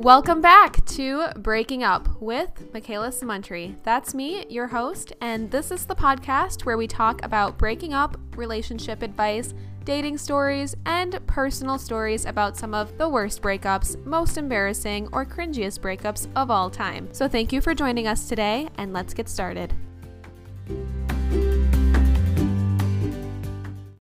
Welcome 0.00 0.40
back 0.40 0.82
to 0.86 1.26
Breaking 1.36 1.84
Up 1.84 2.08
with 2.22 2.72
Michaela 2.72 3.08
Samuntry. 3.08 3.74
That's 3.82 4.14
me, 4.14 4.46
your 4.48 4.66
host, 4.66 5.12
and 5.20 5.50
this 5.50 5.70
is 5.70 5.84
the 5.84 5.94
podcast 5.94 6.64
where 6.64 6.78
we 6.78 6.86
talk 6.86 7.22
about 7.22 7.58
breaking 7.58 7.92
up, 7.92 8.18
relationship 8.34 9.02
advice, 9.02 9.52
dating 9.84 10.16
stories, 10.16 10.74
and 10.86 11.20
personal 11.26 11.78
stories 11.78 12.24
about 12.24 12.56
some 12.56 12.72
of 12.72 12.96
the 12.96 13.10
worst 13.10 13.42
breakups, 13.42 14.02
most 14.06 14.38
embarrassing, 14.38 15.06
or 15.12 15.26
cringiest 15.26 15.80
breakups 15.80 16.28
of 16.34 16.50
all 16.50 16.70
time. 16.70 17.06
So 17.12 17.28
thank 17.28 17.52
you 17.52 17.60
for 17.60 17.74
joining 17.74 18.06
us 18.06 18.26
today, 18.26 18.70
and 18.78 18.94
let's 18.94 19.12
get 19.12 19.28
started. 19.28 19.74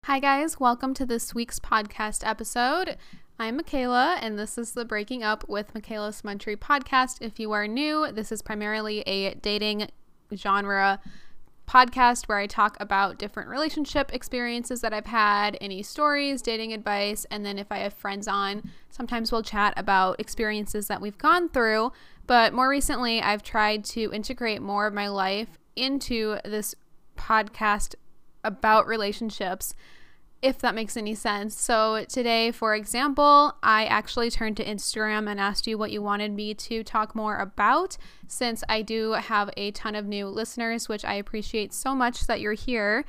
Hi, 0.06 0.20
guys. 0.22 0.62
Welcome 0.62 0.94
to 0.94 1.06
this 1.06 1.36
week's 1.36 1.60
podcast 1.60 2.26
episode. 2.26 2.96
I'm 3.42 3.56
Michaela, 3.56 4.18
and 4.20 4.38
this 4.38 4.58
is 4.58 4.74
the 4.74 4.84
Breaking 4.84 5.24
Up 5.24 5.48
with 5.48 5.74
Michaela 5.74 6.10
Samuntry 6.10 6.58
podcast. 6.58 7.22
If 7.22 7.40
you 7.40 7.54
are 7.54 7.70
new, 7.70 8.12
this 8.12 8.34
is 8.34 8.42
primarily 8.42 9.00
a 9.04 9.36
dating 9.36 9.88
genre 10.36 11.00
podcast 11.66 12.28
where 12.28 12.38
I 12.38 12.48
talk 12.48 12.76
about 12.82 13.18
different 13.18 13.48
relationship 13.48 14.14
experiences 14.14 14.82
that 14.82 14.94
I've 14.94 15.06
had, 15.06 15.58
any 15.62 15.82
stories, 15.84 16.42
dating 16.42 16.74
advice, 16.74 17.26
and 17.32 17.46
then 17.46 17.58
if 17.58 17.72
I 17.72 17.78
have 17.78 17.94
friends 17.94 18.28
on, 18.28 18.72
sometimes 18.90 19.32
we'll 19.32 19.42
chat 19.42 19.74
about 19.78 20.20
experiences 20.20 20.88
that 20.88 21.00
we've 21.00 21.18
gone 21.18 21.48
through. 21.48 21.94
But 22.28 22.52
more 22.52 22.68
recently, 22.68 23.22
I've 23.22 23.42
tried 23.42 23.86
to 23.86 24.12
integrate 24.12 24.62
more 24.62 24.86
of 24.86 24.94
my 24.94 25.08
life 25.08 25.58
into 25.78 26.40
this 26.44 26.76
podcast 27.18 27.96
about 28.44 28.86
relationships 28.86 29.76
if 30.42 30.60
that 30.60 30.74
makes 30.74 30.96
any 30.96 31.16
sense. 31.16 31.60
So, 31.60 32.06
today, 32.08 32.52
for 32.52 32.74
example, 32.74 33.58
I 33.62 33.86
actually 33.86 34.30
turned 34.30 34.56
to 34.58 34.66
Instagram 34.66 35.30
and 35.30 35.40
asked 35.40 35.68
you 35.68 35.78
what 35.78 35.92
you 35.92 36.02
wanted 36.02 36.34
me 36.34 36.54
to 36.54 36.84
talk 36.84 37.14
more 37.14 37.38
about, 37.38 37.98
since 38.28 38.64
I 38.70 38.82
do 38.82 39.14
have 39.14 39.50
a 39.58 39.72
ton 39.72 39.96
of 39.96 40.06
new 40.06 40.28
listeners, 40.28 40.88
which 40.88 41.04
I 41.04 41.16
appreciate 41.16 41.74
so 41.74 41.94
much 41.94 42.26
that 42.28 42.40
you're 42.40 42.54
here. 42.54 43.04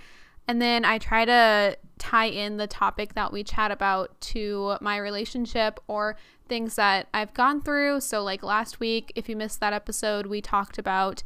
And 0.48 0.60
then 0.60 0.84
I 0.84 0.98
try 0.98 1.24
to 1.24 1.78
tie 1.98 2.26
in 2.26 2.56
the 2.56 2.66
topic 2.66 3.14
that 3.14 3.32
we 3.32 3.44
chat 3.44 3.70
about 3.70 4.20
to 4.20 4.76
my 4.80 4.96
relationship 4.96 5.78
or 5.86 6.16
things 6.48 6.74
that 6.74 7.06
I've 7.14 7.32
gone 7.34 7.60
through. 7.60 8.00
So, 8.00 8.24
like 8.24 8.42
last 8.42 8.80
week, 8.80 9.12
if 9.14 9.28
you 9.28 9.36
missed 9.36 9.60
that 9.60 9.72
episode, 9.72 10.26
we 10.26 10.40
talked 10.40 10.78
about 10.78 11.22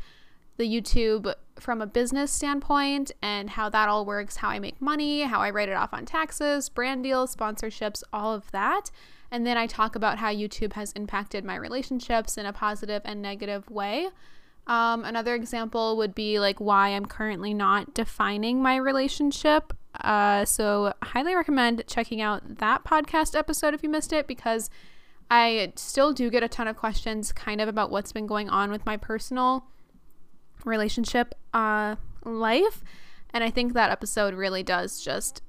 the 0.59 0.65
YouTube 0.65 1.35
from 1.61 1.81
a 1.81 1.87
business 1.87 2.31
standpoint 2.31 3.13
and 3.23 3.51
how 3.51 3.69
that 3.69 3.89
all 3.89 4.05
works, 4.05 4.37
how 4.37 4.49
I 4.49 4.59
make 4.59 4.81
money, 4.81 5.23
how 5.23 5.41
I 5.41 5.51
write 5.51 5.69
it 5.69 5.77
off 5.77 5.95
on 5.95 6.05
taxes, 6.05 6.69
brand 6.69 7.03
deals, 7.03 7.35
sponsorships, 7.35 8.03
all 8.13 8.35
of 8.35 8.51
that. 8.51 8.91
And 9.31 9.47
then 9.47 9.57
I 9.57 9.67
talk 9.67 9.97
about 9.97 10.19
how 10.19 10.33
YouTube 10.33 10.75
has 10.75 10.93
impacted 10.93 11.45
my 11.45 11.57
relationships 11.57 12.37
in 12.37 12.47
a 12.47 12.53
positive 12.53 13.03
and 13.05 13.21
negative 13.21 13.69
way. 13.71 14.09
Um, 14.67 15.05
another 15.05 15.35
example 15.35 15.97
would 15.97 16.15
be 16.15 16.39
like 16.39 16.61
why 16.61 16.89
I'm 16.91 17.07
currently 17.07 17.53
not 17.53 17.95
defining 17.95 18.63
my 18.63 18.77
relationship. 18.77 19.73
Uh, 20.01 20.45
so, 20.45 20.93
highly 21.03 21.35
recommend 21.35 21.85
checking 21.87 22.21
out 22.21 22.59
that 22.59 22.85
podcast 22.85 23.37
episode 23.37 23.75
if 23.75 23.83
you 23.83 23.89
missed 23.89 24.13
it 24.13 24.27
because 24.27 24.71
I 25.31 25.73
still 25.77 26.13
do 26.13 26.31
get 26.31 26.43
a 26.43 26.49
ton 26.49 26.67
of 26.67 26.77
questions 26.77 27.33
kind 27.33 27.61
of 27.61 27.69
about 27.69 27.91
what's 27.91 28.13
been 28.13 28.27
going 28.27 28.49
on 28.49 28.71
with 28.71 28.85
my 28.87 28.97
personal 28.97 29.67
relationship 30.65 31.35
uh, 31.53 31.97
life. 32.25 32.83
And 33.33 33.43
I 33.43 33.51
think 33.51 33.73
that 33.73 33.91
episode 33.91 34.35
really 34.35 34.63
does 34.63 35.01
just 35.01 35.43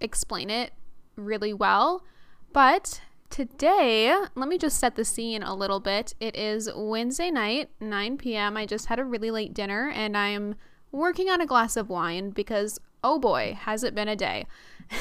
explain 0.00 0.50
it 0.50 0.72
really 1.16 1.52
well. 1.52 2.04
But 2.52 3.00
today, 3.30 4.14
let 4.34 4.48
me 4.48 4.58
just 4.58 4.78
set 4.78 4.94
the 4.94 5.04
scene 5.04 5.42
a 5.42 5.54
little 5.54 5.80
bit. 5.80 6.14
It 6.20 6.36
is 6.36 6.68
Wednesday 6.74 7.30
night, 7.30 7.70
9 7.80 8.18
p.m. 8.18 8.56
I 8.56 8.66
just 8.66 8.86
had 8.86 8.98
a 8.98 9.04
really 9.04 9.30
late 9.30 9.54
dinner 9.54 9.90
and 9.90 10.16
I'm 10.16 10.54
working 10.90 11.30
on 11.30 11.40
a 11.40 11.46
glass 11.46 11.76
of 11.76 11.88
wine 11.88 12.30
because, 12.30 12.78
oh 13.02 13.18
boy, 13.18 13.56
has 13.58 13.82
it 13.82 13.94
been 13.94 14.08
a 14.08 14.16
day. 14.16 14.46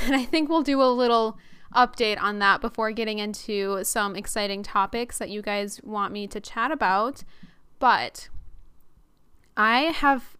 And 0.05 0.15
I 0.15 0.23
think 0.23 0.47
we'll 0.47 0.61
do 0.61 0.81
a 0.81 0.85
little 0.85 1.37
update 1.75 2.21
on 2.21 2.39
that 2.39 2.61
before 2.61 2.91
getting 2.91 3.19
into 3.19 3.83
some 3.83 4.15
exciting 4.15 4.63
topics 4.63 5.17
that 5.17 5.29
you 5.29 5.41
guys 5.41 5.81
want 5.83 6.13
me 6.13 6.27
to 6.27 6.39
chat 6.39 6.71
about. 6.71 7.25
But 7.79 8.29
I 9.55 9.83
have 9.83 10.37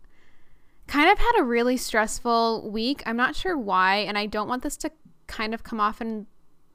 kind 0.88 1.10
of 1.10 1.18
had 1.20 1.40
a 1.40 1.44
really 1.44 1.78
stressful 1.78 2.70
week. 2.70 3.04
I'm 3.06 3.18
not 3.18 3.36
sure 3.36 3.58
why, 3.58 3.98
and 3.98 4.18
I 4.18 4.26
don't 4.26 4.48
want 4.48 4.64
this 4.64 4.78
to 4.78 4.92
kind 5.28 5.54
of 5.54 5.64
come 5.64 5.80
off 5.80 6.02
in 6.02 6.28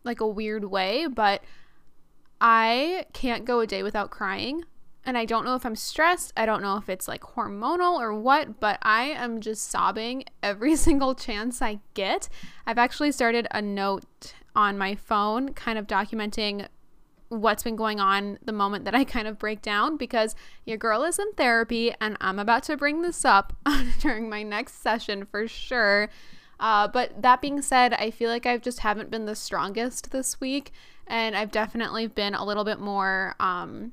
like 0.04 0.20
a 0.20 0.26
weird 0.26 0.64
way, 0.64 1.06
but 1.06 1.42
I 2.40 3.06
can't 3.12 3.44
go 3.44 3.60
a 3.60 3.66
day 3.66 3.82
without 3.82 4.10
crying. 4.10 4.64
And 5.04 5.16
I 5.16 5.24
don't 5.24 5.44
know 5.44 5.54
if 5.54 5.64
I'm 5.64 5.76
stressed. 5.76 6.32
I 6.36 6.46
don't 6.46 6.62
know 6.62 6.76
if 6.76 6.88
it's 6.88 7.06
like 7.06 7.20
hormonal 7.20 8.00
or 8.00 8.12
what, 8.12 8.58
but 8.58 8.78
I 8.82 9.04
am 9.04 9.40
just 9.40 9.70
sobbing 9.70 10.24
every 10.42 10.74
single 10.86 11.14
chance 11.14 11.62
I 11.62 11.80
get. 11.94 12.28
I've 12.66 12.78
actually 12.78 13.12
started 13.12 13.46
a 13.52 13.62
note 13.62 14.34
on 14.54 14.78
my 14.78 14.94
phone 14.94 15.52
kind 15.52 15.78
of 15.78 15.86
documenting 15.86 16.66
what's 17.28 17.62
been 17.62 17.76
going 17.76 18.00
on 18.00 18.38
the 18.44 18.52
moment 18.52 18.84
that 18.84 18.94
I 18.94 19.04
kind 19.04 19.26
of 19.26 19.38
break 19.38 19.62
down 19.62 19.96
because 19.96 20.34
your 20.64 20.76
girl 20.76 21.02
is 21.02 21.18
in 21.18 21.32
therapy 21.32 21.92
and 22.00 22.16
I'm 22.20 22.38
about 22.38 22.62
to 22.64 22.76
bring 22.76 23.02
this 23.02 23.24
up 23.24 23.52
during 24.00 24.28
my 24.28 24.42
next 24.42 24.82
session 24.82 25.24
for 25.24 25.48
sure. 25.48 26.08
Uh, 26.58 26.88
but 26.88 27.20
that 27.20 27.42
being 27.42 27.60
said, 27.60 27.92
I 27.94 28.10
feel 28.10 28.30
like 28.30 28.46
I 28.46 28.56
just 28.58 28.80
haven't 28.80 29.10
been 29.10 29.26
the 29.26 29.34
strongest 29.34 30.10
this 30.10 30.40
week 30.40 30.72
and 31.06 31.36
I've 31.36 31.50
definitely 31.50 32.06
been 32.06 32.34
a 32.34 32.44
little 32.44 32.64
bit 32.64 32.80
more 32.80 33.34
um, 33.38 33.92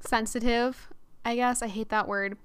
sensitive, 0.00 0.88
I 1.24 1.36
guess. 1.36 1.62
I 1.62 1.68
hate 1.68 1.90
that 1.90 2.08
word 2.08 2.36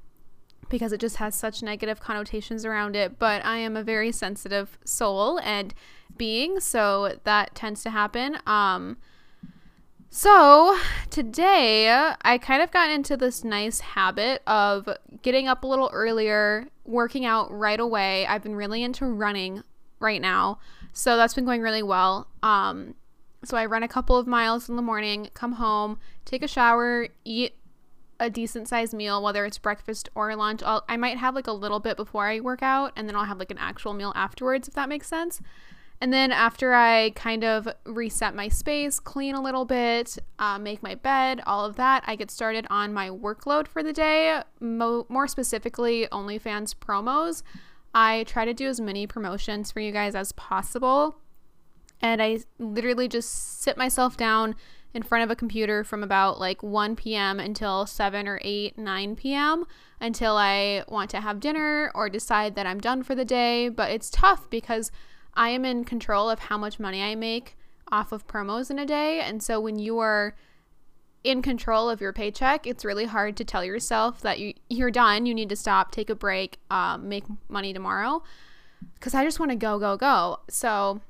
because 0.69 0.91
it 0.91 0.99
just 0.99 1.17
has 1.17 1.35
such 1.35 1.61
negative 1.61 1.99
connotations 1.99 2.65
around 2.65 2.95
it, 2.95 3.19
but 3.19 3.45
I 3.45 3.57
am 3.57 3.77
a 3.77 3.83
very 3.83 4.11
sensitive 4.11 4.77
soul 4.83 5.39
and 5.41 5.73
being, 6.17 6.59
so 6.59 7.17
that 7.23 7.55
tends 7.55 7.83
to 7.83 7.91
happen. 7.91 8.37
Um, 8.47 8.97
so, 10.15 10.77
today 11.09 11.89
I 12.21 12.37
kind 12.37 12.63
of 12.63 12.71
got 12.71 12.89
into 12.89 13.17
this 13.17 13.43
nice 13.43 13.81
habit 13.81 14.41
of 14.47 14.87
getting 15.21 15.49
up 15.49 15.65
a 15.65 15.67
little 15.67 15.89
earlier, 15.91 16.69
working 16.85 17.25
out 17.25 17.51
right 17.51 17.81
away. 17.81 18.25
I've 18.25 18.41
been 18.41 18.55
really 18.55 18.81
into 18.81 19.05
running 19.05 19.61
right 19.99 20.21
now. 20.21 20.59
So, 20.93 21.17
that's 21.17 21.33
been 21.33 21.43
going 21.43 21.61
really 21.61 21.83
well. 21.83 22.27
Um, 22.41 22.95
so, 23.43 23.57
I 23.57 23.65
run 23.65 23.83
a 23.83 23.89
couple 23.89 24.15
of 24.15 24.25
miles 24.25 24.69
in 24.69 24.77
the 24.77 24.81
morning, 24.81 25.27
come 25.33 25.51
home, 25.51 25.99
take 26.23 26.43
a 26.43 26.47
shower, 26.47 27.09
eat 27.25 27.55
a 28.17 28.29
decent 28.29 28.69
sized 28.69 28.93
meal, 28.93 29.21
whether 29.21 29.43
it's 29.43 29.57
breakfast 29.57 30.07
or 30.15 30.33
lunch. 30.37 30.63
I'll, 30.63 30.85
I 30.87 30.95
might 30.95 31.17
have 31.17 31.35
like 31.35 31.47
a 31.47 31.51
little 31.51 31.81
bit 31.81 31.97
before 31.97 32.25
I 32.25 32.39
work 32.39 32.63
out, 32.63 32.93
and 32.95 33.09
then 33.09 33.17
I'll 33.17 33.25
have 33.25 33.39
like 33.39 33.51
an 33.51 33.57
actual 33.57 33.93
meal 33.93 34.13
afterwards, 34.15 34.69
if 34.69 34.75
that 34.75 34.87
makes 34.87 35.09
sense. 35.09 35.41
And 36.05 36.13
then 36.13 36.31
after 36.31 36.75
I 36.75 37.13
kind 37.15 37.43
of 37.43 37.67
reset 37.83 38.35
my 38.35 38.47
space, 38.47 38.99
clean 38.99 39.33
a 39.33 39.41
little 39.41 39.65
bit, 39.65 40.19
uh, 40.37 40.59
make 40.59 40.83
my 40.83 40.93
bed, 40.93 41.41
all 41.47 41.65
of 41.65 41.77
that, 41.77 42.03
I 42.05 42.15
get 42.15 42.29
started 42.29 42.67
on 42.69 42.93
my 42.93 43.09
workload 43.09 43.67
for 43.67 43.81
the 43.81 43.91
day. 43.91 44.39
Mo- 44.59 45.07
more 45.09 45.27
specifically, 45.27 46.07
OnlyFans 46.11 46.75
promos. 46.75 47.41
I 47.95 48.23
try 48.25 48.45
to 48.45 48.53
do 48.53 48.67
as 48.67 48.79
many 48.79 49.07
promotions 49.07 49.71
for 49.71 49.79
you 49.79 49.91
guys 49.91 50.13
as 50.13 50.31
possible. 50.33 51.17
And 51.99 52.21
I 52.21 52.41
literally 52.59 53.07
just 53.07 53.63
sit 53.63 53.75
myself 53.75 54.15
down 54.15 54.53
in 54.93 55.01
front 55.01 55.23
of 55.23 55.31
a 55.31 55.35
computer 55.35 55.83
from 55.83 56.03
about 56.03 56.39
like 56.39 56.61
1 56.61 56.95
p.m. 56.97 57.39
until 57.39 57.87
7 57.87 58.27
or 58.27 58.39
8, 58.43 58.77
9 58.77 59.15
p.m. 59.15 59.65
until 59.99 60.37
I 60.37 60.83
want 60.87 61.09
to 61.09 61.21
have 61.21 61.39
dinner 61.39 61.91
or 61.95 62.09
decide 62.09 62.53
that 62.53 62.67
I'm 62.67 62.79
done 62.79 63.01
for 63.01 63.15
the 63.15 63.25
day. 63.25 63.69
But 63.69 63.89
it's 63.89 64.11
tough 64.11 64.47
because 64.51 64.91
I 65.35 65.49
am 65.49 65.65
in 65.65 65.83
control 65.83 66.29
of 66.29 66.39
how 66.39 66.57
much 66.57 66.79
money 66.79 67.01
I 67.01 67.15
make 67.15 67.57
off 67.91 68.11
of 68.11 68.27
promos 68.27 68.71
in 68.71 68.79
a 68.79 68.85
day. 68.85 69.19
And 69.19 69.43
so 69.43 69.59
when 69.59 69.77
you 69.79 69.99
are 69.99 70.35
in 71.23 71.41
control 71.41 71.89
of 71.89 72.01
your 72.01 72.13
paycheck, 72.13 72.67
it's 72.67 72.85
really 72.85 73.05
hard 73.05 73.35
to 73.37 73.43
tell 73.43 73.63
yourself 73.63 74.21
that 74.21 74.39
you, 74.39 74.53
you're 74.69 74.91
done, 74.91 75.25
you 75.25 75.33
need 75.33 75.49
to 75.49 75.55
stop, 75.55 75.91
take 75.91 76.09
a 76.09 76.15
break, 76.15 76.59
um, 76.69 77.09
make 77.09 77.23
money 77.49 77.73
tomorrow. 77.73 78.23
Because 78.93 79.13
I 79.13 79.23
just 79.23 79.39
want 79.39 79.51
to 79.51 79.55
go, 79.55 79.79
go, 79.79 79.97
go. 79.97 80.39
So 80.49 81.01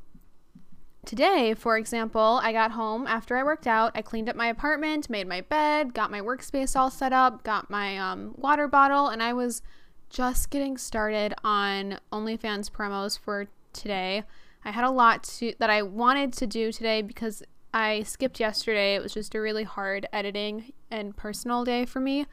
today, 1.06 1.54
for 1.54 1.78
example, 1.78 2.40
I 2.42 2.52
got 2.52 2.72
home 2.72 3.06
after 3.08 3.36
I 3.36 3.44
worked 3.44 3.68
out. 3.68 3.92
I 3.94 4.02
cleaned 4.02 4.30
up 4.30 4.36
my 4.36 4.48
apartment, 4.48 5.10
made 5.10 5.28
my 5.28 5.42
bed, 5.42 5.94
got 5.94 6.12
my 6.12 6.22
workspace 6.22 6.76
all 6.76 6.90
set 6.90 7.14
up, 7.14 7.44
got 7.44 7.70
my 7.70 7.98
um, 7.98 8.34
water 8.38 8.68
bottle, 8.68 9.08
and 9.08 9.22
I 9.22 9.34
was 9.34 9.62
just 10.10 10.50
getting 10.50 10.78
started 10.78 11.34
on 11.44 12.00
OnlyFans 12.12 12.72
promos 12.72 13.20
for 13.20 13.48
today. 13.76 14.24
I 14.64 14.72
had 14.72 14.84
a 14.84 14.90
lot 14.90 15.24
to 15.24 15.54
that 15.60 15.70
I 15.70 15.84
wanted 15.84 16.34
to 16.34 16.48
do 16.48 16.72
today 16.72 17.04
because 17.04 17.44
I 17.74 18.04
skipped 18.04 18.40
yesterday. 18.40 18.96
It 18.96 19.04
was 19.04 19.14
just 19.14 19.36
a 19.36 19.42
really 19.42 19.64
hard 19.64 20.08
editing 20.12 20.74
and 20.90 21.16
personal 21.16 21.64
day 21.64 21.86
for 21.86 22.00
me. 22.00 22.26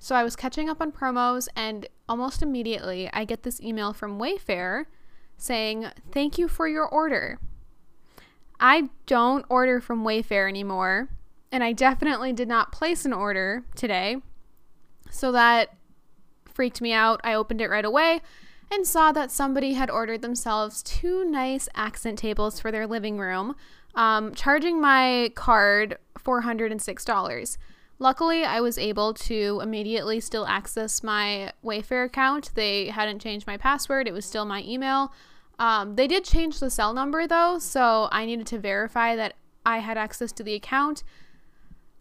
So 0.00 0.14
I 0.14 0.22
was 0.22 0.36
catching 0.36 0.68
up 0.68 0.80
on 0.80 0.92
promos 0.92 1.48
and 1.54 1.86
almost 2.08 2.42
immediately 2.42 3.10
I 3.12 3.24
get 3.24 3.42
this 3.42 3.60
email 3.60 3.92
from 3.92 4.18
Wayfair 4.18 4.86
saying, 5.36 5.86
"Thank 6.10 6.38
you 6.38 6.48
for 6.48 6.66
your 6.66 6.86
order." 6.86 7.38
I 8.58 8.88
don't 9.06 9.44
order 9.48 9.80
from 9.80 10.04
Wayfair 10.04 10.48
anymore 10.48 11.08
and 11.52 11.62
I 11.62 11.72
definitely 11.72 12.32
did 12.32 12.48
not 12.48 12.72
place 12.72 13.04
an 13.04 13.12
order 13.12 13.64
today. 13.74 14.22
So 15.10 15.32
that 15.32 15.74
freaked 16.52 16.80
me 16.80 16.92
out. 16.92 17.20
I 17.24 17.34
opened 17.34 17.60
it 17.60 17.68
right 17.68 17.84
away 17.84 18.22
and 18.70 18.86
saw 18.86 19.12
that 19.12 19.30
somebody 19.30 19.74
had 19.74 19.90
ordered 19.90 20.22
themselves 20.22 20.82
two 20.82 21.24
nice 21.24 21.68
accent 21.74 22.18
tables 22.18 22.60
for 22.60 22.70
their 22.70 22.86
living 22.86 23.18
room, 23.18 23.54
um, 23.94 24.34
charging 24.34 24.80
my 24.80 25.30
card 25.34 25.98
$406. 26.18 27.58
Luckily, 27.98 28.44
I 28.44 28.60
was 28.60 28.76
able 28.76 29.14
to 29.14 29.60
immediately 29.62 30.18
still 30.20 30.46
access 30.46 31.02
my 31.02 31.52
Wayfair 31.64 32.06
account. 32.06 32.50
They 32.54 32.88
hadn't 32.88 33.20
changed 33.20 33.46
my 33.46 33.56
password, 33.56 34.08
it 34.08 34.12
was 34.12 34.24
still 34.24 34.44
my 34.44 34.62
email. 34.62 35.12
Um, 35.58 35.94
they 35.94 36.08
did 36.08 36.24
change 36.24 36.58
the 36.58 36.70
cell 36.70 36.92
number 36.92 37.26
though, 37.26 37.58
so 37.58 38.08
I 38.10 38.26
needed 38.26 38.46
to 38.48 38.58
verify 38.58 39.14
that 39.14 39.34
I 39.64 39.78
had 39.78 39.96
access 39.96 40.32
to 40.32 40.42
the 40.42 40.54
account. 40.54 41.04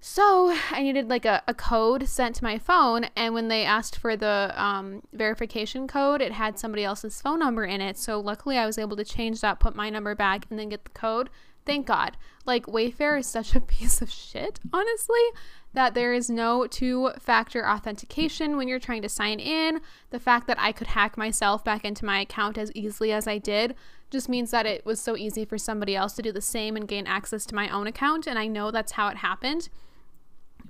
So 0.05 0.53
I 0.69 0.83
needed 0.83 1.09
like 1.09 1.23
a, 1.23 1.41
a 1.47 1.53
code 1.53 2.09
sent 2.09 2.35
to 2.35 2.43
my 2.43 2.57
phone, 2.57 3.05
and 3.15 3.33
when 3.33 3.47
they 3.47 3.63
asked 3.63 3.97
for 3.97 4.17
the 4.17 4.53
um, 4.61 5.01
verification 5.13 5.87
code, 5.87 6.19
it 6.19 6.33
had 6.33 6.59
somebody 6.59 6.83
else's 6.83 7.21
phone 7.21 7.39
number 7.39 7.63
in 7.63 7.79
it. 7.79 7.97
So 7.97 8.19
luckily, 8.19 8.57
I 8.57 8.65
was 8.65 8.77
able 8.77 8.97
to 8.97 9.05
change 9.05 9.39
that, 9.39 9.61
put 9.61 9.77
my 9.77 9.89
number 9.89 10.13
back, 10.13 10.45
and 10.49 10.59
then 10.59 10.67
get 10.67 10.83
the 10.83 10.89
code. 10.89 11.29
Thank 11.65 11.87
God. 11.87 12.17
Like 12.45 12.65
Wayfair 12.65 13.17
is 13.17 13.27
such 13.27 13.55
a 13.55 13.61
piece 13.61 14.01
of 14.01 14.09
shit, 14.11 14.59
honestly, 14.73 15.23
that 15.71 15.93
there 15.93 16.13
is 16.13 16.29
no 16.29 16.67
two 16.67 17.11
factor 17.17 17.65
authentication 17.65 18.57
when 18.57 18.67
you're 18.67 18.79
trying 18.79 19.03
to 19.03 19.09
sign 19.09 19.39
in. 19.39 19.79
The 20.09 20.19
fact 20.19 20.47
that 20.47 20.59
I 20.59 20.73
could 20.73 20.87
hack 20.87 21.17
myself 21.17 21.63
back 21.63 21.85
into 21.85 22.03
my 22.03 22.19
account 22.19 22.57
as 22.57 22.73
easily 22.75 23.13
as 23.13 23.25
I 23.25 23.37
did 23.37 23.73
just 24.11 24.27
means 24.27 24.51
that 24.51 24.65
it 24.65 24.85
was 24.85 24.99
so 24.99 25.15
easy 25.15 25.45
for 25.45 25.57
somebody 25.57 25.95
else 25.95 26.11
to 26.15 26.21
do 26.21 26.33
the 26.33 26.41
same 26.41 26.75
and 26.75 26.89
gain 26.89 27.07
access 27.07 27.45
to 27.45 27.55
my 27.55 27.69
own 27.69 27.87
account. 27.87 28.27
And 28.27 28.37
I 28.37 28.47
know 28.47 28.69
that's 28.69 28.91
how 28.91 29.07
it 29.07 29.17
happened 29.19 29.69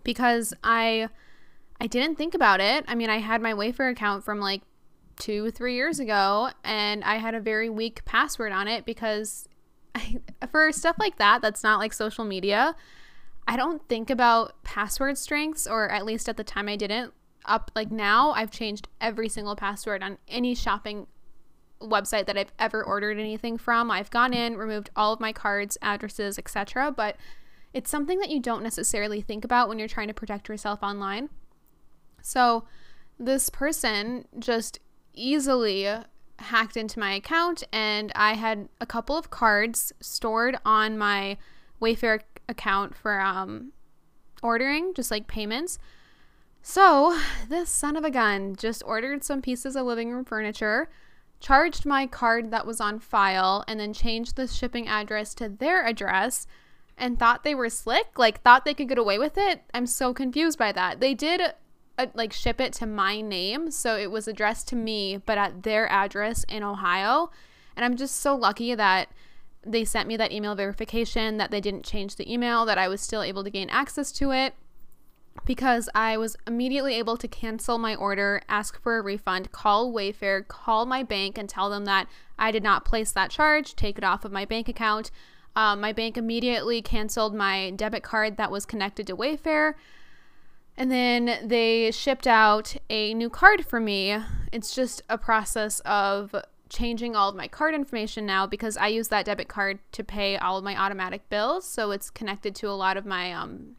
because 0.03 0.53
I 0.63 1.09
I 1.79 1.87
didn't 1.87 2.17
think 2.17 2.33
about 2.33 2.61
it. 2.61 2.85
I 2.87 2.95
mean, 2.95 3.09
I 3.09 3.17
had 3.17 3.41
my 3.41 3.53
Wayfair 3.53 3.91
account 3.91 4.23
from 4.23 4.39
like 4.39 4.61
2 5.19 5.51
3 5.51 5.75
years 5.75 5.99
ago 5.99 6.49
and 6.63 7.03
I 7.03 7.17
had 7.17 7.35
a 7.35 7.39
very 7.39 7.69
weak 7.69 8.03
password 8.05 8.51
on 8.51 8.67
it 8.67 8.85
because 8.85 9.47
I, 9.93 10.17
for 10.51 10.71
stuff 10.71 10.95
like 10.99 11.17
that 11.17 11.41
that's 11.41 11.63
not 11.63 11.79
like 11.79 11.93
social 11.93 12.25
media, 12.25 12.75
I 13.47 13.57
don't 13.57 13.87
think 13.89 14.09
about 14.09 14.63
password 14.63 15.17
strengths 15.17 15.67
or 15.67 15.89
at 15.89 16.05
least 16.05 16.29
at 16.29 16.37
the 16.37 16.43
time 16.43 16.67
I 16.67 16.75
didn't. 16.75 17.13
Up 17.45 17.71
like 17.75 17.91
now, 17.91 18.31
I've 18.31 18.51
changed 18.51 18.87
every 19.01 19.27
single 19.27 19.57
password 19.57 20.01
on 20.01 20.17
any 20.29 20.55
shopping 20.55 21.07
website 21.81 22.25
that 22.27 22.37
I've 22.37 22.53
ever 22.57 22.83
ordered 22.83 23.19
anything 23.19 23.57
from. 23.57 23.91
I've 23.91 24.09
gone 24.09 24.33
in, 24.33 24.57
removed 24.57 24.89
all 24.95 25.13
of 25.13 25.19
my 25.19 25.33
cards, 25.33 25.77
addresses, 25.81 26.39
etc., 26.39 26.91
but 26.91 27.17
it's 27.73 27.89
something 27.89 28.19
that 28.19 28.29
you 28.29 28.39
don't 28.39 28.63
necessarily 28.63 29.21
think 29.21 29.43
about 29.43 29.67
when 29.67 29.79
you're 29.79 29.87
trying 29.87 30.07
to 30.07 30.13
protect 30.13 30.47
yourself 30.47 30.83
online. 30.83 31.29
So, 32.21 32.65
this 33.19 33.49
person 33.49 34.25
just 34.39 34.79
easily 35.13 35.87
hacked 36.39 36.77
into 36.77 36.99
my 36.99 37.13
account, 37.13 37.63
and 37.71 38.11
I 38.15 38.33
had 38.33 38.69
a 38.79 38.85
couple 38.85 39.17
of 39.17 39.29
cards 39.29 39.93
stored 39.99 40.57
on 40.65 40.97
my 40.97 41.37
Wayfair 41.81 42.21
account 42.47 42.95
for 42.95 43.19
um, 43.19 43.71
ordering, 44.41 44.93
just 44.93 45.11
like 45.11 45.27
payments. 45.27 45.79
So, 46.61 47.19
this 47.49 47.69
son 47.69 47.97
of 47.97 48.03
a 48.03 48.11
gun 48.11 48.55
just 48.55 48.83
ordered 48.85 49.23
some 49.23 49.41
pieces 49.41 49.75
of 49.75 49.85
living 49.85 50.11
room 50.11 50.25
furniture, 50.25 50.89
charged 51.39 51.85
my 51.85 52.07
card 52.07 52.51
that 52.51 52.65
was 52.65 52.79
on 52.79 52.99
file, 52.99 53.63
and 53.67 53.79
then 53.79 53.93
changed 53.93 54.35
the 54.35 54.47
shipping 54.47 54.87
address 54.87 55.33
to 55.35 55.49
their 55.49 55.85
address 55.85 56.47
and 56.97 57.17
thought 57.17 57.43
they 57.43 57.55
were 57.55 57.69
slick, 57.69 58.17
like 58.17 58.41
thought 58.41 58.65
they 58.65 58.73
could 58.73 58.89
get 58.89 58.97
away 58.97 59.17
with 59.17 59.37
it. 59.37 59.61
I'm 59.73 59.87
so 59.87 60.13
confused 60.13 60.57
by 60.57 60.71
that. 60.71 60.99
They 60.99 61.13
did 61.13 61.41
uh, 61.97 62.07
like 62.13 62.33
ship 62.33 62.59
it 62.61 62.73
to 62.73 62.85
my 62.85 63.21
name, 63.21 63.71
so 63.71 63.97
it 63.97 64.11
was 64.11 64.27
addressed 64.27 64.67
to 64.69 64.75
me, 64.75 65.17
but 65.17 65.37
at 65.37 65.63
their 65.63 65.91
address 65.91 66.43
in 66.45 66.63
Ohio. 66.63 67.31
And 67.75 67.83
I'm 67.83 67.97
just 67.97 68.17
so 68.17 68.35
lucky 68.35 68.75
that 68.75 69.09
they 69.65 69.85
sent 69.85 70.07
me 70.07 70.17
that 70.17 70.31
email 70.31 70.55
verification, 70.55 71.37
that 71.37 71.51
they 71.51 71.61
didn't 71.61 71.85
change 71.85 72.15
the 72.15 72.31
email, 72.31 72.65
that 72.65 72.77
I 72.77 72.87
was 72.87 73.01
still 73.01 73.23
able 73.23 73.43
to 73.43 73.49
gain 73.49 73.69
access 73.69 74.11
to 74.13 74.31
it 74.31 74.53
because 75.45 75.89
I 75.95 76.17
was 76.17 76.37
immediately 76.47 76.95
able 76.95 77.17
to 77.17 77.27
cancel 77.27 77.77
my 77.77 77.95
order, 77.95 78.41
ask 78.47 78.79
for 78.81 78.97
a 78.97 79.01
refund, 79.01 79.51
call 79.51 79.91
Wayfair, 79.91 80.47
call 80.47 80.85
my 80.85 81.03
bank, 81.03 81.37
and 81.37 81.49
tell 81.49 81.69
them 81.69 81.85
that 81.85 82.07
I 82.37 82.51
did 82.51 82.63
not 82.63 82.85
place 82.85 83.11
that 83.11 83.31
charge, 83.31 83.75
take 83.75 83.97
it 83.97 84.03
off 84.03 84.25
of 84.25 84.31
my 84.31 84.45
bank 84.45 84.69
account. 84.69 85.11
Um, 85.55 85.81
my 85.81 85.93
bank 85.93 86.17
immediately 86.17 86.81
canceled 86.81 87.35
my 87.35 87.71
debit 87.71 88.03
card 88.03 88.37
that 88.37 88.51
was 88.51 88.65
connected 88.65 89.07
to 89.07 89.15
Wayfair. 89.15 89.75
And 90.75 90.91
then 90.91 91.37
they 91.43 91.91
shipped 91.91 92.25
out 92.25 92.75
a 92.89 93.13
new 93.13 93.29
card 93.29 93.65
for 93.65 93.79
me. 93.79 94.17
It's 94.51 94.73
just 94.73 95.03
a 95.09 95.17
process 95.17 95.79
of 95.81 96.35
changing 96.69 97.15
all 97.15 97.29
of 97.29 97.35
my 97.35 97.47
card 97.47 97.75
information 97.75 98.25
now 98.25 98.47
because 98.47 98.75
I 98.77 98.87
use 98.87 99.09
that 99.09 99.25
debit 99.25 99.47
card 99.47 99.77
to 99.91 100.03
pay 100.03 100.37
all 100.37 100.57
of 100.57 100.63
my 100.63 100.75
automatic 100.75 101.29
bills. 101.29 101.65
So 101.65 101.91
it's 101.91 102.09
connected 102.09 102.55
to 102.55 102.69
a 102.69 102.71
lot 102.71 102.97
of 102.97 103.05
my 103.05 103.31
um, 103.31 103.75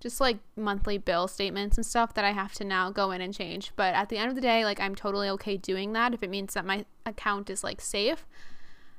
just 0.00 0.20
like 0.20 0.36
monthly 0.54 0.98
bill 0.98 1.26
statements 1.28 1.78
and 1.78 1.86
stuff 1.86 2.12
that 2.14 2.24
I 2.24 2.32
have 2.32 2.52
to 2.54 2.64
now 2.64 2.90
go 2.90 3.10
in 3.10 3.22
and 3.22 3.32
change. 3.32 3.72
But 3.74 3.94
at 3.94 4.10
the 4.10 4.18
end 4.18 4.28
of 4.28 4.34
the 4.34 4.42
day, 4.42 4.64
like 4.66 4.78
I'm 4.78 4.94
totally 4.94 5.30
okay 5.30 5.56
doing 5.56 5.94
that 5.94 6.12
if 6.12 6.22
it 6.22 6.28
means 6.28 6.52
that 6.52 6.66
my 6.66 6.84
account 7.06 7.48
is 7.48 7.64
like 7.64 7.80
safe. 7.80 8.26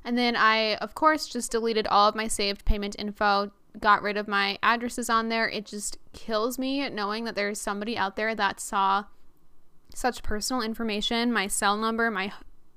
And 0.07 0.17
then 0.17 0.37
I, 0.37 0.75
of 0.75 0.95
course, 0.95 1.27
just 1.27 1.51
deleted 1.51 1.85
all 1.85 2.07
of 2.07 2.15
my 2.15 2.29
saved 2.29 2.63
payment 2.63 2.95
info, 2.97 3.51
got 3.77 4.01
rid 4.01 4.15
of 4.15 4.25
my 4.25 4.57
addresses 4.63 5.09
on 5.09 5.27
there. 5.27 5.49
It 5.49 5.65
just 5.65 5.97
kills 6.13 6.57
me 6.57 6.89
knowing 6.89 7.25
that 7.25 7.35
there's 7.35 7.59
somebody 7.59 7.97
out 7.97 8.15
there 8.15 8.33
that 8.33 8.61
saw 8.61 9.03
such 9.93 10.23
personal 10.23 10.61
information, 10.61 11.33
my 11.33 11.47
cell 11.47 11.75
number, 11.75 12.09
my 12.09 12.31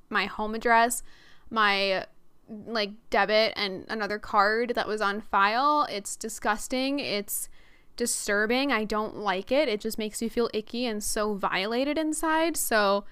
my 0.08 0.26
home 0.26 0.56
address, 0.56 1.04
my 1.50 2.04
like 2.48 2.90
debit 3.10 3.52
and 3.54 3.86
another 3.88 4.18
card 4.18 4.72
that 4.74 4.88
was 4.88 5.00
on 5.00 5.20
file. 5.20 5.86
It's 5.88 6.16
disgusting. 6.16 6.98
It's 6.98 7.48
disturbing. 7.94 8.72
I 8.72 8.82
don't 8.82 9.18
like 9.18 9.52
it. 9.52 9.68
It 9.68 9.80
just 9.80 9.98
makes 9.98 10.20
you 10.20 10.28
feel 10.28 10.50
icky 10.52 10.84
and 10.84 11.00
so 11.00 11.34
violated 11.34 11.96
inside. 11.96 12.56
So 12.56 13.04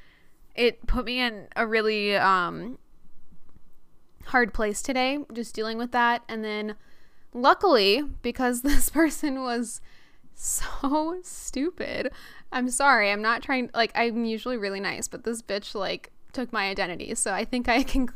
it 0.56 0.88
put 0.88 1.04
me 1.04 1.20
in 1.20 1.46
a 1.54 1.68
really 1.68 2.16
um 2.16 2.78
hard 4.28 4.54
place 4.54 4.82
today, 4.82 5.18
just 5.32 5.54
dealing 5.54 5.78
with 5.78 5.92
that. 5.92 6.22
And 6.28 6.44
then 6.44 6.74
luckily, 7.32 8.02
because 8.22 8.62
this 8.62 8.88
person 8.88 9.42
was 9.42 9.80
so 10.34 11.18
stupid, 11.22 12.10
I'm 12.52 12.70
sorry, 12.70 13.10
I'm 13.10 13.22
not 13.22 13.42
trying, 13.42 13.70
like, 13.74 13.92
I'm 13.94 14.24
usually 14.24 14.56
really 14.56 14.80
nice, 14.80 15.08
but 15.08 15.24
this 15.24 15.42
bitch, 15.42 15.74
like, 15.74 16.12
took 16.32 16.52
my 16.52 16.68
identity. 16.68 17.14
So 17.14 17.32
I 17.32 17.44
think 17.44 17.68
I 17.68 17.82
can 17.92 18.08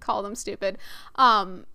call 0.00 0.22
them 0.22 0.34
stupid. 0.34 0.78
Um, 1.16 1.66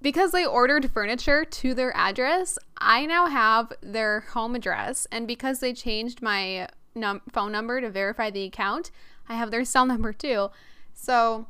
because 0.00 0.30
they 0.30 0.46
ordered 0.46 0.90
furniture 0.92 1.44
to 1.44 1.74
their 1.74 1.96
address, 1.96 2.58
I 2.78 3.04
now 3.06 3.26
have 3.26 3.72
their 3.80 4.20
home 4.20 4.54
address. 4.54 5.06
And 5.10 5.26
because 5.26 5.58
they 5.58 5.72
changed 5.72 6.22
my 6.22 6.68
num- 6.94 7.22
phone 7.32 7.50
number 7.50 7.80
to 7.80 7.90
verify 7.90 8.30
the 8.30 8.44
account, 8.44 8.90
I 9.28 9.34
have 9.34 9.50
their 9.50 9.64
cell 9.64 9.86
number 9.92 10.12
too. 10.12 10.50
So 10.94 11.46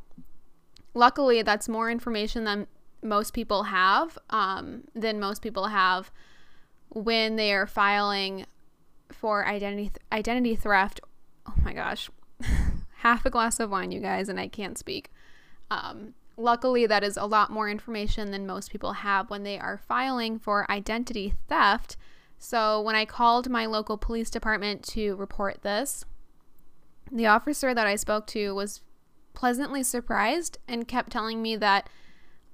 luckily, 0.99 1.43
that's 1.43 1.69
more 1.69 1.91
information 1.91 2.45
than 2.45 2.67
most 3.03 3.33
people 3.33 3.65
have, 3.65 4.19
um, 4.29 4.83
than 4.95 5.21
most 5.21 5.41
people 5.41 5.69
have 5.69 6.11
when 6.89 7.37
they 7.37 7.53
are 7.53 7.67
filing 7.67 8.45
for 9.11 9.47
identity 9.47 9.85
th- 9.89 9.97
identity 10.13 10.57
theft. 10.57 11.01
Oh 11.47 11.55
my 11.63 11.73
gosh, 11.73 12.11
half 12.97 13.25
a 13.25 13.31
glass 13.31 13.61
of 13.61 13.71
wine, 13.71 13.93
you 13.93 14.01
guys, 14.01 14.29
and 14.29 14.41
I 14.41 14.49
can't 14.49 14.77
speak. 14.77 15.11
Um, 15.71 16.15
luckily, 16.37 16.87
that 16.87 17.05
is 17.05 17.17
a 17.17 17.27
lot 17.27 17.51
more 17.51 17.71
information 17.71 18.33
than 18.33 18.47
most 18.47 18.71
people 18.71 18.95
have 18.95 19.31
when 19.31 19.45
they 19.45 19.59
are 19.59 19.79
filing 19.79 20.39
for 20.39 20.71
identity 20.71 21.35
theft. 21.49 21.97
So, 22.39 22.81
when 22.81 22.97
I 22.97 23.05
called 23.05 23.49
my 23.49 23.67
local 23.67 23.97
police 23.97 24.31
department 24.31 24.83
to 24.89 25.15
report 25.17 25.63
this, 25.63 26.05
the 27.11 27.27
officer 27.27 27.73
that 27.73 27.87
I 27.87 27.97
spoke 27.97 28.27
to 28.29 28.55
was 28.55 28.83
pleasantly 29.39 29.85
surprised 29.85 30.59
and 30.67 30.89
kept 30.89 31.13
telling 31.13 31.41
me 31.41 31.55
that 31.55 31.89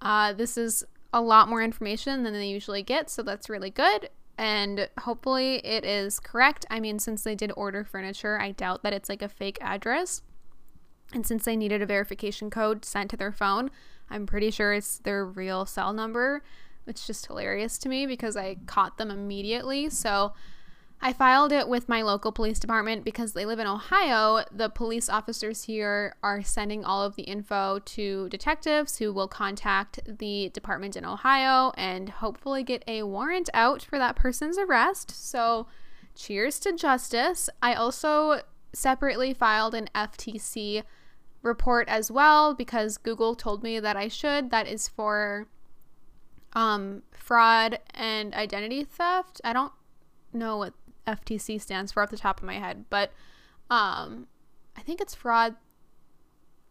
uh, 0.02 0.34
this 0.34 0.58
is 0.58 0.84
a 1.14 1.20
lot 1.22 1.48
more 1.48 1.62
information 1.62 2.24
than 2.24 2.34
they 2.34 2.46
usually 2.46 2.82
get, 2.82 3.08
so 3.08 3.22
that's 3.22 3.48
really 3.48 3.70
good. 3.70 4.10
And 4.36 4.90
hopefully 5.00 5.64
it 5.64 5.82
is 5.82 6.20
correct. 6.20 6.66
I 6.68 6.80
mean, 6.80 6.98
since 6.98 7.22
they 7.22 7.34
did 7.34 7.50
order 7.56 7.84
furniture, 7.84 8.38
I 8.38 8.50
doubt 8.50 8.82
that 8.82 8.92
it's 8.92 9.08
like 9.08 9.22
a 9.22 9.30
fake 9.30 9.56
address. 9.62 10.20
And 11.14 11.26
since 11.26 11.46
they 11.46 11.56
needed 11.56 11.80
a 11.80 11.86
verification 11.86 12.50
code 12.50 12.84
sent 12.84 13.10
to 13.12 13.16
their 13.16 13.32
phone, 13.32 13.70
I'm 14.10 14.26
pretty 14.26 14.50
sure 14.50 14.74
it's 14.74 14.98
their 14.98 15.24
real 15.24 15.64
cell 15.64 15.94
number. 15.94 16.42
It's 16.86 17.06
just 17.06 17.28
hilarious 17.28 17.78
to 17.78 17.88
me 17.88 18.06
because 18.06 18.36
I 18.36 18.58
caught 18.66 18.98
them 18.98 19.10
immediately. 19.10 19.88
So 19.88 20.34
I 21.06 21.12
filed 21.12 21.52
it 21.52 21.68
with 21.68 21.86
my 21.86 22.00
local 22.00 22.32
police 22.32 22.58
department 22.58 23.04
because 23.04 23.34
they 23.34 23.44
live 23.44 23.58
in 23.58 23.66
Ohio. 23.66 24.42
The 24.50 24.70
police 24.70 25.10
officers 25.10 25.64
here 25.64 26.16
are 26.22 26.42
sending 26.42 26.82
all 26.82 27.02
of 27.02 27.14
the 27.14 27.24
info 27.24 27.80
to 27.80 28.26
detectives 28.30 28.96
who 28.96 29.12
will 29.12 29.28
contact 29.28 30.00
the 30.06 30.48
department 30.54 30.96
in 30.96 31.04
Ohio 31.04 31.72
and 31.76 32.08
hopefully 32.08 32.62
get 32.62 32.82
a 32.88 33.02
warrant 33.02 33.50
out 33.52 33.82
for 33.82 33.98
that 33.98 34.16
person's 34.16 34.56
arrest. 34.56 35.10
So, 35.10 35.66
cheers 36.14 36.58
to 36.60 36.72
justice. 36.72 37.50
I 37.60 37.74
also 37.74 38.40
separately 38.72 39.34
filed 39.34 39.74
an 39.74 39.90
FTC 39.94 40.84
report 41.42 41.86
as 41.86 42.10
well 42.10 42.54
because 42.54 42.96
Google 42.96 43.34
told 43.34 43.62
me 43.62 43.78
that 43.78 43.94
I 43.98 44.08
should. 44.08 44.50
That 44.50 44.66
is 44.66 44.88
for 44.88 45.48
um, 46.54 47.02
fraud 47.12 47.78
and 47.92 48.32
identity 48.32 48.84
theft. 48.84 49.42
I 49.44 49.52
don't 49.52 49.72
know 50.32 50.56
what 50.56 50.72
FTC 51.06 51.60
stands 51.60 51.92
for 51.92 52.02
off 52.02 52.10
the 52.10 52.16
top 52.16 52.40
of 52.40 52.46
my 52.46 52.58
head, 52.58 52.84
but 52.90 53.12
um, 53.70 54.26
I 54.76 54.82
think 54.82 55.00
it's 55.00 55.14
fraud. 55.14 55.56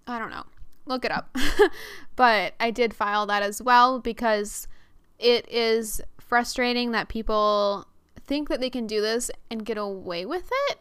I 0.08 0.20
don't 0.20 0.32
know. 0.32 0.46
Look 0.86 1.06
it 1.06 1.12
up. 1.12 1.36
but 2.16 2.54
I 2.60 2.72
did 2.72 2.94
file 2.94 3.26
that 3.28 3.44
as 3.44 3.62
well 3.62 4.00
because 4.00 4.68
it 5.20 5.50
is 5.50 6.02
frustrating 6.20 6.92
that 6.92 7.08
people 7.08 7.88
think 8.26 8.50
that 8.50 8.60
they 8.60 8.70
can 8.70 8.88
do 8.88 9.02
this 9.02 9.30
and 9.50 9.66
get 9.66 9.78
away 9.78 10.26
with 10.26 10.50
it 10.70 10.80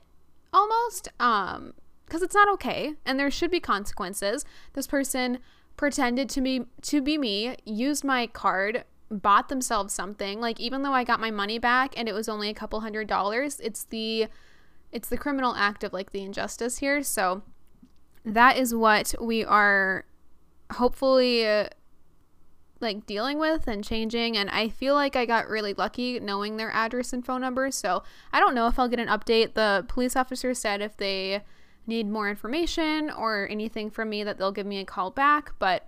almost 0.52 1.08
um 1.18 1.72
because 2.06 2.22
it's 2.22 2.34
not 2.34 2.48
okay 2.48 2.94
and 3.04 3.18
there 3.18 3.30
should 3.30 3.50
be 3.50 3.58
consequences 3.58 4.44
this 4.74 4.86
person 4.86 5.38
pretended 5.76 6.28
to 6.28 6.40
be 6.40 6.64
to 6.82 7.00
be 7.00 7.16
me 7.18 7.56
used 7.64 8.04
my 8.04 8.26
card 8.26 8.84
bought 9.12 9.48
themselves 9.48 9.92
something. 9.92 10.40
Like 10.40 10.58
even 10.58 10.82
though 10.82 10.92
i 10.92 11.04
got 11.04 11.20
my 11.20 11.30
money 11.30 11.58
back 11.58 11.94
and 11.96 12.08
it 12.08 12.14
was 12.14 12.28
only 12.28 12.48
a 12.48 12.54
couple 12.54 12.80
hundred 12.80 13.06
dollars 13.06 13.60
it's 13.60 13.84
the 13.84 14.26
it's 14.90 15.08
the 15.08 15.16
criminal 15.16 15.54
act 15.54 15.84
of 15.84 15.92
like 15.92 16.12
the 16.12 16.22
injustice 16.22 16.78
here. 16.78 17.02
So 17.02 17.42
that 18.24 18.56
is 18.56 18.74
what 18.74 19.14
we 19.20 19.44
are 19.44 20.04
hopefully 20.72 21.46
uh, 21.46 21.68
like 22.80 23.06
dealing 23.06 23.38
with 23.38 23.68
and 23.68 23.84
changing. 23.84 24.36
And 24.36 24.50
i 24.50 24.68
feel 24.68 24.94
like 24.94 25.16
i 25.16 25.26
got 25.26 25.48
really 25.48 25.74
lucky 25.74 26.18
knowing 26.20 26.56
their 26.56 26.72
address 26.72 27.12
and 27.12 27.24
phone 27.24 27.40
number. 27.40 27.70
So 27.70 28.02
i 28.32 28.40
don't 28.40 28.54
know 28.54 28.66
if 28.66 28.78
i'll 28.78 28.88
get 28.88 29.00
an 29.00 29.08
update. 29.08 29.54
The 29.54 29.84
police 29.88 30.16
officer 30.16 30.54
said 30.54 30.80
if 30.80 30.96
they 30.96 31.42
need 31.86 32.08
more 32.08 32.30
information 32.30 33.10
or 33.10 33.48
anything 33.50 33.90
from 33.90 34.08
me 34.08 34.22
that 34.24 34.38
they'll 34.38 34.52
give 34.52 34.66
me 34.66 34.78
a 34.78 34.84
call 34.84 35.10
back. 35.10 35.52
But 35.58 35.86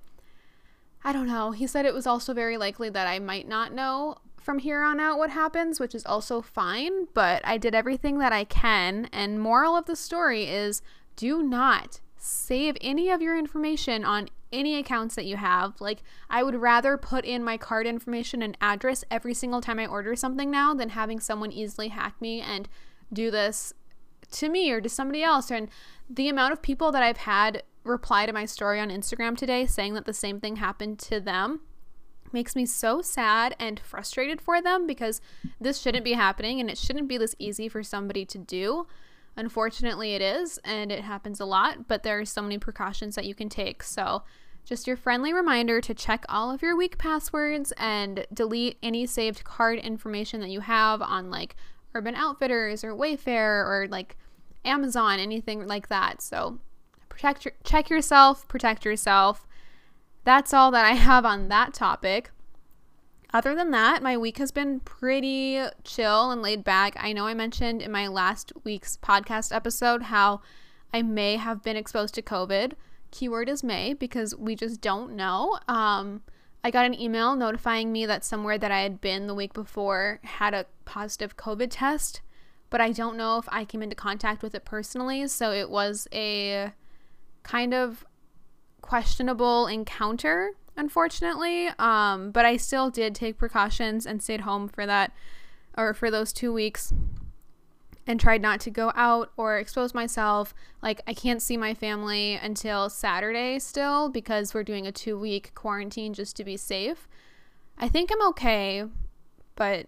I 1.04 1.12
don't 1.12 1.26
know. 1.26 1.50
He 1.50 1.66
said 1.66 1.84
it 1.84 1.94
was 1.94 2.06
also 2.06 2.32
very 2.32 2.56
likely 2.56 2.88
that 2.88 3.06
I 3.06 3.18
might 3.18 3.46
not 3.46 3.72
know 3.72 4.16
from 4.40 4.58
here 4.58 4.82
on 4.82 5.00
out 5.00 5.18
what 5.18 5.30
happens, 5.30 5.78
which 5.78 5.94
is 5.94 6.04
also 6.06 6.40
fine, 6.40 7.06
but 7.14 7.42
I 7.46 7.58
did 7.58 7.74
everything 7.74 8.18
that 8.18 8.32
I 8.32 8.44
can. 8.44 9.08
And 9.12 9.40
moral 9.40 9.76
of 9.76 9.86
the 9.86 9.96
story 9.96 10.44
is 10.44 10.82
do 11.16 11.42
not 11.42 12.00
save 12.16 12.76
any 12.80 13.10
of 13.10 13.20
your 13.20 13.38
information 13.38 14.04
on 14.04 14.28
any 14.52 14.78
accounts 14.78 15.14
that 15.14 15.26
you 15.26 15.36
have. 15.36 15.80
Like, 15.80 16.02
I 16.30 16.42
would 16.42 16.54
rather 16.54 16.96
put 16.96 17.24
in 17.24 17.44
my 17.44 17.56
card 17.56 17.86
information 17.86 18.40
and 18.40 18.56
address 18.60 19.04
every 19.10 19.34
single 19.34 19.60
time 19.60 19.78
I 19.78 19.86
order 19.86 20.16
something 20.16 20.50
now 20.50 20.72
than 20.74 20.90
having 20.90 21.20
someone 21.20 21.52
easily 21.52 21.88
hack 21.88 22.14
me 22.20 22.40
and 22.40 22.68
do 23.12 23.30
this 23.30 23.74
to 24.32 24.48
me 24.48 24.70
or 24.70 24.80
to 24.80 24.88
somebody 24.88 25.22
else. 25.22 25.50
And 25.50 25.68
the 26.08 26.28
amount 26.28 26.52
of 26.52 26.62
people 26.62 26.92
that 26.92 27.02
I've 27.02 27.18
had 27.18 27.62
reply 27.84 28.26
to 28.26 28.32
my 28.32 28.46
story 28.46 28.80
on 28.80 28.90
Instagram 28.90 29.36
today 29.36 29.66
saying 29.66 29.94
that 29.94 30.06
the 30.06 30.12
same 30.12 30.40
thing 30.40 30.56
happened 30.56 30.98
to 31.00 31.20
them 31.20 31.60
makes 32.32 32.56
me 32.56 32.66
so 32.66 33.00
sad 33.00 33.54
and 33.58 33.80
frustrated 33.80 34.40
for 34.40 34.60
them 34.60 34.86
because 34.86 35.20
this 35.60 35.80
shouldn't 35.80 36.04
be 36.04 36.14
happening 36.14 36.60
and 36.60 36.68
it 36.68 36.76
shouldn't 36.76 37.08
be 37.08 37.16
this 37.16 37.36
easy 37.38 37.68
for 37.68 37.82
somebody 37.82 38.24
to 38.24 38.38
do. 38.38 38.86
Unfortunately, 39.36 40.14
it 40.14 40.22
is, 40.22 40.58
and 40.64 40.92
it 40.92 41.00
happens 41.00 41.40
a 41.40 41.44
lot, 41.44 41.88
but 41.88 42.02
there 42.02 42.20
are 42.20 42.24
so 42.24 42.42
many 42.42 42.58
precautions 42.58 43.14
that 43.14 43.24
you 43.24 43.34
can 43.34 43.48
take. 43.48 43.82
So, 43.82 44.22
just 44.64 44.86
your 44.86 44.96
friendly 44.96 45.32
reminder 45.32 45.80
to 45.80 45.92
check 45.92 46.24
all 46.28 46.50
of 46.50 46.62
your 46.62 46.74
weak 46.74 46.96
passwords 46.96 47.72
and 47.76 48.26
delete 48.32 48.78
any 48.82 49.04
saved 49.04 49.44
card 49.44 49.78
information 49.78 50.40
that 50.40 50.48
you 50.48 50.60
have 50.60 51.02
on 51.02 51.30
like 51.30 51.54
Urban 51.94 52.14
Outfitters 52.14 52.82
or 52.82 52.94
Wayfair 52.94 53.66
or 53.66 53.86
like 53.90 54.16
Amazon, 54.64 55.18
anything 55.18 55.66
like 55.66 55.88
that. 55.88 56.22
So, 56.22 56.60
protect 57.14 57.44
your, 57.44 57.52
check 57.62 57.88
yourself, 57.88 58.46
protect 58.48 58.84
yourself. 58.84 59.46
That's 60.24 60.52
all 60.52 60.72
that 60.72 60.84
I 60.84 60.92
have 60.94 61.24
on 61.24 61.48
that 61.48 61.72
topic. 61.72 62.30
Other 63.32 63.54
than 63.54 63.70
that, 63.70 64.02
my 64.02 64.16
week 64.16 64.38
has 64.38 64.50
been 64.50 64.80
pretty 64.80 65.60
chill 65.84 66.32
and 66.32 66.42
laid 66.42 66.64
back. 66.64 66.96
I 66.98 67.12
know 67.12 67.26
I 67.26 67.34
mentioned 67.34 67.82
in 67.82 67.92
my 67.92 68.08
last 68.08 68.52
week's 68.64 68.96
podcast 68.96 69.54
episode 69.54 70.02
how 70.02 70.40
I 70.92 71.02
may 71.02 71.36
have 71.36 71.62
been 71.62 71.76
exposed 71.76 72.14
to 72.14 72.22
COVID. 72.22 72.72
Keyword 73.12 73.48
is 73.48 73.62
may 73.62 73.94
because 73.94 74.34
we 74.34 74.56
just 74.56 74.80
don't 74.80 75.14
know. 75.14 75.58
Um, 75.68 76.22
I 76.64 76.72
got 76.72 76.86
an 76.86 77.00
email 77.00 77.36
notifying 77.36 77.92
me 77.92 78.06
that 78.06 78.24
somewhere 78.24 78.58
that 78.58 78.72
I 78.72 78.80
had 78.80 79.00
been 79.00 79.28
the 79.28 79.34
week 79.34 79.52
before 79.52 80.18
had 80.24 80.52
a 80.52 80.66
positive 80.84 81.36
COVID 81.36 81.68
test, 81.70 82.22
but 82.70 82.80
I 82.80 82.90
don't 82.90 83.16
know 83.16 83.38
if 83.38 83.48
I 83.50 83.64
came 83.64 83.82
into 83.82 83.96
contact 83.96 84.42
with 84.42 84.54
it 84.54 84.64
personally. 84.64 85.28
So 85.28 85.52
it 85.52 85.70
was 85.70 86.08
a 86.12 86.72
kind 87.44 87.72
of 87.72 88.04
questionable 88.82 89.68
encounter, 89.68 90.50
unfortunately. 90.76 91.68
Um, 91.78 92.32
but 92.32 92.44
I 92.44 92.56
still 92.56 92.90
did 92.90 93.14
take 93.14 93.38
precautions 93.38 94.04
and 94.04 94.20
stayed 94.20 94.40
home 94.40 94.68
for 94.68 94.84
that 94.84 95.12
or 95.78 95.94
for 95.94 96.10
those 96.10 96.32
two 96.32 96.52
weeks 96.52 96.92
and 98.06 98.20
tried 98.20 98.42
not 98.42 98.60
to 98.60 98.70
go 98.70 98.92
out 98.94 99.32
or 99.36 99.58
expose 99.58 99.94
myself. 99.94 100.54
Like, 100.82 101.00
I 101.06 101.14
can't 101.14 101.40
see 101.40 101.56
my 101.56 101.74
family 101.74 102.34
until 102.34 102.90
Saturday 102.90 103.58
still 103.58 104.08
because 104.08 104.52
we're 104.52 104.64
doing 104.64 104.86
a 104.86 104.92
two 104.92 105.18
week 105.18 105.52
quarantine 105.54 106.12
just 106.12 106.36
to 106.36 106.44
be 106.44 106.56
safe. 106.56 107.08
I 107.78 107.88
think 107.88 108.10
I'm 108.12 108.28
okay, 108.28 108.84
but 109.56 109.86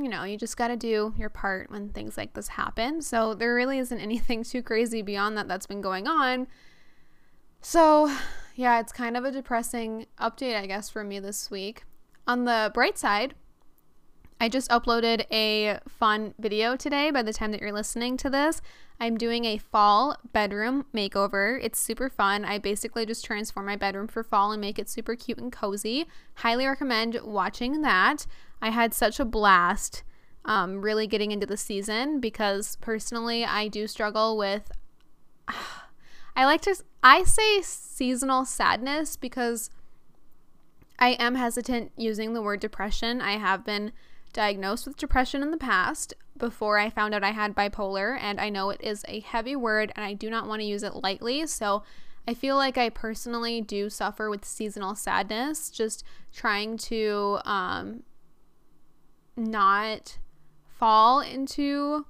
you 0.00 0.08
know, 0.08 0.22
you 0.22 0.36
just 0.36 0.56
got 0.56 0.68
to 0.68 0.76
do 0.76 1.12
your 1.18 1.28
part 1.28 1.70
when 1.70 1.88
things 1.88 2.16
like 2.16 2.34
this 2.34 2.48
happen. 2.48 3.02
So, 3.02 3.34
there 3.34 3.54
really 3.54 3.78
isn't 3.78 4.00
anything 4.00 4.44
too 4.44 4.62
crazy 4.62 5.02
beyond 5.02 5.36
that 5.36 5.48
that's 5.48 5.66
been 5.66 5.80
going 5.80 6.06
on. 6.06 6.46
So, 7.60 8.10
yeah, 8.54 8.80
it's 8.80 8.92
kind 8.92 9.16
of 9.16 9.24
a 9.24 9.30
depressing 9.30 10.06
update, 10.18 10.56
I 10.56 10.66
guess, 10.66 10.88
for 10.88 11.04
me 11.04 11.18
this 11.20 11.50
week. 11.50 11.84
On 12.26 12.44
the 12.44 12.70
bright 12.72 12.98
side, 12.98 13.34
I 14.40 14.48
just 14.48 14.70
uploaded 14.70 15.26
a 15.30 15.80
fun 15.86 16.32
video 16.38 16.74
today 16.74 17.10
by 17.10 17.22
the 17.22 17.32
time 17.32 17.52
that 17.52 17.60
you're 17.60 17.72
listening 17.72 18.16
to 18.18 18.30
this. 18.30 18.62
I'm 18.98 19.18
doing 19.18 19.44
a 19.44 19.58
fall 19.58 20.16
bedroom 20.32 20.86
makeover. 20.94 21.58
It's 21.62 21.78
super 21.78 22.08
fun. 22.08 22.46
I 22.46 22.58
basically 22.58 23.04
just 23.04 23.24
transform 23.24 23.66
my 23.66 23.76
bedroom 23.76 24.08
for 24.08 24.22
fall 24.22 24.52
and 24.52 24.60
make 24.60 24.78
it 24.78 24.88
super 24.88 25.14
cute 25.14 25.38
and 25.38 25.52
cozy. 25.52 26.06
Highly 26.36 26.66
recommend 26.66 27.18
watching 27.22 27.82
that. 27.82 28.26
I 28.62 28.70
had 28.70 28.94
such 28.94 29.20
a 29.20 29.24
blast 29.26 30.02
um, 30.46 30.80
really 30.80 31.06
getting 31.06 31.32
into 31.32 31.46
the 31.46 31.56
season 31.58 32.20
because 32.20 32.76
personally, 32.76 33.44
I 33.44 33.68
do 33.68 33.86
struggle 33.86 34.38
with. 34.38 34.70
I 36.36 36.44
like 36.44 36.60
to 36.62 36.74
I 37.02 37.24
say 37.24 37.62
seasonal 37.62 38.44
sadness 38.44 39.16
because 39.16 39.70
I 40.98 41.10
am 41.10 41.34
hesitant 41.34 41.92
using 41.96 42.34
the 42.34 42.42
word 42.42 42.60
depression. 42.60 43.20
I 43.20 43.38
have 43.38 43.64
been 43.64 43.92
diagnosed 44.32 44.86
with 44.86 44.96
depression 44.96 45.42
in 45.42 45.50
the 45.50 45.56
past 45.56 46.14
before 46.36 46.78
I 46.78 46.90
found 46.90 47.14
out 47.14 47.24
I 47.24 47.30
had 47.30 47.54
bipolar, 47.54 48.18
and 48.20 48.40
I 48.40 48.48
know 48.48 48.70
it 48.70 48.80
is 48.82 49.04
a 49.08 49.20
heavy 49.20 49.56
word 49.56 49.92
and 49.96 50.04
I 50.04 50.14
do 50.14 50.30
not 50.30 50.46
want 50.46 50.60
to 50.60 50.66
use 50.66 50.82
it 50.82 50.96
lightly. 50.96 51.46
So 51.46 51.82
I 52.28 52.34
feel 52.34 52.56
like 52.56 52.76
I 52.76 52.90
personally 52.90 53.60
do 53.60 53.88
suffer 53.88 54.28
with 54.28 54.44
seasonal 54.44 54.94
sadness, 54.94 55.70
just 55.70 56.04
trying 56.32 56.76
to 56.78 57.38
um, 57.44 58.02
not 59.36 60.18
fall 60.68 61.20
into 61.20 62.06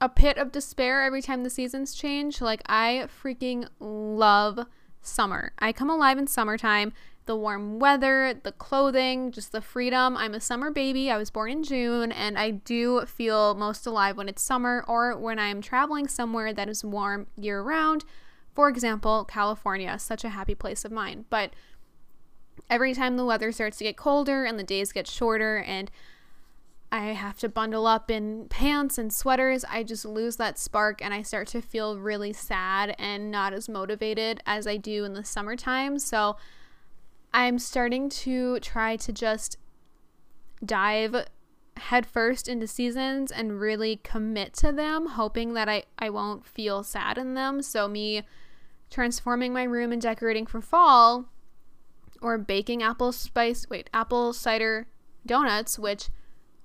a 0.00 0.08
pit 0.08 0.38
of 0.38 0.52
despair 0.52 1.02
every 1.02 1.22
time 1.22 1.42
the 1.42 1.50
seasons 1.50 1.94
change. 1.94 2.40
Like, 2.40 2.62
I 2.66 3.08
freaking 3.22 3.68
love 3.80 4.60
summer. 5.00 5.52
I 5.58 5.72
come 5.72 5.90
alive 5.90 6.18
in 6.18 6.26
summertime. 6.26 6.92
The 7.26 7.36
warm 7.36 7.78
weather, 7.78 8.40
the 8.42 8.52
clothing, 8.52 9.32
just 9.32 9.52
the 9.52 9.60
freedom. 9.60 10.16
I'm 10.16 10.32
a 10.32 10.40
summer 10.40 10.70
baby. 10.70 11.10
I 11.10 11.18
was 11.18 11.30
born 11.30 11.50
in 11.50 11.62
June, 11.62 12.10
and 12.10 12.38
I 12.38 12.52
do 12.52 13.04
feel 13.04 13.54
most 13.54 13.86
alive 13.86 14.16
when 14.16 14.30
it's 14.30 14.40
summer 14.40 14.82
or 14.88 15.16
when 15.16 15.38
I'm 15.38 15.60
traveling 15.60 16.08
somewhere 16.08 16.54
that 16.54 16.70
is 16.70 16.84
warm 16.84 17.26
year 17.36 17.60
round. 17.60 18.04
For 18.54 18.68
example, 18.68 19.24
California, 19.24 19.98
such 19.98 20.24
a 20.24 20.30
happy 20.30 20.54
place 20.54 20.86
of 20.86 20.92
mine. 20.92 21.26
But 21.28 21.50
every 22.70 22.94
time 22.94 23.16
the 23.16 23.26
weather 23.26 23.52
starts 23.52 23.76
to 23.78 23.84
get 23.84 23.96
colder 23.96 24.44
and 24.44 24.58
the 24.58 24.64
days 24.64 24.92
get 24.92 25.06
shorter, 25.06 25.58
and 25.58 25.90
I 26.90 27.06
have 27.06 27.38
to 27.40 27.48
bundle 27.48 27.86
up 27.86 28.10
in 28.10 28.46
pants 28.48 28.96
and 28.96 29.12
sweaters, 29.12 29.64
I 29.68 29.82
just 29.82 30.04
lose 30.04 30.36
that 30.36 30.58
spark 30.58 31.02
and 31.02 31.12
I 31.12 31.22
start 31.22 31.48
to 31.48 31.60
feel 31.60 31.98
really 31.98 32.32
sad 32.32 32.94
and 32.98 33.30
not 33.30 33.52
as 33.52 33.68
motivated 33.68 34.42
as 34.46 34.66
I 34.66 34.78
do 34.78 35.04
in 35.04 35.12
the 35.12 35.24
summertime. 35.24 35.98
So 35.98 36.36
I'm 37.32 37.58
starting 37.58 38.08
to 38.08 38.58
try 38.60 38.96
to 38.96 39.12
just 39.12 39.58
dive 40.64 41.26
headfirst 41.76 42.48
into 42.48 42.66
seasons 42.66 43.30
and 43.30 43.60
really 43.60 44.00
commit 44.02 44.54
to 44.54 44.72
them, 44.72 45.06
hoping 45.06 45.54
that 45.54 45.68
I, 45.68 45.84
I 45.98 46.10
won't 46.10 46.46
feel 46.46 46.82
sad 46.82 47.18
in 47.18 47.34
them. 47.34 47.62
So, 47.62 47.88
me 47.88 48.22
transforming 48.90 49.52
my 49.52 49.64
room 49.64 49.92
and 49.92 50.00
decorating 50.00 50.46
for 50.46 50.60
fall 50.60 51.26
or 52.20 52.38
baking 52.38 52.82
apple 52.82 53.12
spice, 53.12 53.68
wait, 53.68 53.90
apple 53.92 54.32
cider 54.32 54.88
donuts, 55.26 55.78
which 55.78 56.08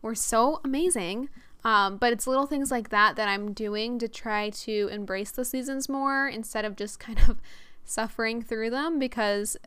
were 0.03 0.13
so 0.13 0.61
amazing. 0.63 1.29
Um, 1.65 1.97
but 1.97 2.11
it's 2.13 2.27
little 2.27 2.45
things 2.45 2.69
like 2.69 2.89
that 2.89 3.15
that 3.15 3.29
I'm 3.29 3.53
doing 3.53 3.97
to 3.99 4.07
try 4.07 4.49
to 4.49 4.89
embrace 4.91 5.31
the 5.31 5.45
seasons 5.45 5.87
more 5.89 6.27
instead 6.27 6.65
of 6.65 6.75
just 6.75 6.99
kind 6.99 7.19
of 7.27 7.39
suffering 7.85 8.41
through 8.41 8.69
them 8.69 8.99
because 8.99 9.57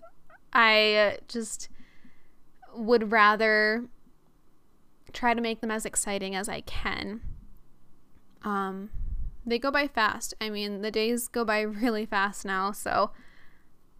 I 0.52 1.18
just 1.26 1.68
would 2.74 3.10
rather 3.10 3.86
try 5.12 5.32
to 5.32 5.40
make 5.40 5.62
them 5.62 5.70
as 5.70 5.86
exciting 5.86 6.36
as 6.36 6.48
I 6.48 6.60
can. 6.60 7.22
Um, 8.42 8.90
they 9.46 9.58
go 9.58 9.70
by 9.70 9.88
fast. 9.88 10.34
I 10.40 10.50
mean, 10.50 10.82
the 10.82 10.90
days 10.90 11.28
go 11.28 11.44
by 11.44 11.60
really 11.62 12.04
fast 12.04 12.44
now, 12.44 12.72
so 12.72 13.10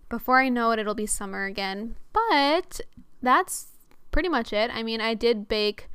before 0.09 0.41
I 0.41 0.51
know 0.51 0.71
it, 0.71 0.79
it'll 0.79 0.95
be 0.95 1.07
summer 1.07 1.47
again. 1.47 1.97
But 2.13 2.81
that's 3.23 3.69
pretty 4.11 4.29
much 4.29 4.53
it. 4.53 4.71
I 4.73 4.83
mean, 4.83 5.01
I 5.01 5.15
did 5.15 5.49
bake 5.49 5.89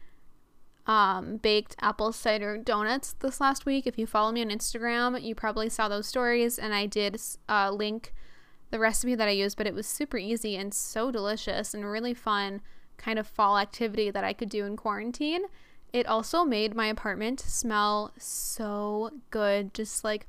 um, 0.88 1.38
baked 1.38 1.76
apple 1.80 2.12
cider 2.12 2.58
donuts 2.58 3.14
this 3.20 3.40
last 3.40 3.66
week. 3.66 3.86
If 3.86 3.98
you 3.98 4.08
follow 4.08 4.32
me 4.32 4.42
on 4.42 4.50
Instagram, 4.50 5.22
you 5.22 5.36
probably 5.36 5.70
saw 5.70 5.88
those 5.88 6.08
stories, 6.08 6.58
and 6.58 6.74
I 6.74 6.86
did 6.86 7.20
uh, 7.48 7.72
link 7.72 8.14
the 8.72 8.80
recipe 8.80 9.16
that 9.16 9.28
I 9.28 9.32
used, 9.32 9.58
but 9.58 9.68
it 9.68 9.74
was 9.76 9.86
super 9.86 10.18
easy 10.18 10.56
and 10.56 10.74
so 10.74 11.12
delicious 11.12 11.74
and 11.74 11.86
really 11.86 12.14
fun 12.14 12.62
kind 12.98 13.20
of 13.20 13.28
fall 13.28 13.58
activity 13.58 14.10
that 14.12 14.24
I 14.24 14.34
could 14.34 14.50
do 14.50 14.66
in 14.66 14.78
quarantine. 14.78 15.44
It 15.92 16.08
also 16.08 16.46
made 16.46 16.74
my 16.74 16.88
apartment 16.88 17.40
smell 17.42 18.14
so 18.18 19.12
good, 19.30 19.74
just 19.74 20.04
like 20.04 20.26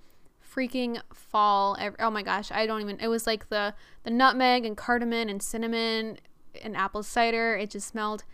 freaking 0.54 1.00
fall. 1.14 1.78
Oh 2.00 2.10
my 2.10 2.22
gosh, 2.22 2.50
I 2.50 2.66
don't 2.66 2.80
even. 2.80 2.98
It 3.00 3.08
was 3.08 3.26
like 3.26 3.48
the 3.48 3.74
the 4.02 4.10
nutmeg 4.10 4.64
and 4.64 4.76
cardamom 4.76 5.28
and 5.28 5.40
cinnamon 5.40 6.18
and 6.62 6.76
apple 6.76 7.02
cider. 7.02 7.56
It 7.56 7.70
just 7.70 7.88
smelled. 7.88 8.24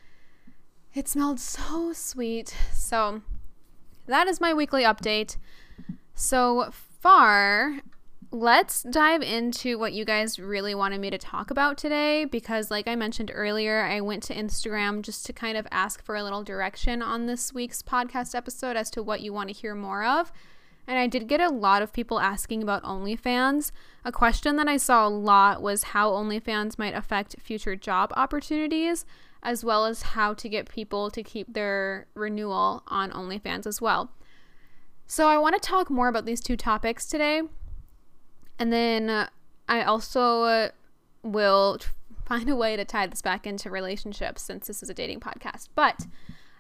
It 0.99 1.07
smelled 1.07 1.39
so 1.39 1.93
sweet. 1.93 2.57
So 2.73 3.23
that 4.07 4.27
is 4.27 4.41
my 4.41 4.53
weekly 4.53 4.83
update. 4.83 5.37
So 6.17 6.73
far, 6.73 7.79
let's 8.33 8.83
dive 8.83 9.23
into 9.23 9.79
what 9.79 9.93
you 9.93 10.05
guys 10.05 10.41
really 10.41 10.75
wanted 10.75 11.01
me 11.01 11.11
to 11.11 11.17
talk 11.17 11.53
about 11.53 11.79
today 11.79 12.25
because, 12.25 12.73
like 12.73 12.89
I 12.89 12.97
mentioned 12.97 13.31
earlier, 13.33 13.85
I 13.85 14.01
went 14.01 14.25
to 14.25 14.35
Instagram 14.35 15.03
just 15.03 15.25
to 15.27 15.33
kind 15.33 15.57
of 15.57 15.69
ask 15.71 16.03
for 16.03 16.17
a 16.17 16.25
little 16.25 16.43
direction 16.43 17.01
on 17.01 17.27
this 17.27 17.55
week's 17.55 17.81
podcast 17.81 18.35
episode 18.35 18.77
as 18.77 18.91
to 18.91 19.01
what 19.01 19.21
you 19.21 19.33
want 19.33 19.51
to 19.51 19.55
hear 19.55 19.77
more 19.77 20.05
of. 20.05 20.33
And 20.89 20.99
I 20.99 21.07
did 21.07 21.29
get 21.29 21.41
a 21.41 21.49
lot 21.49 21.81
of 21.81 21.93
people 21.93 22.19
asking 22.19 22.63
about 22.63 22.83
OnlyFans. 22.83 23.71
A 24.05 24.11
question 24.11 24.57
that 24.57 24.67
I 24.67 24.79
saw 24.79 25.07
a 25.07 25.11
lot 25.11 25.63
was 25.63 25.83
how 25.85 26.11
OnlyFans 26.11 26.77
might 26.77 26.95
affect 26.95 27.37
future 27.41 27.77
job 27.77 28.13
opportunities, 28.17 29.05
as 29.43 29.65
well 29.65 29.87
as 29.87 30.03
how 30.03 30.35
to 30.35 30.49
get 30.49 30.69
people 30.69 31.11
to 31.11 31.23
keep 31.23 31.53
their 31.53 32.07
renewal 32.15 32.83
on 32.89 33.11
OnlyFans 33.11 33.67
as 33.67 33.81
well. 33.81 34.11
So 35.07 35.29
I 35.29 35.39
want 35.39 35.55
to 35.55 35.61
talk 35.61 35.91
more 35.91 36.09
about 36.09 36.27
these 36.27 36.41
two 36.41 36.57
topics 36.57 37.07
today. 37.07 37.43
And 38.59 38.73
then 38.73 39.29
I 39.69 39.83
also 39.83 40.43
uh, 40.43 40.69
will 41.23 41.79
find 42.27 42.49
a 42.51 42.57
way 42.57 42.77
to 42.77 42.85
tie 42.85 43.07
this 43.07 43.23
back 43.23 43.47
into 43.47 43.71
relationships 43.71 44.43
since 44.43 44.67
this 44.67 44.83
is 44.83 44.91
a 44.91 44.95
dating 44.95 45.21
podcast. 45.21 45.69
But 45.75 46.07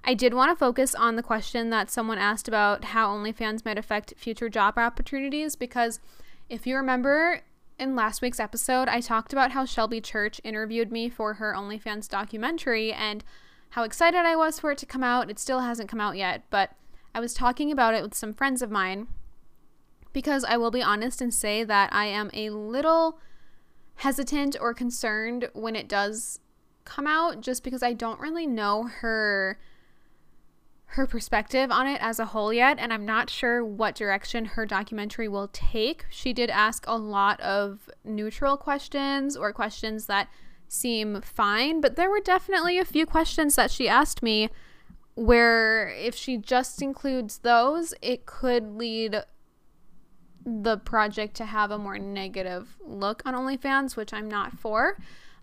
I 0.04 0.14
did 0.14 0.32
want 0.32 0.50
to 0.50 0.56
focus 0.56 0.94
on 0.94 1.16
the 1.16 1.22
question 1.22 1.70
that 1.70 1.90
someone 1.90 2.18
asked 2.18 2.48
about 2.48 2.84
how 2.84 3.14
OnlyFans 3.14 3.64
might 3.64 3.76
affect 3.76 4.14
future 4.16 4.48
job 4.48 4.78
opportunities 4.78 5.56
because 5.56 6.00
if 6.48 6.66
you 6.66 6.76
remember 6.76 7.42
in 7.78 7.94
last 7.94 8.20
week's 8.20 8.40
episode, 8.40 8.88
I 8.88 9.00
talked 9.00 9.32
about 9.32 9.52
how 9.52 9.64
Shelby 9.64 10.00
Church 10.00 10.40
interviewed 10.42 10.90
me 10.90 11.08
for 11.08 11.34
her 11.34 11.54
OnlyFans 11.54 12.08
documentary 12.08 12.92
and 12.92 13.24
how 13.70 13.84
excited 13.84 14.18
I 14.18 14.34
was 14.36 14.58
for 14.58 14.72
it 14.72 14.78
to 14.78 14.86
come 14.86 15.04
out. 15.04 15.30
It 15.30 15.38
still 15.38 15.60
hasn't 15.60 15.88
come 15.88 16.00
out 16.00 16.16
yet, 16.16 16.44
but 16.50 16.72
I 17.14 17.20
was 17.20 17.34
talking 17.34 17.70
about 17.70 17.94
it 17.94 18.02
with 18.02 18.14
some 18.14 18.34
friends 18.34 18.62
of 18.62 18.70
mine 18.70 19.06
because 20.12 20.44
I 20.44 20.56
will 20.56 20.70
be 20.70 20.82
honest 20.82 21.20
and 21.20 21.32
say 21.32 21.64
that 21.64 21.92
I 21.92 22.06
am 22.06 22.30
a 22.32 22.50
little 22.50 23.20
hesitant 23.96 24.56
or 24.60 24.74
concerned 24.74 25.48
when 25.52 25.76
it 25.76 25.88
does 25.88 26.40
come 26.84 27.06
out 27.06 27.40
just 27.40 27.62
because 27.62 27.82
I 27.82 27.92
don't 27.92 28.20
really 28.20 28.46
know 28.46 28.84
her 28.84 29.58
her 30.92 31.06
perspective 31.06 31.70
on 31.70 31.86
it 31.86 32.00
as 32.00 32.18
a 32.18 32.26
whole 32.26 32.52
yet 32.52 32.78
and 32.78 32.92
I'm 32.92 33.04
not 33.04 33.28
sure 33.28 33.62
what 33.64 33.94
direction 33.94 34.46
her 34.46 34.64
documentary 34.64 35.28
will 35.28 35.48
take. 35.52 36.06
She 36.08 36.32
did 36.32 36.48
ask 36.48 36.84
a 36.86 36.96
lot 36.96 37.38
of 37.40 37.90
neutral 38.04 38.56
questions 38.56 39.36
or 39.36 39.52
questions 39.52 40.06
that 40.06 40.28
seem 40.66 41.20
fine, 41.20 41.80
but 41.80 41.96
there 41.96 42.10
were 42.10 42.20
definitely 42.20 42.78
a 42.78 42.84
few 42.84 43.04
questions 43.04 43.54
that 43.56 43.70
she 43.70 43.88
asked 43.88 44.22
me 44.22 44.48
where 45.14 45.88
if 45.88 46.14
she 46.14 46.36
just 46.38 46.80
includes 46.80 47.38
those, 47.38 47.92
it 48.00 48.24
could 48.24 48.76
lead 48.76 49.22
the 50.46 50.78
project 50.78 51.34
to 51.36 51.44
have 51.44 51.70
a 51.70 51.78
more 51.78 51.98
negative 51.98 52.76
look 52.86 53.22
on 53.26 53.34
OnlyFans, 53.34 53.96
which 53.96 54.14
I'm 54.14 54.28
not 54.28 54.58
for. 54.58 54.96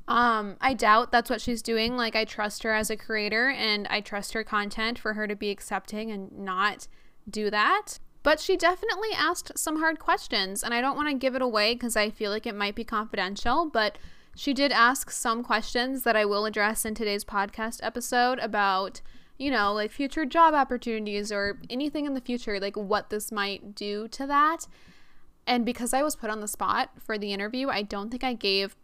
Um, 0.08 0.58
I 0.62 0.74
doubt 0.74 1.12
that's 1.12 1.30
what 1.30 1.42
she's 1.42 1.62
doing. 1.62 1.98
Like, 1.98 2.16
I 2.16 2.26
trust 2.26 2.64
her 2.64 2.74
as 2.74 2.90
a 2.90 2.98
creator 2.98 3.50
and 3.50 3.88
I 3.88 4.02
trust 4.02 4.34
her 4.34 4.44
content 4.44 5.00
for 5.00 5.14
her 5.14 5.28
to 5.28 5.36
be 5.36 5.50
accepting 5.50 6.12
and 6.12 6.32
not 6.32 6.88
do 7.30 7.50
that. 7.50 8.00
But 8.22 8.40
she 8.40 8.58
definitely 8.58 9.10
asked 9.16 9.58
some 9.58 9.78
hard 9.78 10.00
questions, 10.00 10.64
and 10.64 10.74
I 10.74 10.82
don't 10.82 10.96
want 10.96 11.10
to 11.10 11.16
give 11.16 11.36
it 11.36 11.44
away 11.44 11.76
because 11.76 11.96
I 11.96 12.10
feel 12.10 12.32
like 12.32 12.48
it 12.48 12.56
might 12.56 12.74
be 12.74 12.84
confidential. 12.84 13.70
But 13.70 14.00
she 14.36 14.52
did 14.52 14.72
ask 14.72 15.12
some 15.12 15.44
questions 15.44 16.04
that 16.04 16.16
I 16.16 16.26
will 16.26 16.46
address 16.46 16.86
in 16.86 16.96
today's 16.96 17.24
podcast 17.24 17.80
episode 17.84 18.40
about, 18.40 19.02
you 19.38 19.52
know, 19.52 19.74
like 19.74 19.92
future 19.92 20.26
job 20.26 20.56
opportunities 20.56 21.32
or 21.32 21.60
anything 21.70 22.06
in 22.06 22.16
the 22.16 22.22
future, 22.22 22.60
like 22.60 22.76
what 22.76 23.12
this 23.12 23.32
might 23.32 23.76
do 23.76 24.08
to 24.10 24.26
that. 24.26 24.68
And 25.46 25.64
because 25.64 25.94
I 25.94 26.02
was 26.02 26.16
put 26.16 26.32
on 26.32 26.40
the 26.42 26.48
spot 26.48 26.90
for 26.98 27.20
the 27.20 27.32
interview, 27.32 27.70
I 27.70 27.84
don't 27.84 28.10
think 28.10 28.24
I 28.24 28.34
gave 28.34 28.76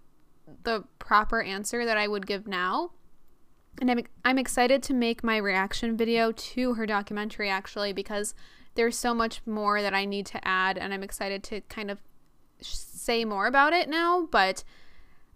the 0.64 0.84
proper 1.00 1.42
answer 1.42 1.86
that 1.86 1.98
I 1.98 2.08
would 2.08 2.28
give 2.28 2.48
now. 2.48 2.92
And 3.80 3.90
I'm, 3.90 4.06
I'm 4.26 4.38
excited 4.38 4.84
to 4.84 4.94
make 4.94 5.24
my 5.24 5.38
reaction 5.38 5.96
video 5.96 6.32
to 6.32 6.74
her 6.74 6.86
documentary 6.86 7.50
actually 7.50 7.94
because 7.94 8.34
there's 8.76 8.98
so 8.98 9.14
much 9.14 9.42
more 9.46 9.82
that 9.82 9.94
I 9.94 10.06
need 10.06 10.26
to 10.28 10.48
add 10.48 10.78
and 10.78 10.94
I'm 10.94 11.04
excited 11.04 11.44
to 11.44 11.62
kind 11.62 11.90
of 11.90 12.00
say 12.62 13.26
more 13.26 13.48
about 13.48 13.74
it 13.74 13.90
now, 13.90 14.28
but 14.32 14.64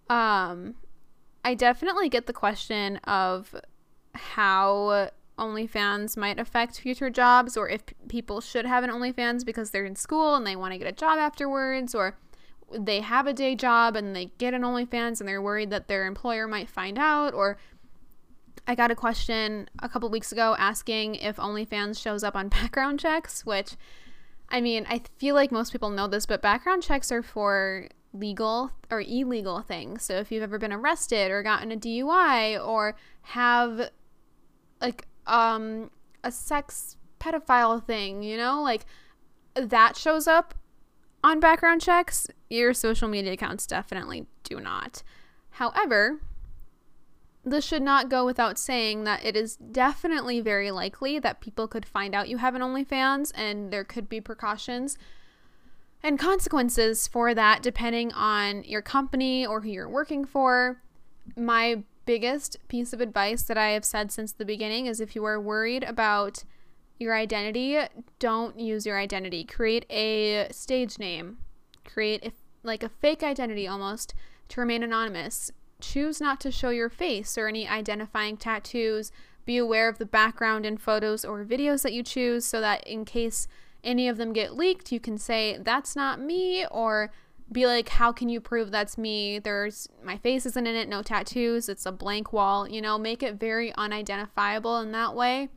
um 0.10 0.76
I 1.44 1.54
definitely 1.54 2.10
get 2.10 2.26
the 2.26 2.34
question 2.34 2.98
of 3.04 3.54
how 4.16 5.10
OnlyFans 5.38 6.18
might 6.18 6.40
affect 6.40 6.80
future 6.80 7.12
jobs, 7.12 7.56
or 7.56 7.70
if 7.70 7.84
people 8.08 8.42
should 8.42 8.66
have 8.66 8.84
an 8.84 8.90
OnlyFans 8.90 9.46
because 9.46 9.70
they're 9.70 9.86
in 9.86 9.96
school 9.96 10.36
and 10.36 10.48
they 10.48 10.56
want 10.56 10.74
to 10.74 10.80
get 10.80 10.88
a 10.88 10.92
job 10.92 11.20
afterwards, 11.20 11.94
or 11.94 12.18
they 12.72 13.02
have 13.02 13.28
a 13.28 13.34
day 13.34 13.56
job 13.56 13.96
and 13.96 14.16
they 14.16 14.32
get 14.38 14.54
an 14.54 14.62
OnlyFans 14.62 15.20
and 15.20 15.28
they're 15.28 15.42
worried 15.42 15.70
that 15.70 15.88
their 15.88 16.06
employer 16.06 16.48
might 16.48 16.70
find 16.70 16.98
out, 16.98 17.34
or 17.34 17.58
I 18.68 18.76
got 18.76 18.92
a 18.92 18.96
question 18.96 19.70
a 19.80 19.90
couple 19.90 20.10
weeks 20.10 20.32
ago 20.32 20.56
asking 20.58 21.16
if 21.16 21.38
OnlyFans 21.38 22.02
shows 22.02 22.24
up 22.24 22.36
on 22.36 22.50
background 22.50 23.00
checks, 23.00 23.46
which 23.46 23.76
I 24.50 24.62
mean, 24.62 24.86
I 24.90 25.02
feel 25.18 25.36
like 25.36 25.52
most 25.52 25.72
people 25.72 25.90
know 25.90 26.08
this, 26.08 26.26
but 26.26 26.42
background 26.42 26.84
checks 26.84 27.12
are 27.12 27.24
for 27.24 27.90
legal 28.14 28.72
or 28.90 29.02
illegal 29.02 29.62
things. 29.62 30.04
So 30.04 30.16
if 30.16 30.32
you've 30.32 30.44
ever 30.44 30.58
been 30.58 30.72
arrested 30.72 31.32
or 31.32 31.44
gotten 31.44 31.72
a 31.72 31.76
DUI 31.76 32.66
or 32.66 32.96
have 33.22 33.90
like 34.82 35.08
um 35.28 35.90
a 36.24 36.32
sex 36.32 36.98
pedophile 37.20 37.84
thing, 37.84 38.24
you 38.24 38.38
know? 38.38 38.62
Like 38.62 38.86
that 39.56 39.96
shows 39.96 40.28
up 40.28 40.54
on 41.26 41.40
background 41.40 41.82
checks. 41.82 42.28
Your 42.52 42.72
social 42.72 43.08
media 43.08 43.34
accounts 43.34 43.66
definitely 43.66 44.28
do 44.44 44.60
not. 44.60 45.02
However, 45.50 46.20
this 47.44 47.66
should 47.66 47.82
not 47.82 48.10
go 48.10 48.24
without 48.24 48.60
saying 48.60 49.06
that 49.06 49.26
it 49.26 49.36
is 49.36 49.56
definitely 49.56 50.40
very 50.40 50.70
likely 50.70 51.18
that 51.18 51.42
people 51.42 51.68
could 51.68 51.84
find 51.84 52.14
out 52.14 52.30
you 52.30 52.38
have 52.38 52.54
an 52.54 52.62
OnlyFans 52.62 53.32
and 53.34 53.72
there 53.74 53.84
could 53.84 54.08
be 54.08 54.22
precautions 54.22 55.00
and 56.04 56.20
consequences 56.20 57.08
for 57.08 57.34
that 57.34 57.64
depending 57.64 58.14
on 58.14 58.64
your 58.64 58.84
company 58.84 59.48
or 59.48 59.62
who 59.62 59.70
you're 59.70 59.90
working 59.90 60.26
for. 60.26 60.80
My 61.36 61.82
biggest 62.06 62.58
piece 62.68 62.94
of 62.94 63.02
advice 63.02 63.42
that 63.44 63.58
I 63.58 63.70
have 63.70 63.84
said 63.84 64.12
since 64.12 64.32
the 64.32 64.46
beginning 64.46 64.86
is 64.86 65.00
if 65.00 65.16
you 65.16 65.26
are 65.26 65.42
worried 65.42 65.84
about 65.84 66.44
your 66.98 67.16
identity, 67.16 67.78
don't 68.20 68.60
use 68.60 68.86
your 68.86 68.98
identity. 68.98 69.44
Create 69.44 69.86
a 69.90 70.48
stage 70.52 70.98
name. 70.98 71.38
Create 71.84 72.26
a, 72.26 72.32
like 72.64 72.84
a 72.84 72.90
fake 72.90 73.24
identity 73.24 73.68
almost 73.68 74.14
to 74.50 74.62
remain 74.62 74.84
anonymous. 74.84 75.52
Choose 75.82 76.22
not 76.22 76.40
to 76.42 76.52
show 76.52 76.70
your 76.70 76.90
face 76.90 77.38
or 77.38 77.48
any 77.48 77.68
identifying 77.68 78.38
tattoos, 78.38 79.12
be 79.46 79.58
aware 79.58 79.90
of 79.90 79.98
the 79.98 80.06
background 80.06 80.66
in 80.66 80.78
photos 80.78 81.24
or 81.24 81.46
videos 81.46 81.84
that 81.84 81.94
you 81.94 82.02
choose 82.02 82.46
so 82.46 82.62
that 82.62 82.86
in 82.88 83.06
case 83.06 83.48
any 83.84 84.08
of 84.08 84.18
them 84.18 84.34
get 84.34 84.56
leaked, 84.56 84.92
you 84.92 85.00
can 85.00 85.18
say, 85.18 85.58
that's 85.62 85.96
not 85.96 86.20
me, 86.20 86.66
or 86.72 87.12
be 87.52 87.68
like, 87.68 87.90
how 87.90 88.12
can 88.12 88.30
you 88.30 88.42
prove 88.42 88.72
that's 88.72 88.98
me? 88.98 89.38
There's 89.38 89.88
my 90.04 90.18
face 90.18 90.48
isn't 90.48 90.66
in 90.66 90.76
it, 90.76 90.90
no 90.90 91.04
tattoos, 91.04 91.70
it's 91.70 91.86
a 91.86 91.92
blank 91.92 92.34
wall, 92.34 92.68
you 92.68 92.82
know, 92.82 92.98
make 92.98 93.22
it 93.22 93.36
very 93.36 93.72
unidentifiable 93.76 94.80
in 94.80 94.92
that 94.94 95.14
way. 95.14 95.50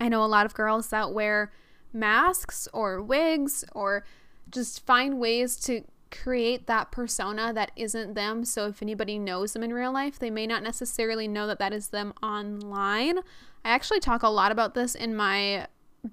I 0.00 0.08
know 0.08 0.24
a 0.24 0.26
lot 0.26 0.46
of 0.46 0.54
girls 0.54 0.88
that 0.88 1.12
wear 1.12 1.52
masks 1.92 2.68
or 2.72 3.00
wigs 3.00 3.64
or 3.72 4.04
just 4.50 4.84
find 4.84 5.18
ways 5.18 5.56
to 5.56 5.84
create 6.10 6.66
that 6.66 6.92
persona 6.92 7.52
that 7.52 7.72
isn't 7.76 8.14
them. 8.14 8.44
So 8.44 8.68
if 8.68 8.82
anybody 8.82 9.18
knows 9.18 9.52
them 9.52 9.62
in 9.62 9.72
real 9.72 9.92
life, 9.92 10.18
they 10.18 10.30
may 10.30 10.46
not 10.46 10.62
necessarily 10.62 11.26
know 11.26 11.46
that 11.46 11.58
that 11.58 11.72
is 11.72 11.88
them 11.88 12.12
online. 12.22 13.18
I 13.64 13.70
actually 13.70 14.00
talk 14.00 14.22
a 14.22 14.28
lot 14.28 14.52
about 14.52 14.74
this 14.74 14.94
in 14.94 15.16
my 15.16 15.66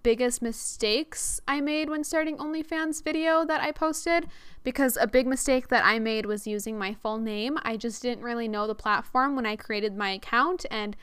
biggest 0.03 0.41
mistakes 0.41 1.41
I 1.47 1.59
made 1.59 1.89
when 1.89 2.03
starting 2.03 2.37
OnlyFans 2.37 3.03
video 3.03 3.45
that 3.45 3.61
I 3.61 3.71
posted 3.71 4.27
because 4.63 4.97
a 4.99 5.05
big 5.05 5.27
mistake 5.27 5.67
that 5.67 5.85
I 5.85 5.99
made 5.99 6.25
was 6.25 6.47
using 6.47 6.77
my 6.77 6.93
full 6.93 7.17
name. 7.17 7.59
I 7.63 7.75
just 7.75 8.01
didn't 8.01 8.23
really 8.23 8.47
know 8.47 8.67
the 8.67 8.75
platform 8.75 9.35
when 9.35 9.45
I 9.45 9.55
created 9.57 9.97
my 9.97 10.11
account 10.11 10.65
and 10.71 10.95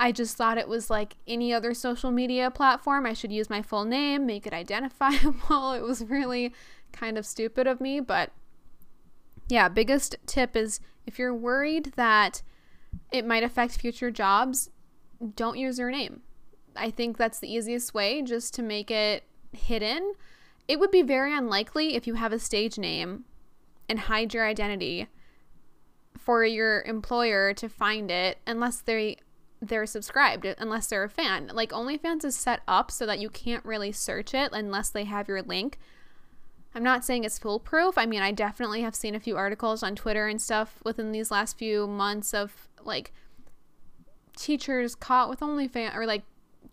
I 0.00 0.12
just 0.12 0.36
thought 0.36 0.58
it 0.58 0.68
was 0.68 0.88
like 0.88 1.16
any 1.26 1.52
other 1.52 1.74
social 1.74 2.12
media 2.12 2.52
platform. 2.52 3.04
I 3.04 3.14
should 3.14 3.32
use 3.32 3.50
my 3.50 3.62
full 3.62 3.84
name, 3.84 4.26
make 4.26 4.46
it 4.46 4.52
identifiable. 4.52 5.72
it 5.72 5.82
was 5.82 6.04
really 6.04 6.54
kind 6.92 7.18
of 7.18 7.26
stupid 7.26 7.66
of 7.66 7.80
me, 7.80 7.98
but 7.98 8.30
yeah, 9.48 9.68
biggest 9.68 10.14
tip 10.24 10.54
is 10.56 10.78
if 11.04 11.18
you're 11.18 11.34
worried 11.34 11.94
that 11.96 12.42
it 13.10 13.26
might 13.26 13.42
affect 13.42 13.80
future 13.80 14.12
jobs, 14.12 14.70
don't 15.34 15.58
use 15.58 15.80
your 15.80 15.90
name. 15.90 16.22
I 16.76 16.90
think 16.90 17.16
that's 17.16 17.40
the 17.40 17.52
easiest 17.52 17.92
way 17.92 18.22
just 18.22 18.54
to 18.54 18.62
make 18.62 18.92
it 18.92 19.24
hidden. 19.52 20.12
It 20.68 20.78
would 20.78 20.92
be 20.92 21.02
very 21.02 21.36
unlikely 21.36 21.96
if 21.96 22.06
you 22.06 22.14
have 22.14 22.32
a 22.32 22.38
stage 22.38 22.78
name 22.78 23.24
and 23.88 23.98
hide 23.98 24.32
your 24.32 24.46
identity 24.46 25.08
for 26.16 26.44
your 26.44 26.82
employer 26.82 27.52
to 27.54 27.68
find 27.68 28.10
it 28.10 28.38
unless 28.46 28.80
they 28.80 29.16
they're 29.60 29.86
subscribed 29.86 30.46
uh, 30.46 30.54
unless 30.58 30.86
they're 30.86 31.04
a 31.04 31.08
fan. 31.08 31.50
Like 31.52 31.70
OnlyFans 31.70 32.24
is 32.24 32.36
set 32.36 32.60
up 32.68 32.90
so 32.90 33.06
that 33.06 33.18
you 33.18 33.28
can't 33.28 33.64
really 33.64 33.92
search 33.92 34.34
it 34.34 34.50
unless 34.52 34.90
they 34.90 35.04
have 35.04 35.28
your 35.28 35.42
link. 35.42 35.78
I'm 36.74 36.82
not 36.82 37.04
saying 37.04 37.24
it's 37.24 37.38
foolproof. 37.38 37.96
I 37.98 38.06
mean, 38.06 38.22
I 38.22 38.30
definitely 38.30 38.82
have 38.82 38.94
seen 38.94 39.14
a 39.14 39.20
few 39.20 39.36
articles 39.36 39.82
on 39.82 39.96
Twitter 39.96 40.28
and 40.28 40.40
stuff 40.40 40.80
within 40.84 41.12
these 41.12 41.30
last 41.30 41.58
few 41.58 41.86
months 41.86 42.34
of 42.34 42.68
like 42.84 43.12
teachers 44.36 44.94
caught 44.94 45.28
with 45.28 45.40
OnlyFans 45.40 45.96
or 45.96 46.06
like 46.06 46.22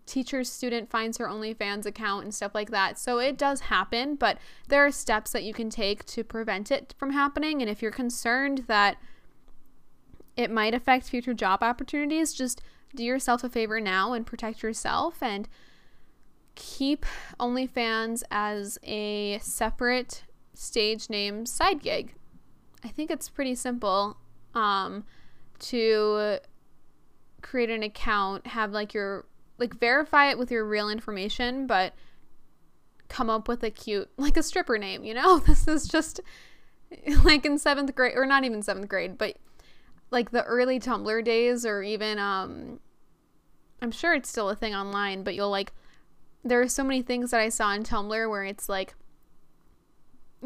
teacher's 0.04 0.50
student 0.50 0.88
finds 0.88 1.18
her 1.18 1.26
OnlyFans 1.26 1.86
account 1.86 2.24
and 2.24 2.34
stuff 2.34 2.54
like 2.54 2.70
that. 2.70 2.98
So 2.98 3.18
it 3.18 3.36
does 3.36 3.62
happen, 3.62 4.14
but 4.14 4.38
there 4.68 4.84
are 4.84 4.92
steps 4.92 5.32
that 5.32 5.42
you 5.42 5.52
can 5.52 5.70
take 5.70 6.04
to 6.06 6.22
prevent 6.22 6.70
it 6.70 6.94
from 6.96 7.10
happening. 7.10 7.60
And 7.60 7.70
if 7.70 7.82
you're 7.82 7.90
concerned 7.90 8.64
that 8.68 8.98
it 10.36 10.50
might 10.50 10.74
affect 10.74 11.08
future 11.08 11.34
job 11.34 11.62
opportunities, 11.62 12.32
just 12.32 12.62
do 12.96 13.04
yourself 13.04 13.44
a 13.44 13.48
favor 13.48 13.80
now 13.80 14.12
and 14.12 14.26
protect 14.26 14.62
yourself 14.62 15.22
and 15.22 15.48
keep 16.54 17.06
OnlyFans 17.38 18.22
as 18.30 18.78
a 18.82 19.38
separate 19.40 20.24
stage 20.54 21.08
name 21.08 21.46
side 21.46 21.82
gig. 21.82 22.14
I 22.82 22.88
think 22.88 23.10
it's 23.10 23.28
pretty 23.28 23.54
simple 23.54 24.16
um, 24.54 25.04
to 25.60 26.38
create 27.42 27.70
an 27.70 27.82
account, 27.82 28.48
have 28.48 28.72
like 28.72 28.92
your 28.94 29.26
like 29.58 29.78
verify 29.78 30.30
it 30.30 30.38
with 30.38 30.50
your 30.50 30.64
real 30.64 30.88
information, 30.88 31.66
but 31.66 31.94
come 33.08 33.30
up 33.30 33.48
with 33.48 33.62
a 33.62 33.70
cute 33.70 34.10
like 34.16 34.36
a 34.36 34.42
stripper 34.42 34.78
name, 34.78 35.04
you 35.04 35.14
know? 35.14 35.38
This 35.46 35.68
is 35.68 35.86
just 35.86 36.20
like 37.24 37.44
in 37.44 37.56
7th 37.56 37.94
grade 37.94 38.14
or 38.16 38.26
not 38.26 38.44
even 38.44 38.62
7th 38.62 38.88
grade, 38.88 39.18
but 39.18 39.36
like 40.10 40.30
the 40.30 40.44
early 40.44 40.78
Tumblr 40.78 41.24
days 41.24 41.66
or 41.66 41.82
even 41.82 42.18
um 42.18 42.80
I'm 43.80 43.90
sure 43.90 44.14
it's 44.14 44.28
still 44.28 44.48
a 44.48 44.56
thing 44.56 44.74
online, 44.74 45.22
but 45.22 45.34
you'll 45.34 45.50
like 45.50 45.72
there 46.44 46.60
are 46.60 46.68
so 46.68 46.84
many 46.84 47.02
things 47.02 47.30
that 47.32 47.40
I 47.40 47.48
saw 47.48 47.66
on 47.68 47.82
Tumblr 47.82 48.30
where 48.30 48.44
it's 48.44 48.68
like 48.68 48.94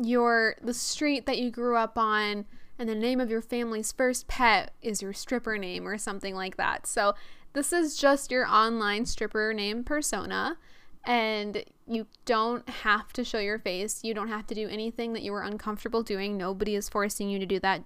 your 0.01 0.57
the 0.63 0.75
street 0.75 1.27
that 1.27 1.39
you 1.39 1.51
grew 1.51 1.77
up 1.77 1.99
on 1.99 2.47
and 2.79 2.89
the 2.89 2.95
name 2.95 3.21
of 3.21 3.31
your 3.31 3.43
family's 3.43 3.93
first 3.93 4.27
pet 4.27 4.73
is 4.81 5.03
your 5.03 5.13
stripper 5.13 5.59
name 5.59 5.87
or 5.87 5.99
something 5.99 6.35
like 6.35 6.57
that. 6.57 6.87
So 6.87 7.15
this 7.53 7.73
is 7.73 7.97
just 7.97 8.31
your 8.31 8.47
online 8.47 9.05
stripper 9.05 9.53
name 9.53 9.85
persona 9.85 10.57
and 11.05 11.65
you 11.87 12.07
don't 12.25 12.69
have 12.69 13.13
to 13.15 13.25
show 13.25 13.39
your 13.39 13.59
face. 13.59 14.01
You 14.03 14.15
don't 14.15 14.29
have 14.29 14.47
to 14.49 14.55
do 14.55 14.69
anything 14.69 15.13
that 15.13 15.23
you 15.23 15.33
were 15.33 15.43
uncomfortable 15.43 16.03
doing. 16.03 16.37
Nobody 16.37 16.75
is 16.75 16.89
forcing 16.89 17.29
you 17.29 17.39
to 17.39 17.47
do 17.47 17.61
that. 17.61 17.85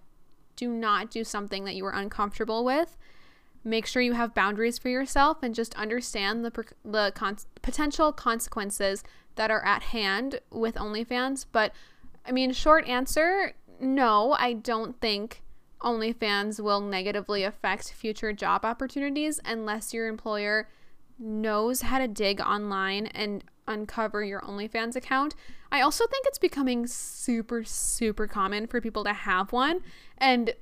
Do 0.57 0.69
not 0.69 1.11
do 1.11 1.25
something 1.25 1.65
that 1.65 1.75
you 1.75 1.83
were 1.83 1.91
uncomfortable 1.91 2.65
with 2.65 2.97
make 3.65 3.87
sure 3.87 4.03
you 4.03 4.13
have 4.13 4.35
boundaries 4.35 4.79
for 4.79 4.89
yourself 4.89 5.43
and 5.43 5.55
just 5.55 5.75
understand 5.75 6.45
the 6.45 6.65
the 6.85 7.13
con- 7.15 7.39
potential 7.63 8.13
consequences 8.13 9.03
that 9.37 9.51
are 9.51 9.65
at 9.65 9.85
hand 9.85 10.41
with 10.51 10.75
OnlyFans. 10.77 11.47
But 11.51 11.73
I 12.27 12.33
mean, 12.33 12.53
short 12.53 12.87
answer, 12.87 13.55
no, 13.81 14.37
I 14.39 14.53
don't 14.53 15.01
think 15.01 15.43
OnlyFans 15.81 16.61
will 16.61 16.81
negatively 16.81 17.45
affect 17.45 17.93
future 17.93 18.33
job 18.33 18.65
opportunities 18.65 19.41
unless 19.45 19.93
your 19.93 20.09
employer 20.09 20.69
knows 21.19 21.83
how 21.83 21.99
to 21.99 22.09
dig 22.09 22.41
online 22.41 23.07
and 23.09 23.45
uncover 23.69 24.25
your 24.25 24.41
OnlyFans 24.41 24.97
account. 24.97 25.35
I 25.71 25.81
also 25.81 26.07
think 26.07 26.27
it's 26.27 26.39
becoming 26.39 26.87
super, 26.87 27.65
super 27.65 28.27
common 28.27 28.67
for 28.67 28.81
people 28.81 29.05
to 29.05 29.13
have 29.13 29.53
one. 29.53 29.81
And 30.19 30.55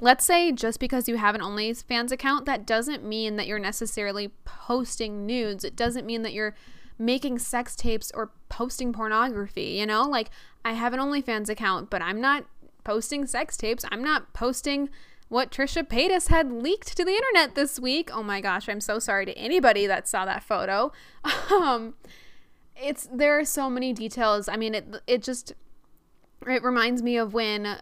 let's 0.00 0.24
say 0.24 0.52
just 0.52 0.80
because 0.80 1.08
you 1.08 1.16
have 1.16 1.34
an 1.34 1.40
OnlyFans 1.40 2.12
account, 2.12 2.46
that 2.46 2.66
doesn't 2.66 3.04
mean 3.04 3.36
that 3.36 3.46
you're 3.46 3.58
necessarily 3.58 4.28
posting 4.44 5.26
nudes. 5.26 5.64
It 5.64 5.76
doesn't 5.76 6.06
mean 6.06 6.22
that 6.22 6.32
you're 6.32 6.54
making 6.98 7.38
sex 7.38 7.76
tapes 7.76 8.10
or 8.14 8.30
posting 8.48 8.92
pornography, 8.92 9.78
you 9.78 9.86
know? 9.86 10.02
Like, 10.02 10.30
I 10.64 10.72
have 10.72 10.92
an 10.92 11.00
OnlyFans 11.00 11.48
account, 11.48 11.90
but 11.90 12.02
I'm 12.02 12.20
not 12.20 12.44
posting 12.84 13.26
sex 13.26 13.56
tapes. 13.56 13.84
I'm 13.90 14.02
not 14.02 14.32
posting 14.32 14.88
what 15.28 15.50
Trisha 15.50 15.86
Paytas 15.86 16.28
had 16.28 16.50
leaked 16.50 16.96
to 16.96 17.04
the 17.04 17.12
internet 17.12 17.54
this 17.54 17.78
week. 17.78 18.10
Oh 18.12 18.22
my 18.22 18.40
gosh, 18.40 18.68
I'm 18.68 18.80
so 18.80 18.98
sorry 18.98 19.26
to 19.26 19.36
anybody 19.36 19.86
that 19.86 20.08
saw 20.08 20.24
that 20.24 20.42
photo. 20.42 20.92
Um, 21.50 21.94
it's 22.80 23.08
there 23.12 23.38
are 23.38 23.44
so 23.44 23.68
many 23.68 23.92
details. 23.92 24.48
I 24.48 24.56
mean, 24.56 24.74
it 24.74 25.02
it 25.06 25.22
just 25.22 25.54
it 26.46 26.62
reminds 26.62 27.02
me 27.02 27.16
of 27.16 27.34
when 27.34 27.80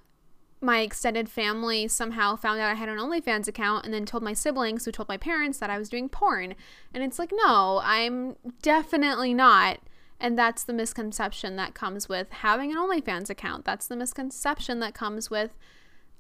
my 0.67 0.81
extended 0.81 1.29
family 1.29 1.87
somehow 1.87 2.35
found 2.35 2.61
out 2.61 2.73
I 2.73 2.75
had 2.75 2.89
an 2.89 2.99
OnlyFans 2.99 3.47
account 3.47 3.85
and 3.85 3.95
then 3.95 4.05
told 4.05 4.23
my 4.23 4.33
siblings, 4.33 4.85
who 4.85 4.93
told 4.93 5.09
my 5.09 5.17
parents 5.17 5.59
that 5.59 5.71
I 5.71 5.79
was 5.79 5.89
doing 5.89 6.09
porn. 6.09 6.57
And 6.93 7.05
it's 7.05 7.19
like, 7.19 7.33
no, 7.33 7.81
I'm 7.85 8.37
definitely 8.61 9.33
not. 9.33 9.79
And 10.19 10.37
that's 10.37 10.65
the 10.65 10.73
misconception 10.73 11.55
that 11.57 11.75
comes 11.75 12.09
with 12.09 12.31
having 12.31 12.73
an 12.73 12.79
OnlyFans 12.79 13.31
account. 13.31 13.65
That's 13.65 13.87
the 13.87 13.97
misconception 13.97 14.81
that 14.81 14.93
comes 14.93 15.31
with, 15.31 15.57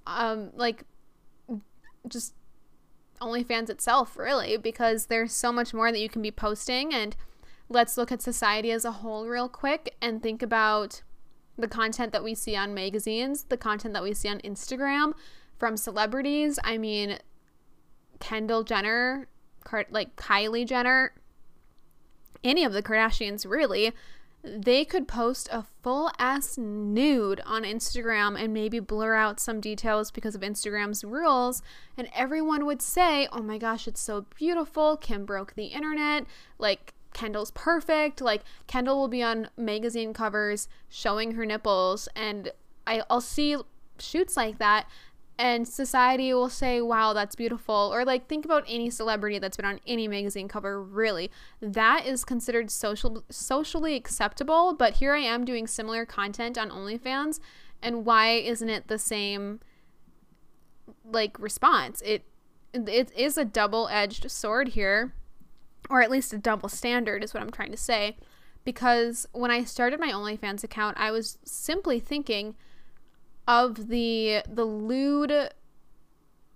um, 0.06 0.50
like, 0.54 0.84
just 2.06 2.34
OnlyFans 3.20 3.68
itself, 3.68 4.16
really, 4.16 4.56
because 4.56 5.06
there's 5.06 5.32
so 5.32 5.50
much 5.50 5.74
more 5.74 5.90
that 5.90 6.00
you 6.00 6.08
can 6.08 6.22
be 6.22 6.30
posting. 6.30 6.94
And 6.94 7.16
let's 7.68 7.96
look 7.96 8.12
at 8.12 8.22
society 8.22 8.70
as 8.70 8.84
a 8.84 8.92
whole, 8.92 9.26
real 9.26 9.48
quick, 9.48 9.96
and 10.00 10.22
think 10.22 10.40
about 10.40 11.02
the 11.58 11.68
content 11.68 12.12
that 12.12 12.24
we 12.24 12.34
see 12.34 12.56
on 12.56 12.74
magazines, 12.74 13.44
the 13.44 13.56
content 13.56 13.94
that 13.94 14.02
we 14.02 14.14
see 14.14 14.28
on 14.28 14.38
Instagram 14.40 15.12
from 15.58 15.76
celebrities. 15.76 16.58
I 16.64 16.78
mean, 16.78 17.18
Kendall 18.20 18.62
Jenner, 18.62 19.28
like 19.90 20.16
Kylie 20.16 20.66
Jenner, 20.66 21.12
any 22.44 22.64
of 22.64 22.72
the 22.72 22.82
Kardashians 22.82 23.48
really, 23.48 23.92
they 24.44 24.84
could 24.84 25.08
post 25.08 25.48
a 25.50 25.64
full 25.82 26.10
ass 26.18 26.56
nude 26.56 27.40
on 27.44 27.64
Instagram 27.64 28.40
and 28.40 28.54
maybe 28.54 28.78
blur 28.78 29.14
out 29.14 29.40
some 29.40 29.60
details 29.60 30.12
because 30.12 30.36
of 30.36 30.42
Instagram's 30.42 31.02
rules. 31.02 31.62
And 31.96 32.08
everyone 32.14 32.64
would 32.64 32.80
say, 32.80 33.26
oh 33.32 33.42
my 33.42 33.58
gosh, 33.58 33.88
it's 33.88 34.00
so 34.00 34.26
beautiful. 34.36 34.96
Kim 34.96 35.24
broke 35.24 35.54
the 35.54 35.66
internet. 35.66 36.26
Like, 36.58 36.94
Kendall's 37.16 37.50
perfect. 37.52 38.20
Like 38.20 38.42
Kendall 38.66 39.00
will 39.00 39.08
be 39.08 39.22
on 39.22 39.48
magazine 39.56 40.12
covers 40.12 40.68
showing 40.90 41.32
her 41.32 41.46
nipples 41.46 42.08
and 42.14 42.52
I, 42.86 43.02
I'll 43.08 43.22
see 43.22 43.56
shoots 43.98 44.36
like 44.36 44.58
that 44.58 44.86
and 45.38 45.66
society 45.66 46.32
will 46.32 46.50
say, 46.50 46.80
wow, 46.80 47.14
that's 47.14 47.34
beautiful. 47.34 47.90
Or 47.92 48.04
like 48.04 48.28
think 48.28 48.44
about 48.44 48.64
any 48.68 48.90
celebrity 48.90 49.38
that's 49.38 49.56
been 49.56 49.66
on 49.66 49.80
any 49.86 50.08
magazine 50.08 50.46
cover, 50.46 50.82
really. 50.82 51.30
That 51.60 52.06
is 52.06 52.22
considered 52.22 52.70
social 52.70 53.24
socially 53.30 53.96
acceptable, 53.96 54.74
but 54.74 54.94
here 54.94 55.14
I 55.14 55.20
am 55.20 55.46
doing 55.46 55.66
similar 55.66 56.04
content 56.04 56.58
on 56.58 56.70
OnlyFans 56.70 57.40
and 57.82 58.04
why 58.04 58.32
isn't 58.32 58.68
it 58.68 58.88
the 58.88 58.98
same 58.98 59.60
like 61.02 61.38
response? 61.38 62.02
It 62.02 62.24
it 62.74 63.10
is 63.16 63.38
a 63.38 63.44
double 63.46 63.88
edged 63.88 64.30
sword 64.30 64.68
here, 64.68 65.14
or 65.88 66.02
at 66.02 66.10
least 66.10 66.32
a 66.32 66.38
double 66.38 66.68
standard, 66.68 67.22
is 67.22 67.32
what 67.32 67.42
I'm 67.42 67.50
trying 67.50 67.70
to 67.70 67.76
say. 67.76 68.16
Because 68.64 69.26
when 69.32 69.50
I 69.50 69.64
started 69.64 70.00
my 70.00 70.10
OnlyFans 70.10 70.64
account, 70.64 70.96
I 70.98 71.10
was 71.10 71.38
simply 71.44 72.00
thinking 72.00 72.56
of 73.46 73.88
the 73.88 74.42
the 74.48 74.64
lewd 74.64 75.50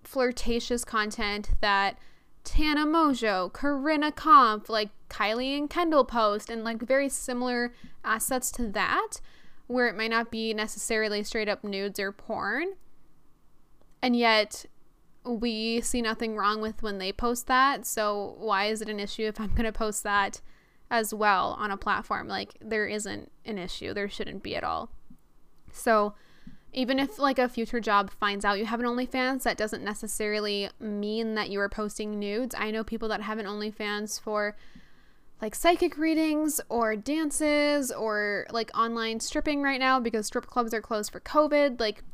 flirtatious 0.02 0.84
content 0.84 1.50
that 1.60 1.98
Tana 2.42 2.86
Mongeau, 2.86 3.52
Corinna 3.52 4.10
Kopf, 4.10 4.68
like 4.68 4.90
Kylie 5.08 5.56
and 5.56 5.68
Kendall 5.68 6.04
post, 6.04 6.50
and 6.50 6.64
like 6.64 6.82
very 6.82 7.08
similar 7.08 7.72
assets 8.04 8.50
to 8.52 8.66
that, 8.68 9.20
where 9.66 9.88
it 9.88 9.96
might 9.96 10.10
not 10.10 10.30
be 10.30 10.52
necessarily 10.54 11.22
straight 11.22 11.48
up 11.48 11.62
nudes 11.62 12.00
or 12.00 12.12
porn. 12.12 12.74
And 14.02 14.16
yet, 14.16 14.64
we 15.24 15.80
see 15.80 16.02
nothing 16.02 16.36
wrong 16.36 16.60
with 16.60 16.82
when 16.82 16.98
they 16.98 17.12
post 17.12 17.46
that. 17.46 17.86
So, 17.86 18.36
why 18.38 18.66
is 18.66 18.80
it 18.80 18.88
an 18.88 19.00
issue 19.00 19.26
if 19.26 19.40
I'm 19.40 19.48
going 19.54 19.64
to 19.64 19.72
post 19.72 20.02
that 20.04 20.40
as 20.90 21.14
well 21.14 21.56
on 21.58 21.70
a 21.70 21.76
platform? 21.76 22.28
Like, 22.28 22.54
there 22.60 22.86
isn't 22.86 23.30
an 23.44 23.58
issue. 23.58 23.94
There 23.94 24.08
shouldn't 24.08 24.42
be 24.42 24.56
at 24.56 24.64
all. 24.64 24.90
So, 25.72 26.14
even 26.72 26.98
if 26.98 27.18
like 27.18 27.38
a 27.38 27.48
future 27.48 27.80
job 27.80 28.10
finds 28.10 28.44
out 28.44 28.58
you 28.58 28.66
have 28.66 28.80
an 28.80 28.86
OnlyFans, 28.86 29.42
that 29.42 29.56
doesn't 29.56 29.82
necessarily 29.82 30.70
mean 30.78 31.34
that 31.34 31.50
you 31.50 31.60
are 31.60 31.68
posting 31.68 32.18
nudes. 32.18 32.54
I 32.56 32.70
know 32.70 32.84
people 32.84 33.08
that 33.08 33.22
have 33.22 33.38
an 33.38 33.46
OnlyFans 33.46 34.20
for 34.20 34.56
like 35.42 35.54
psychic 35.54 35.96
readings 35.96 36.60
or 36.68 36.94
dances 36.94 37.90
or 37.90 38.46
like 38.50 38.70
online 38.76 39.20
stripping 39.20 39.62
right 39.62 39.80
now 39.80 39.98
because 39.98 40.26
strip 40.26 40.46
clubs 40.46 40.72
are 40.72 40.82
closed 40.82 41.10
for 41.10 41.20
COVID. 41.20 41.80
Like 41.80 42.04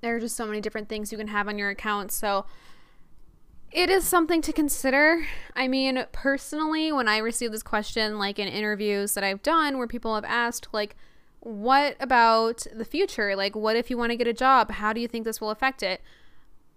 there 0.00 0.16
are 0.16 0.20
just 0.20 0.36
so 0.36 0.46
many 0.46 0.60
different 0.60 0.88
things 0.88 1.10
you 1.12 1.18
can 1.18 1.28
have 1.28 1.48
on 1.48 1.58
your 1.58 1.70
account. 1.70 2.12
So 2.12 2.46
it 3.70 3.90
is 3.90 4.04
something 4.04 4.40
to 4.42 4.52
consider. 4.52 5.26
I 5.54 5.68
mean, 5.68 6.06
personally, 6.12 6.90
when 6.92 7.08
I 7.08 7.18
receive 7.18 7.52
this 7.52 7.62
question, 7.62 8.18
like 8.18 8.38
in 8.38 8.48
interviews 8.48 9.14
that 9.14 9.24
I've 9.24 9.42
done 9.42 9.76
where 9.76 9.86
people 9.86 10.14
have 10.14 10.24
asked, 10.24 10.68
like, 10.72 10.96
what 11.40 11.96
about 12.00 12.66
the 12.74 12.84
future? 12.84 13.36
Like, 13.36 13.54
what 13.54 13.76
if 13.76 13.90
you 13.90 13.98
want 13.98 14.10
to 14.10 14.16
get 14.16 14.26
a 14.26 14.32
job? 14.32 14.72
How 14.72 14.92
do 14.92 15.00
you 15.00 15.08
think 15.08 15.24
this 15.24 15.40
will 15.40 15.50
affect 15.50 15.82
it? 15.82 16.00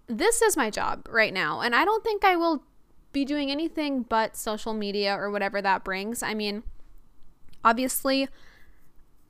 This 0.08 0.42
is 0.42 0.58
my 0.58 0.70
job 0.70 1.08
right 1.10 1.34
now, 1.34 1.62
and 1.62 1.74
I 1.74 1.86
don't 1.86 2.04
think 2.04 2.26
I 2.26 2.36
will 2.36 2.64
be 3.14 3.26
doing 3.26 3.50
anything 3.50 4.04
but 4.04 4.36
social 4.36 4.74
media 4.74 5.16
or 5.16 5.32
whatever 5.32 5.62
that 5.62 5.84
brings. 5.84 6.22
I 6.22 6.34
mean, 6.34 6.64
obviously, 7.64 8.28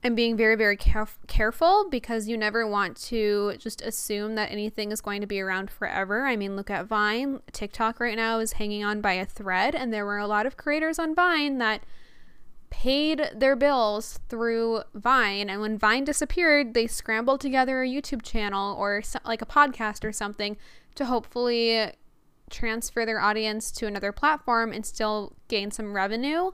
I'm 0.03 0.15
being 0.15 0.35
very, 0.35 0.55
very 0.55 0.77
caref- 0.77 1.27
careful 1.27 1.87
because 1.89 2.27
you 2.27 2.35
never 2.35 2.65
want 2.65 2.97
to 3.03 3.55
just 3.59 3.81
assume 3.83 4.33
that 4.35 4.51
anything 4.51 4.91
is 4.91 4.99
going 4.99 5.21
to 5.21 5.27
be 5.27 5.39
around 5.39 5.69
forever. 5.69 6.25
I 6.25 6.35
mean, 6.35 6.55
look 6.55 6.71
at 6.71 6.87
Vine. 6.87 7.41
TikTok 7.51 7.99
right 7.99 8.15
now 8.15 8.39
is 8.39 8.53
hanging 8.53 8.83
on 8.83 9.01
by 9.01 9.13
a 9.13 9.25
thread, 9.25 9.75
and 9.75 9.93
there 9.93 10.05
were 10.05 10.17
a 10.17 10.25
lot 10.25 10.47
of 10.47 10.57
creators 10.57 10.97
on 10.97 11.13
Vine 11.13 11.59
that 11.59 11.83
paid 12.71 13.29
their 13.35 13.55
bills 13.55 14.19
through 14.27 14.81
Vine. 14.95 15.49
And 15.49 15.61
when 15.61 15.77
Vine 15.77 16.03
disappeared, 16.03 16.73
they 16.73 16.87
scrambled 16.87 17.41
together 17.41 17.83
a 17.83 17.87
YouTube 17.87 18.23
channel 18.23 18.75
or 18.75 19.03
so, 19.03 19.19
like 19.23 19.43
a 19.43 19.45
podcast 19.45 20.03
or 20.03 20.11
something 20.11 20.57
to 20.95 21.05
hopefully 21.05 21.91
transfer 22.49 23.05
their 23.05 23.19
audience 23.19 23.71
to 23.71 23.85
another 23.85 24.11
platform 24.11 24.73
and 24.73 24.85
still 24.85 25.33
gain 25.47 25.69
some 25.69 25.93
revenue. 25.93 26.51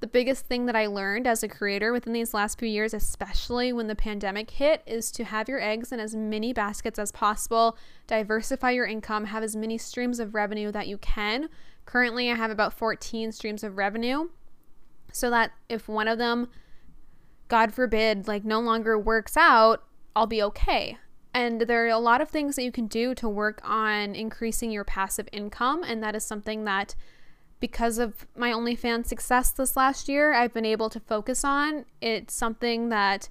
The 0.00 0.06
biggest 0.06 0.46
thing 0.46 0.66
that 0.66 0.76
I 0.76 0.86
learned 0.86 1.26
as 1.26 1.42
a 1.42 1.48
creator 1.48 1.92
within 1.92 2.12
these 2.12 2.32
last 2.32 2.58
few 2.58 2.68
years, 2.68 2.94
especially 2.94 3.72
when 3.72 3.88
the 3.88 3.96
pandemic 3.96 4.50
hit, 4.50 4.82
is 4.86 5.10
to 5.12 5.24
have 5.24 5.48
your 5.48 5.60
eggs 5.60 5.90
in 5.90 5.98
as 5.98 6.14
many 6.14 6.52
baskets 6.52 7.00
as 7.00 7.10
possible, 7.10 7.76
diversify 8.06 8.70
your 8.70 8.86
income, 8.86 9.24
have 9.24 9.42
as 9.42 9.56
many 9.56 9.76
streams 9.76 10.20
of 10.20 10.34
revenue 10.34 10.70
that 10.70 10.86
you 10.86 10.98
can. 10.98 11.48
Currently, 11.84 12.30
I 12.30 12.36
have 12.36 12.52
about 12.52 12.74
14 12.74 13.32
streams 13.32 13.64
of 13.64 13.76
revenue 13.76 14.28
so 15.12 15.30
that 15.30 15.50
if 15.68 15.88
one 15.88 16.06
of 16.06 16.18
them, 16.18 16.48
God 17.48 17.74
forbid, 17.74 18.28
like 18.28 18.44
no 18.44 18.60
longer 18.60 18.96
works 18.96 19.36
out, 19.36 19.82
I'll 20.14 20.26
be 20.26 20.42
okay. 20.42 20.98
And 21.34 21.62
there 21.62 21.84
are 21.84 21.88
a 21.88 21.98
lot 21.98 22.20
of 22.20 22.28
things 22.28 22.54
that 22.56 22.64
you 22.64 22.72
can 22.72 22.86
do 22.86 23.14
to 23.16 23.28
work 23.28 23.60
on 23.64 24.14
increasing 24.14 24.70
your 24.70 24.84
passive 24.84 25.28
income. 25.32 25.82
And 25.82 26.02
that 26.02 26.14
is 26.14 26.24
something 26.24 26.64
that, 26.64 26.94
because 27.60 27.98
of 27.98 28.26
my 28.36 28.50
OnlyFans 28.50 29.06
success 29.06 29.50
this 29.50 29.76
last 29.76 30.08
year, 30.08 30.32
I've 30.32 30.54
been 30.54 30.64
able 30.64 30.90
to 30.90 31.00
focus 31.00 31.44
on. 31.44 31.84
It's 32.00 32.34
something 32.34 32.88
that 32.90 33.28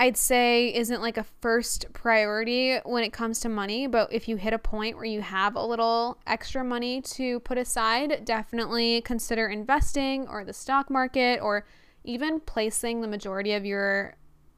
I'd 0.00 0.16
say 0.16 0.72
isn't 0.74 1.02
like 1.02 1.16
a 1.16 1.24
first 1.40 1.86
priority 1.92 2.78
when 2.84 3.02
it 3.02 3.12
comes 3.12 3.40
to 3.40 3.48
money, 3.48 3.88
but 3.88 4.12
if 4.12 4.28
you 4.28 4.36
hit 4.36 4.52
a 4.52 4.58
point 4.58 4.96
where 4.96 5.04
you 5.04 5.20
have 5.20 5.56
a 5.56 5.64
little 5.64 6.18
extra 6.26 6.62
money 6.62 7.00
to 7.02 7.40
put 7.40 7.58
aside, 7.58 8.24
definitely 8.24 9.00
consider 9.00 9.48
investing 9.48 10.28
or 10.28 10.44
the 10.44 10.52
stock 10.52 10.88
market 10.88 11.40
or 11.40 11.66
even 12.04 12.38
placing 12.38 13.00
the 13.00 13.08
majority 13.08 13.52
of 13.54 13.64
your 13.64 14.14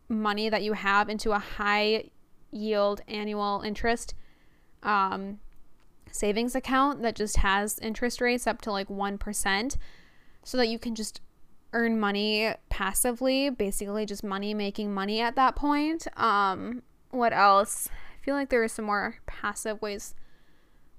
money 0.08 0.50
that 0.50 0.62
you 0.62 0.74
have 0.74 1.08
into 1.08 1.32
a 1.32 1.38
high 1.38 2.10
yield 2.50 3.00
annual 3.08 3.62
interest 3.64 4.14
um, 4.82 5.38
savings 6.12 6.54
account 6.54 7.02
that 7.02 7.14
just 7.14 7.38
has 7.38 7.78
interest 7.78 8.20
rates 8.20 8.46
up 8.46 8.60
to 8.62 8.72
like 8.72 8.88
1% 8.88 9.76
so 10.42 10.56
that 10.56 10.68
you 10.68 10.78
can 10.78 10.94
just 10.94 11.20
earn 11.72 12.00
money 12.00 12.52
passively, 12.68 13.50
basically 13.50 14.06
just 14.06 14.24
money 14.24 14.54
making 14.54 14.92
money 14.92 15.20
at 15.20 15.36
that 15.36 15.54
point. 15.56 16.06
Um, 16.16 16.82
what 17.10 17.32
else? 17.32 17.88
I 17.90 18.24
feel 18.24 18.34
like 18.34 18.48
there 18.48 18.62
are 18.62 18.68
some 18.68 18.84
more 18.84 19.16
passive 19.26 19.80
ways. 19.80 20.14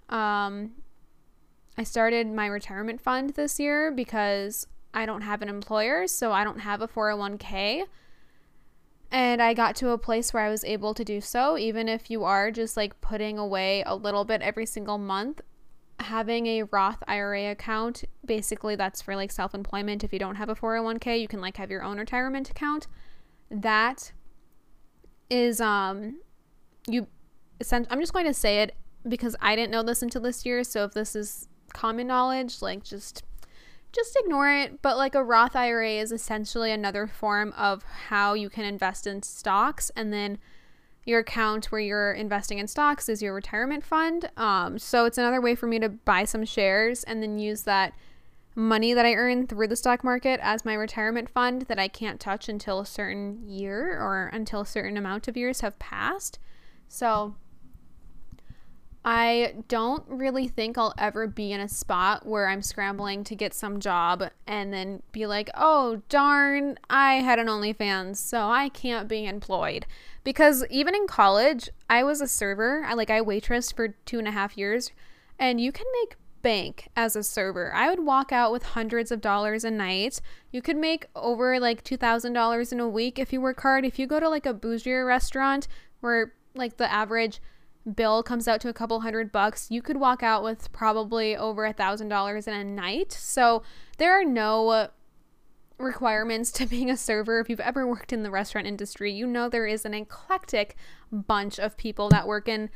Um, 0.10 0.72
I 1.78 1.84
started 1.84 2.28
my 2.28 2.48
retirement 2.48 3.02
fund 3.02 3.32
this 3.32 3.60
year 3.60 3.92
because 3.92 4.68
I 4.94 5.06
don't 5.06 5.22
have 5.22 5.42
an 5.42 5.50
employer, 5.50 6.08
so 6.08 6.32
I 6.32 6.44
don't 6.44 6.60
have 6.60 6.82
a 6.82 6.88
401k. 6.88 7.84
And 9.12 9.42
I 9.42 9.54
got 9.54 9.76
to 9.78 9.90
a 9.90 9.98
place 9.98 10.34
where 10.34 10.44
I 10.44 10.50
was 10.50 10.64
able 10.64 10.94
to 10.94 11.04
do 11.04 11.20
so, 11.20 11.58
even 11.58 11.90
if 11.90 12.10
you 12.10 12.24
are 12.24 12.50
just 12.50 12.78
like 12.78 13.02
putting 13.02 13.38
away 13.38 13.84
a 13.86 13.96
little 13.96 14.24
bit 14.24 14.42
every 14.42 14.66
single 14.66 14.98
month 14.98 15.42
having 16.02 16.48
a 16.48 16.64
Roth 16.64 17.04
IRA 17.08 17.52
account, 17.52 18.04
basically 18.26 18.76
that's 18.76 19.02
for 19.02 19.16
like 19.16 19.32
self 19.32 19.54
employment. 19.54 20.04
If 20.04 20.12
you 20.14 20.20
don't 20.20 20.36
have 20.36 20.50
a 20.50 20.56
401k, 20.56 21.20
you 21.20 21.28
can 21.28 21.42
like 21.42 21.58
have 21.58 21.72
your 21.72 21.84
own 21.84 21.98
retirement 21.98 22.50
account. 22.50 22.88
That 23.50 24.12
is, 25.30 25.62
um, 25.62 26.20
you, 26.88 27.08
I'm 27.72 28.00
just 28.00 28.14
going 28.14 28.26
to 28.26 28.34
say 28.34 28.62
it 28.62 28.76
because 29.08 29.36
I 29.40 29.56
didn't 29.56 29.72
know 29.72 29.84
this 29.84 30.02
until 30.02 30.22
this 30.22 30.46
year. 30.46 30.64
So 30.64 30.86
if 30.86 30.94
this 30.94 31.16
is 31.16 31.48
common 31.74 32.08
knowledge, 32.08 32.62
like 32.62 32.84
just, 32.84 33.24
just 33.92 34.18
ignore 34.20 34.50
it. 34.50 34.82
But 34.82 34.98
like 34.98 35.16
a 35.16 35.24
Roth 35.24 35.56
IRA 35.56 35.92
is 35.92 36.12
essentially 36.12 36.72
another 36.72 37.08
form 37.08 37.54
of 37.58 37.84
how 37.84 38.34
you 38.34 38.50
can 38.50 38.66
invest 38.66 39.08
in 39.08 39.24
stocks 39.24 39.92
and 39.96 40.12
then 40.14 40.38
your 41.04 41.20
account 41.20 41.72
where 41.72 41.82
you're 41.82 42.14
investing 42.14 42.60
in 42.60 42.68
stocks 42.68 43.10
is 43.10 43.22
your 43.22 43.34
retirement 43.34 43.84
fund. 43.84 44.30
Um, 44.38 44.78
so 44.78 45.06
it's 45.06 45.18
another 45.18 45.42
way 45.42 45.56
for 45.56 45.68
me 45.68 45.80
to 45.80 45.90
buy 45.90 46.26
some 46.26 46.46
shares 46.46 47.04
and 47.04 47.24
then 47.24 47.40
use 47.40 47.64
that 47.64 47.94
money 48.54 48.94
that 48.94 49.06
I 49.06 49.14
earn 49.14 49.48
through 49.48 49.68
the 49.68 49.76
stock 49.76 50.04
market 50.04 50.40
as 50.44 50.66
my 50.66 50.74
retirement 50.74 51.30
fund 51.30 51.64
that 51.64 51.80
I 51.80 51.88
can't 51.88 52.20
touch 52.20 52.50
until 52.50 52.80
a 52.80 52.86
certain 52.86 53.48
year 53.48 54.00
or 54.00 54.30
until 54.34 54.62
a 54.62 54.66
certain 54.66 54.98
amount 54.98 55.28
of 55.28 55.38
years 55.38 55.62
have 55.62 55.80
passed. 55.80 56.38
So 56.88 57.36
I 59.04 59.56
don't 59.68 60.04
really 60.08 60.48
think 60.48 60.78
I'll 60.78 60.94
ever 60.98 61.26
be 61.26 61.52
in 61.52 61.60
a 61.60 61.68
spot 61.68 62.26
where 62.26 62.48
I'm 62.48 62.62
scrambling 62.62 63.24
to 63.24 63.36
get 63.36 63.54
some 63.54 63.80
job 63.80 64.30
and 64.46 64.72
then 64.72 65.02
be 65.12 65.26
like, 65.26 65.50
oh, 65.56 66.04
darn, 66.08 66.78
I 66.88 67.16
had 67.16 67.40
an 67.40 67.48
OnlyFans, 67.48 68.18
so 68.18 68.48
I 68.48 68.70
can't 68.70 69.08
be 69.08 69.26
employed. 69.26 69.88
Because 70.24 70.64
even 70.70 70.94
in 70.94 71.08
college, 71.08 71.70
I 71.90 72.04
was 72.04 72.22
a 72.22 72.28
server. 72.28 72.84
I 72.86 72.94
like 72.94 73.10
I 73.10 73.22
waitressed 73.22 73.76
for 73.76 73.88
two 74.06 74.20
and 74.20 74.28
a 74.28 74.32
half 74.32 74.56
years, 74.56 74.92
and 75.40 75.60
you 75.60 75.72
can 75.72 75.88
make 76.02 76.16
bank 76.44 76.90
as 76.96 77.16
a 77.16 77.24
server. 77.24 77.74
I 77.74 77.90
would 77.90 78.06
walk 78.06 78.32
out 78.32 78.52
with 78.52 78.64
hundreds 78.64 79.12
of 79.12 79.22
dollars 79.22 79.64
a 79.64 79.72
night. 79.72 80.22
You 80.52 80.62
could 80.62 80.78
make 80.78 81.08
over 81.16 81.60
like 81.60 81.84
two 81.84 81.98
thousand 81.98 82.34
dollars 82.34 82.72
in 82.72 82.80
a 82.80 82.88
week 82.90 83.18
if 83.18 83.34
you 83.34 83.42
work 83.42 83.62
hard. 83.62 83.84
If 83.84 83.98
you 83.98 84.06
go 84.06 84.20
to 84.20 84.30
like 84.30 84.46
a 84.46 84.54
bougier 84.54 85.08
restaurant 85.08 85.68
where 86.02 86.34
like 86.54 86.78
the 86.78 86.92
average 86.92 87.42
bill 87.96 88.24
comes 88.24 88.48
out 88.48 88.62
to 88.62 88.70
a 88.70 88.74
couple 88.74 89.02
hundred 89.02 89.32
bucks, 89.32 89.68
you 89.70 89.82
could 89.82 89.98
walk 89.98 90.24
out 90.24 90.44
with 90.44 90.72
probably 90.72 91.36
over 91.36 91.66
a 91.66 91.74
thousand 91.74 92.10
dollars 92.10 92.48
in 92.48 92.54
a 92.54 92.64
night. 92.64 93.12
So 93.12 93.64
there 93.98 94.12
are 94.12 94.26
no 94.26 94.90
requirements 95.82 96.52
to 96.54 96.66
being 96.68 96.90
a 96.90 96.98
server. 96.98 97.40
If 97.40 97.50
you've 97.50 97.60
ever 97.60 97.88
worked 97.88 98.14
in 98.14 98.24
the 98.24 98.32
restaurant 98.32 98.68
industry, 98.68 99.12
you 99.12 99.28
know 99.28 99.50
there 99.50 99.68
is 99.68 99.86
an 99.86 99.94
eclectic 99.94 100.76
bunch 101.12 101.60
of 101.60 101.78
people 101.78 102.10
that 102.10 102.28
work 102.28 102.48
in. 102.48 102.70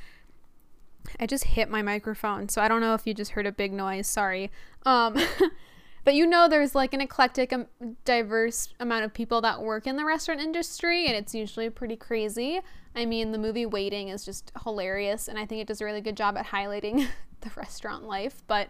I 1.19 1.27
just 1.27 1.43
hit 1.43 1.69
my 1.69 1.83
microphone, 1.83 2.49
so 2.49 2.61
I 2.61 2.67
don't 2.67 2.81
know 2.81 2.95
if 2.95 3.05
you 3.05 3.13
just 3.13 3.31
heard 3.31 3.45
a 3.45 3.51
big 3.51 3.71
noise. 3.71 4.07
Sorry. 4.07 4.51
Um, 4.85 5.17
but 6.05 6.15
you 6.15 6.25
know, 6.25 6.47
there's 6.47 6.73
like 6.73 6.93
an 6.93 7.01
eclectic, 7.01 7.51
um, 7.51 7.67
diverse 8.05 8.69
amount 8.79 9.03
of 9.03 9.13
people 9.13 9.41
that 9.41 9.61
work 9.61 9.85
in 9.85 9.97
the 9.97 10.05
restaurant 10.05 10.39
industry, 10.39 11.07
and 11.07 11.15
it's 11.15 11.35
usually 11.35 11.69
pretty 11.69 11.97
crazy. 11.97 12.61
I 12.95 13.05
mean, 13.05 13.33
the 13.33 13.37
movie 13.37 13.65
Waiting 13.65 14.07
is 14.07 14.23
just 14.23 14.51
hilarious, 14.63 15.27
and 15.27 15.37
I 15.37 15.45
think 15.45 15.61
it 15.61 15.67
does 15.67 15.81
a 15.81 15.85
really 15.85 16.01
good 16.01 16.15
job 16.15 16.37
at 16.37 16.47
highlighting 16.47 17.07
the 17.41 17.51
restaurant 17.57 18.05
life. 18.05 18.41
But 18.47 18.69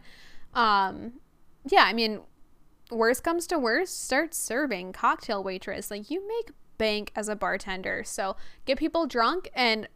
um, 0.55 1.13
yeah, 1.67 1.83
I 1.83 1.93
mean, 1.93 2.21
worst 2.89 3.23
comes 3.23 3.45
to 3.47 3.59
worst, 3.59 4.03
start 4.03 4.33
serving 4.33 4.93
cocktail 4.93 5.43
waitress. 5.43 5.91
Like, 5.91 6.09
you 6.09 6.27
make 6.27 6.51
bank 6.77 7.11
as 7.15 7.27
a 7.29 7.35
bartender. 7.35 8.03
So 8.03 8.35
get 8.65 8.77
people 8.77 9.07
drunk 9.07 9.49
and 9.53 9.87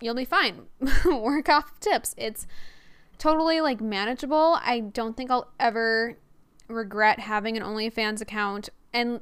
you'll 0.00 0.14
be 0.14 0.24
fine. 0.24 0.66
Work 1.04 1.48
off 1.48 1.78
tips. 1.80 2.14
It's 2.16 2.46
totally 3.18 3.60
like 3.60 3.80
manageable. 3.80 4.58
I 4.62 4.80
don't 4.80 5.16
think 5.16 5.30
I'll 5.30 5.52
ever 5.60 6.16
regret 6.72 7.20
having 7.20 7.56
an 7.56 7.62
OnlyFans 7.62 8.20
account. 8.20 8.68
And 8.92 9.20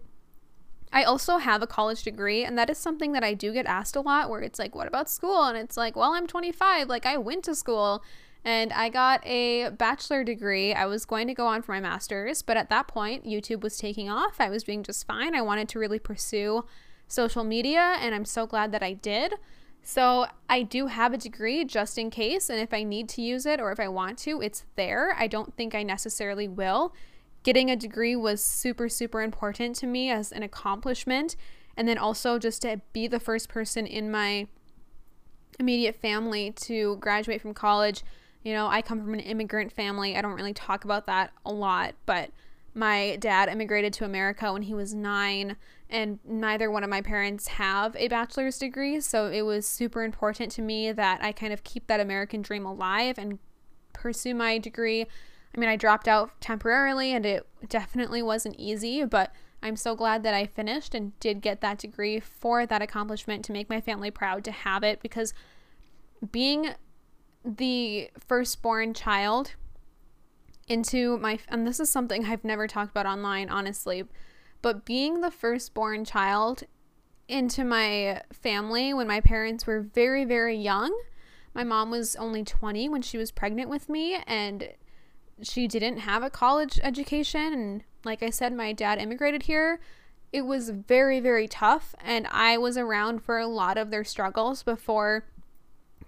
I 0.92 1.04
also 1.04 1.38
have 1.38 1.62
a 1.62 1.66
college 1.66 2.02
degree, 2.02 2.44
and 2.44 2.58
that 2.58 2.68
is 2.68 2.78
something 2.78 3.12
that 3.12 3.22
I 3.22 3.34
do 3.34 3.52
get 3.52 3.66
asked 3.66 3.94
a 3.94 4.00
lot 4.00 4.28
where 4.28 4.40
it's 4.40 4.58
like, 4.58 4.74
what 4.74 4.88
about 4.88 5.08
school? 5.08 5.44
And 5.44 5.56
it's 5.56 5.76
like, 5.76 5.94
well, 5.94 6.12
I'm 6.12 6.26
25. 6.26 6.88
Like, 6.88 7.06
I 7.06 7.16
went 7.16 7.44
to 7.44 7.54
school 7.54 8.02
and 8.44 8.72
I 8.72 8.88
got 8.88 9.24
a 9.26 9.70
bachelor 9.70 10.24
degree. 10.24 10.72
I 10.72 10.86
was 10.86 11.04
going 11.04 11.28
to 11.28 11.34
go 11.34 11.46
on 11.46 11.62
for 11.62 11.72
my 11.72 11.80
master's, 11.80 12.42
but 12.42 12.56
at 12.56 12.70
that 12.70 12.88
point, 12.88 13.24
YouTube 13.24 13.60
was 13.60 13.76
taking 13.76 14.10
off. 14.10 14.40
I 14.40 14.48
was 14.48 14.64
doing 14.64 14.82
just 14.82 15.06
fine. 15.06 15.34
I 15.34 15.42
wanted 15.42 15.68
to 15.70 15.78
really 15.78 15.98
pursue 15.98 16.64
social 17.06 17.44
media, 17.44 17.96
and 18.00 18.14
I'm 18.14 18.24
so 18.24 18.46
glad 18.46 18.72
that 18.72 18.82
I 18.82 18.94
did. 18.94 19.34
So, 19.82 20.26
I 20.48 20.62
do 20.62 20.88
have 20.88 21.14
a 21.14 21.18
degree 21.18 21.64
just 21.64 21.96
in 21.98 22.10
case, 22.10 22.50
and 22.50 22.60
if 22.60 22.74
I 22.74 22.82
need 22.82 23.08
to 23.10 23.22
use 23.22 23.46
it 23.46 23.60
or 23.60 23.72
if 23.72 23.80
I 23.80 23.88
want 23.88 24.18
to, 24.18 24.40
it's 24.42 24.64
there. 24.76 25.14
I 25.18 25.26
don't 25.26 25.54
think 25.54 25.74
I 25.74 25.82
necessarily 25.82 26.48
will. 26.48 26.94
Getting 27.42 27.70
a 27.70 27.76
degree 27.76 28.16
was 28.16 28.42
super, 28.42 28.88
super 28.88 29.22
important 29.22 29.76
to 29.76 29.86
me 29.86 30.10
as 30.10 30.32
an 30.32 30.42
accomplishment, 30.42 31.36
and 31.76 31.88
then 31.88 31.98
also 31.98 32.38
just 32.38 32.62
to 32.62 32.80
be 32.92 33.06
the 33.06 33.20
first 33.20 33.48
person 33.48 33.86
in 33.86 34.10
my 34.10 34.46
immediate 35.58 35.96
family 35.96 36.50
to 36.52 36.96
graduate 36.96 37.40
from 37.40 37.54
college 37.54 38.02
you 38.42 38.54
know, 38.54 38.68
I 38.68 38.82
come 38.82 39.00
from 39.00 39.14
an 39.14 39.20
immigrant 39.20 39.72
family. 39.72 40.16
I 40.16 40.22
don't 40.22 40.34
really 40.34 40.54
talk 40.54 40.84
about 40.84 41.06
that 41.06 41.32
a 41.44 41.52
lot, 41.52 41.94
but 42.06 42.30
my 42.72 43.16
dad 43.16 43.48
immigrated 43.48 43.92
to 43.94 44.04
America 44.04 44.52
when 44.52 44.62
he 44.62 44.74
was 44.74 44.94
nine, 44.94 45.56
and 45.90 46.20
neither 46.24 46.70
one 46.70 46.84
of 46.84 46.90
my 46.90 47.02
parents 47.02 47.48
have 47.48 47.94
a 47.96 48.08
bachelor's 48.08 48.58
degree. 48.58 49.00
So 49.00 49.26
it 49.26 49.42
was 49.42 49.66
super 49.66 50.02
important 50.04 50.52
to 50.52 50.62
me 50.62 50.92
that 50.92 51.22
I 51.22 51.32
kind 51.32 51.52
of 51.52 51.64
keep 51.64 51.86
that 51.88 52.00
American 52.00 52.42
dream 52.42 52.64
alive 52.64 53.18
and 53.18 53.38
pursue 53.92 54.34
my 54.34 54.56
degree. 54.56 55.06
I 55.54 55.60
mean, 55.60 55.68
I 55.68 55.76
dropped 55.76 56.06
out 56.06 56.40
temporarily, 56.40 57.12
and 57.12 57.26
it 57.26 57.46
definitely 57.68 58.22
wasn't 58.22 58.56
easy, 58.58 59.04
but 59.04 59.32
I'm 59.62 59.76
so 59.76 59.94
glad 59.94 60.22
that 60.22 60.34
I 60.34 60.46
finished 60.46 60.94
and 60.94 61.18
did 61.20 61.40
get 61.42 61.60
that 61.60 61.78
degree 61.78 62.20
for 62.20 62.66
that 62.66 62.82
accomplishment 62.82 63.44
to 63.44 63.52
make 63.52 63.68
my 63.68 63.80
family 63.80 64.10
proud 64.10 64.44
to 64.44 64.52
have 64.52 64.82
it 64.82 65.02
because 65.02 65.34
being 66.32 66.70
the 67.44 68.10
firstborn 68.18 68.94
child 68.94 69.54
into 70.68 71.18
my 71.18 71.38
and 71.48 71.66
this 71.66 71.80
is 71.80 71.90
something 71.90 72.24
I've 72.24 72.44
never 72.44 72.66
talked 72.66 72.90
about 72.90 73.06
online 73.06 73.48
honestly 73.48 74.04
but 74.62 74.84
being 74.84 75.20
the 75.20 75.30
firstborn 75.30 76.04
child 76.04 76.64
into 77.28 77.64
my 77.64 78.22
family 78.32 78.92
when 78.92 79.08
my 79.08 79.20
parents 79.20 79.66
were 79.66 79.80
very 79.80 80.24
very 80.24 80.56
young 80.56 80.96
my 81.54 81.64
mom 81.64 81.90
was 81.90 82.14
only 82.16 82.44
20 82.44 82.88
when 82.88 83.02
she 83.02 83.18
was 83.18 83.30
pregnant 83.30 83.68
with 83.68 83.88
me 83.88 84.22
and 84.26 84.68
she 85.42 85.66
didn't 85.66 85.98
have 85.98 86.22
a 86.22 86.30
college 86.30 86.78
education 86.82 87.52
and 87.52 87.84
like 88.04 88.22
I 88.22 88.30
said 88.30 88.52
my 88.52 88.72
dad 88.72 88.98
immigrated 88.98 89.44
here 89.44 89.80
it 90.32 90.42
was 90.42 90.70
very 90.70 91.20
very 91.20 91.48
tough 91.48 91.94
and 92.04 92.26
I 92.30 92.58
was 92.58 92.76
around 92.76 93.22
for 93.22 93.38
a 93.38 93.46
lot 93.46 93.78
of 93.78 93.90
their 93.90 94.04
struggles 94.04 94.62
before 94.62 95.24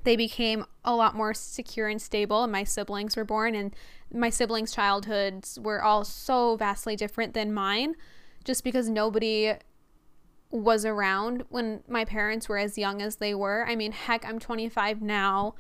they 0.05 0.17
became 0.17 0.65
a 0.85 0.95
lot 0.95 1.15
more 1.15 1.35
secure 1.35 1.89
and 1.89 2.01
stable 2.01 2.43
and 2.43 2.53
my 2.53 2.65
siblings 2.65 3.17
were 3.17 3.25
born 3.25 3.55
and 3.55 3.75
my 4.13 4.31
siblings 4.31 4.73
childhoods 4.73 5.59
were 5.61 5.83
all 5.83 6.05
so 6.05 6.57
vastly 6.57 6.97
different 6.97 7.35
than 7.35 7.53
mine 7.53 7.95
just 8.45 8.65
because 8.65 8.89
nobody 8.89 9.55
was 10.51 10.85
around 10.85 11.45
when 11.49 11.83
my 11.89 12.05
parents 12.05 12.49
were 12.49 12.59
as 12.59 12.77
young 12.77 13.01
as 13.01 13.17
they 13.17 13.35
were. 13.35 13.65
I 13.67 13.75
mean 13.75 13.93
heck 13.93 14.27
i'm 14.27 14.39
25 14.39 15.01
now 15.01 15.55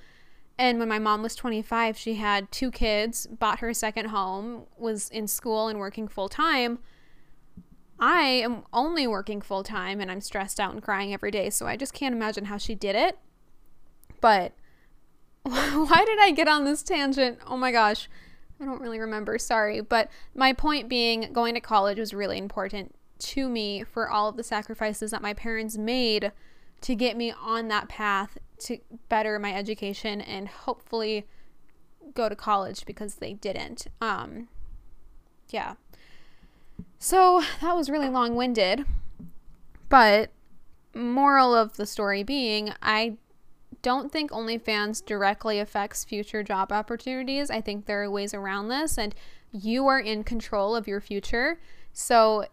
and 0.63 0.79
when 0.79 0.89
my 0.89 0.99
mom 0.99 1.23
was 1.23 1.35
25 1.35 1.97
she 1.97 2.15
had 2.15 2.51
two 2.53 2.71
kids 2.71 3.27
bought 3.27 3.59
her 3.59 3.75
second 3.75 4.07
home 4.07 4.67
was 4.79 5.09
in 5.09 5.27
school 5.27 5.69
and 5.69 5.79
working 5.79 6.07
full 6.07 6.29
time 6.29 6.79
i 7.99 8.23
am 8.23 8.63
only 8.73 9.07
working 9.07 9.41
full 9.41 9.63
time 9.63 10.01
and 10.01 10.11
i'm 10.11 10.21
stressed 10.21 10.61
out 10.61 10.73
and 10.73 10.83
crying 10.83 11.13
every 11.13 11.31
day 11.31 11.51
so 11.51 11.67
i 11.67 11.77
just 11.77 11.93
can't 11.93 12.15
imagine 12.15 12.45
how 12.45 12.57
she 12.57 12.75
did 12.75 12.95
it 12.95 13.19
but 14.21 14.53
why 15.43 16.05
did 16.07 16.21
I 16.21 16.31
get 16.31 16.47
on 16.47 16.65
this 16.65 16.83
tangent? 16.83 17.39
Oh 17.47 17.57
my 17.57 17.73
gosh. 17.73 18.09
I 18.61 18.65
don't 18.65 18.81
really 18.81 19.01
remember. 19.01 19.39
Sorry. 19.39 19.81
But 19.81 20.09
my 20.35 20.53
point 20.53 20.89
being, 20.89 21.33
going 21.33 21.55
to 21.55 21.61
college 21.61 21.99
was 21.99 22.15
really 22.15 22.39
important 22.39 22.95
to 23.19 23.49
me 23.49 23.83
for 23.83 24.09
all 24.09 24.29
of 24.29 24.37
the 24.37 24.45
sacrifices 24.45 25.11
that 25.11 25.21
my 25.21 25.35
parents 25.35 25.77
made 25.77 26.31
to 26.83 26.95
get 26.95 27.17
me 27.17 27.33
on 27.33 27.69
that 27.69 27.89
path 27.89 28.39
to 28.59 28.79
better 29.09 29.39
my 29.39 29.55
education 29.55 30.21
and 30.21 30.49
hopefully 30.49 31.27
go 32.15 32.29
to 32.29 32.37
college 32.37 32.85
because 32.85 33.17
they 33.17 33.33
didn't. 33.35 33.87
Um, 34.01 34.49
yeah. 35.51 35.75
So 36.99 37.43
that 37.61 37.75
was 37.75 37.91
really 37.91 38.09
long 38.09 38.37
winded. 38.37 38.85
But 39.89 40.31
moral 40.95 41.55
of 41.55 41.77
the 41.77 41.87
story 41.87 42.23
being, 42.23 42.73
I 42.83 43.17
don't 43.83 44.13
think 44.13 44.31
OnlyFans 44.31 45.05
directly 45.05 45.59
affects 45.59 46.05
future 46.05 46.43
job 46.43 46.73
opportunities. 46.73 47.51
I 47.51 47.61
think 47.61 47.87
there 47.87 48.03
are 48.03 48.11
ways 48.11 48.33
around 48.33 48.69
this, 48.69 48.97
and 48.97 49.15
you 49.51 49.87
are 49.87 50.01
in 50.01 50.25
control 50.25 50.77
of 50.77 50.87
your 50.87 51.01
future. 51.01 51.59
So, 51.93 52.47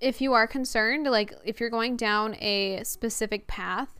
if 0.00 0.20
you 0.20 0.32
are 0.32 0.46
concerned, 0.46 1.06
like 1.06 1.34
if 1.44 1.60
you're 1.60 1.70
going 1.70 1.96
down 1.96 2.34
a 2.36 2.82
specific 2.84 3.46
path, 3.46 3.98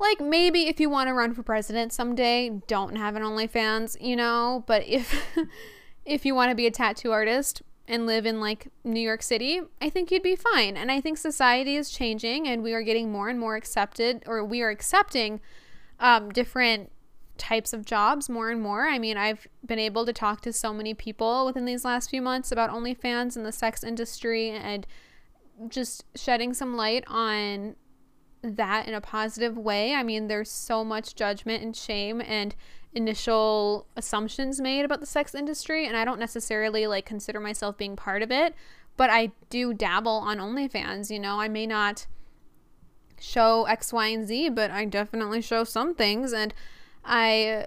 like 0.00 0.20
maybe 0.20 0.68
if 0.68 0.80
you 0.80 0.90
want 0.90 1.08
to 1.08 1.14
run 1.14 1.34
for 1.34 1.42
president 1.42 1.92
someday, 1.92 2.60
don't 2.66 2.96
have 2.96 3.16
an 3.16 3.22
OnlyFans, 3.22 3.96
you 4.00 4.16
know. 4.16 4.64
But 4.66 4.86
if 4.86 5.36
if 6.04 6.26
you 6.26 6.34
want 6.34 6.50
to 6.50 6.54
be 6.54 6.66
a 6.66 6.70
tattoo 6.70 7.12
artist, 7.12 7.62
and 7.86 8.06
live 8.06 8.26
in 8.26 8.40
like 8.40 8.68
New 8.82 9.00
York 9.00 9.22
City, 9.22 9.60
I 9.80 9.90
think 9.90 10.10
you'd 10.10 10.22
be 10.22 10.36
fine. 10.36 10.76
And 10.76 10.90
I 10.90 11.00
think 11.00 11.18
society 11.18 11.76
is 11.76 11.90
changing 11.90 12.48
and 12.48 12.62
we 12.62 12.72
are 12.72 12.82
getting 12.82 13.12
more 13.12 13.28
and 13.28 13.38
more 13.38 13.56
accepted, 13.56 14.22
or 14.26 14.44
we 14.44 14.62
are 14.62 14.70
accepting 14.70 15.40
um, 16.00 16.30
different 16.30 16.90
types 17.38 17.72
of 17.72 17.84
jobs 17.84 18.28
more 18.28 18.50
and 18.50 18.60
more. 18.60 18.86
I 18.86 18.98
mean, 18.98 19.16
I've 19.16 19.46
been 19.64 19.78
able 19.78 20.06
to 20.06 20.12
talk 20.12 20.40
to 20.42 20.52
so 20.52 20.72
many 20.72 20.94
people 20.94 21.46
within 21.46 21.64
these 21.64 21.84
last 21.84 22.10
few 22.10 22.22
months 22.22 22.52
about 22.52 22.70
OnlyFans 22.70 23.36
and 23.36 23.44
the 23.44 23.52
sex 23.52 23.82
industry 23.82 24.50
and 24.50 24.86
just 25.68 26.04
shedding 26.14 26.54
some 26.54 26.76
light 26.76 27.04
on 27.06 27.76
that 28.42 28.86
in 28.86 28.94
a 28.94 29.00
positive 29.00 29.56
way. 29.56 29.94
I 29.94 30.02
mean, 30.02 30.28
there's 30.28 30.50
so 30.50 30.84
much 30.84 31.14
judgment 31.14 31.62
and 31.62 31.74
shame 31.74 32.20
and 32.20 32.54
initial 32.92 33.86
assumptions 33.96 34.60
made 34.60 34.84
about 34.84 35.00
the 35.00 35.06
sex 35.06 35.34
industry 35.34 35.86
and 35.86 35.96
I 35.96 36.04
don't 36.04 36.20
necessarily 36.20 36.86
like 36.86 37.04
consider 37.04 37.40
myself 37.40 37.76
being 37.76 37.96
part 37.96 38.22
of 38.22 38.30
it, 38.30 38.54
but 38.96 39.10
I 39.10 39.32
do 39.50 39.74
dabble 39.74 40.12
on 40.12 40.38
OnlyFans, 40.38 41.10
you 41.10 41.18
know. 41.18 41.40
I 41.40 41.48
may 41.48 41.66
not 41.66 42.06
show 43.18 43.64
X, 43.64 43.92
Y, 43.92 44.06
and 44.06 44.26
Z, 44.26 44.50
but 44.50 44.70
I 44.70 44.84
definitely 44.84 45.40
show 45.40 45.64
some 45.64 45.94
things 45.94 46.32
and 46.32 46.54
I 47.04 47.66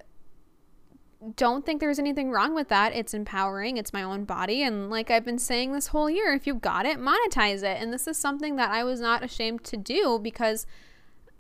don't 1.36 1.66
think 1.66 1.82
there's 1.82 2.00
anything 2.00 2.32
wrong 2.32 2.54
with 2.54 2.70
that. 2.70 2.94
It's 2.94 3.14
empowering. 3.14 3.78
It's 3.78 3.94
my 3.94 4.04
own 4.04 4.26
body. 4.26 4.64
And 4.64 4.90
like 4.90 5.10
I've 5.10 5.26
been 5.26 5.40
saying 5.40 5.72
this 5.72 5.88
whole 5.88 6.10
year, 6.10 6.34
if 6.34 6.46
you 6.46 6.56
got 6.56 6.86
it, 6.86 7.00
monetize 7.00 7.64
it. 7.64 7.82
And 7.82 7.92
this 7.92 8.08
is 8.08 8.18
something 8.18 8.56
that 8.58 8.72
I 8.72 8.84
was 8.84 9.00
not 9.00 9.24
ashamed 9.24 9.64
to 9.66 9.78
do 9.78 10.20
because 10.22 10.68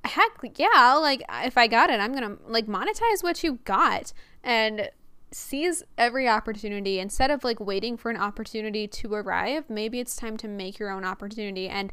heck 0.06 0.40
yeah 0.58 0.94
like 0.94 1.22
uh, 1.30 1.42
if 1.46 1.58
i 1.58 1.68
got 1.68 1.90
it 1.90 2.00
i'm 2.00 2.14
gonna 2.14 2.38
like 2.48 2.68
monetize 2.68 3.22
what 3.22 3.44
you 3.44 3.60
got 3.66 4.14
and 4.44 4.90
seize 5.32 5.84
every 5.98 6.28
opportunity 6.28 7.00
instead 7.00 7.30
of 7.30 7.44
like 7.44 7.60
waiting 7.60 7.98
for 7.98 8.10
an 8.10 8.18
opportunity 8.18 8.88
to 8.88 9.14
arrive 9.14 9.70
maybe 9.70 10.00
it's 10.00 10.16
time 10.16 10.38
to 10.38 10.48
make 10.48 10.80
your 10.80 10.90
own 10.90 11.04
opportunity 11.04 11.68
and 11.68 11.92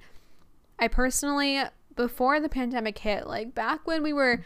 i 0.78 0.86
personally 0.86 1.60
before 1.96 2.38
the 2.38 2.48
pandemic 2.48 2.98
hit 2.98 3.26
like 3.26 3.54
back 3.54 3.86
when 3.86 4.02
we 4.02 4.12
were 4.12 4.44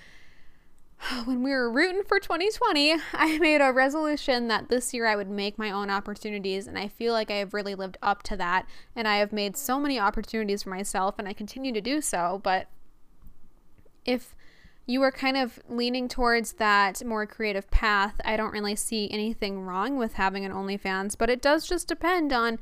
when 1.25 1.43
we 1.43 1.51
were 1.51 1.71
rooting 1.71 2.03
for 2.03 2.19
2020 2.19 2.95
i 3.13 3.39
made 3.39 3.61
a 3.61 3.73
resolution 3.73 4.49
that 4.49 4.69
this 4.69 4.93
year 4.93 5.07
i 5.07 5.17
would 5.17 5.31
make 5.31 5.59
my 5.59 5.71
own 5.71 5.91
opportunities 5.91 6.67
and 6.67 6.79
i 6.79 6.89
feel 6.89 7.13
like 7.13 7.31
i 7.31 7.37
have 7.37 7.55
really 7.55 7.75
lived 7.75 7.97
up 8.03 8.23
to 8.23 8.37
that 8.37 8.67
and 8.97 9.07
i 9.07 9.17
have 9.17 9.33
made 9.33 9.57
so 9.57 9.79
many 9.79 9.99
opportunities 9.99 10.63
for 10.63 10.71
myself 10.71 11.15
and 11.19 11.29
i 11.29 11.33
continue 11.33 11.73
to 11.73 11.81
do 11.81 12.01
so 12.01 12.41
but 12.43 12.67
if 14.05 14.35
you 14.89 15.03
are 15.03 15.13
kind 15.13 15.37
of 15.37 15.61
leaning 15.69 16.09
towards 16.09 16.53
that 16.55 17.05
more 17.05 17.27
creative 17.27 17.71
path, 17.71 18.19
I 18.25 18.39
don't 18.39 18.53
really 18.53 18.75
see 18.75 19.11
anything 19.11 19.61
wrong 19.61 19.99
with 19.99 20.15
having 20.15 20.47
an 20.47 20.53
OnlyFans, 20.53 21.15
but 21.17 21.29
it 21.29 21.43
does 21.43 21.69
just 21.69 21.87
depend 21.87 22.33
on 22.33 22.59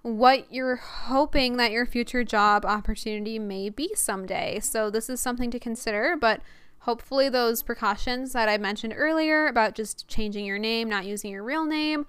what 0.00 0.50
you're 0.50 0.76
hoping 0.76 1.58
that 1.58 1.70
your 1.70 1.84
future 1.84 2.24
job 2.24 2.64
opportunity 2.64 3.38
may 3.38 3.68
be 3.68 3.94
someday. 3.94 4.60
So, 4.60 4.88
this 4.88 5.10
is 5.10 5.20
something 5.20 5.50
to 5.50 5.58
consider, 5.58 6.16
but 6.18 6.40
hopefully, 6.82 7.28
those 7.28 7.62
precautions 7.62 8.32
that 8.32 8.48
I 8.48 8.58
mentioned 8.58 8.94
earlier 8.96 9.46
about 9.46 9.74
just 9.74 10.08
changing 10.08 10.44
your 10.44 10.58
name, 10.58 10.88
not 10.88 11.04
using 11.04 11.30
your 11.30 11.44
real 11.44 11.64
name, 11.64 12.06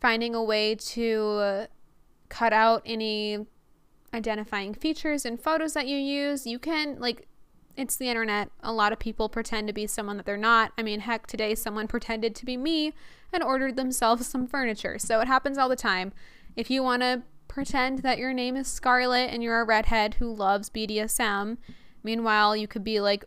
finding 0.00 0.34
a 0.34 0.42
way 0.42 0.74
to 0.74 1.66
cut 2.28 2.52
out 2.52 2.82
any 2.84 3.46
identifying 4.12 4.74
features 4.74 5.24
and 5.24 5.40
photos 5.40 5.74
that 5.74 5.86
you 5.86 5.96
use, 5.96 6.46
you 6.46 6.58
can, 6.58 6.98
like, 6.98 7.26
it's 7.76 7.96
the 7.96 8.08
internet. 8.08 8.50
A 8.62 8.72
lot 8.72 8.92
of 8.92 8.98
people 8.98 9.28
pretend 9.28 9.66
to 9.66 9.72
be 9.72 9.86
someone 9.86 10.16
that 10.16 10.24
they're 10.24 10.36
not. 10.36 10.72
I 10.78 10.82
mean, 10.82 11.00
heck, 11.00 11.26
today 11.26 11.54
someone 11.54 11.88
pretended 11.88 12.34
to 12.36 12.46
be 12.46 12.56
me 12.56 12.92
and 13.32 13.42
ordered 13.42 13.76
themselves 13.76 14.26
some 14.26 14.46
furniture. 14.46 14.98
So 14.98 15.20
it 15.20 15.26
happens 15.26 15.58
all 15.58 15.68
the 15.68 15.76
time. 15.76 16.12
If 16.56 16.70
you 16.70 16.82
want 16.82 17.02
to 17.02 17.22
pretend 17.48 17.98
that 18.00 18.18
your 18.18 18.32
name 18.32 18.56
is 18.56 18.68
Scarlett 18.68 19.30
and 19.30 19.42
you're 19.42 19.60
a 19.60 19.64
redhead 19.64 20.14
who 20.14 20.32
loves 20.32 20.70
BDSM, 20.70 21.58
meanwhile, 22.04 22.56
you 22.56 22.68
could 22.68 22.84
be 22.84 23.00
like 23.00 23.24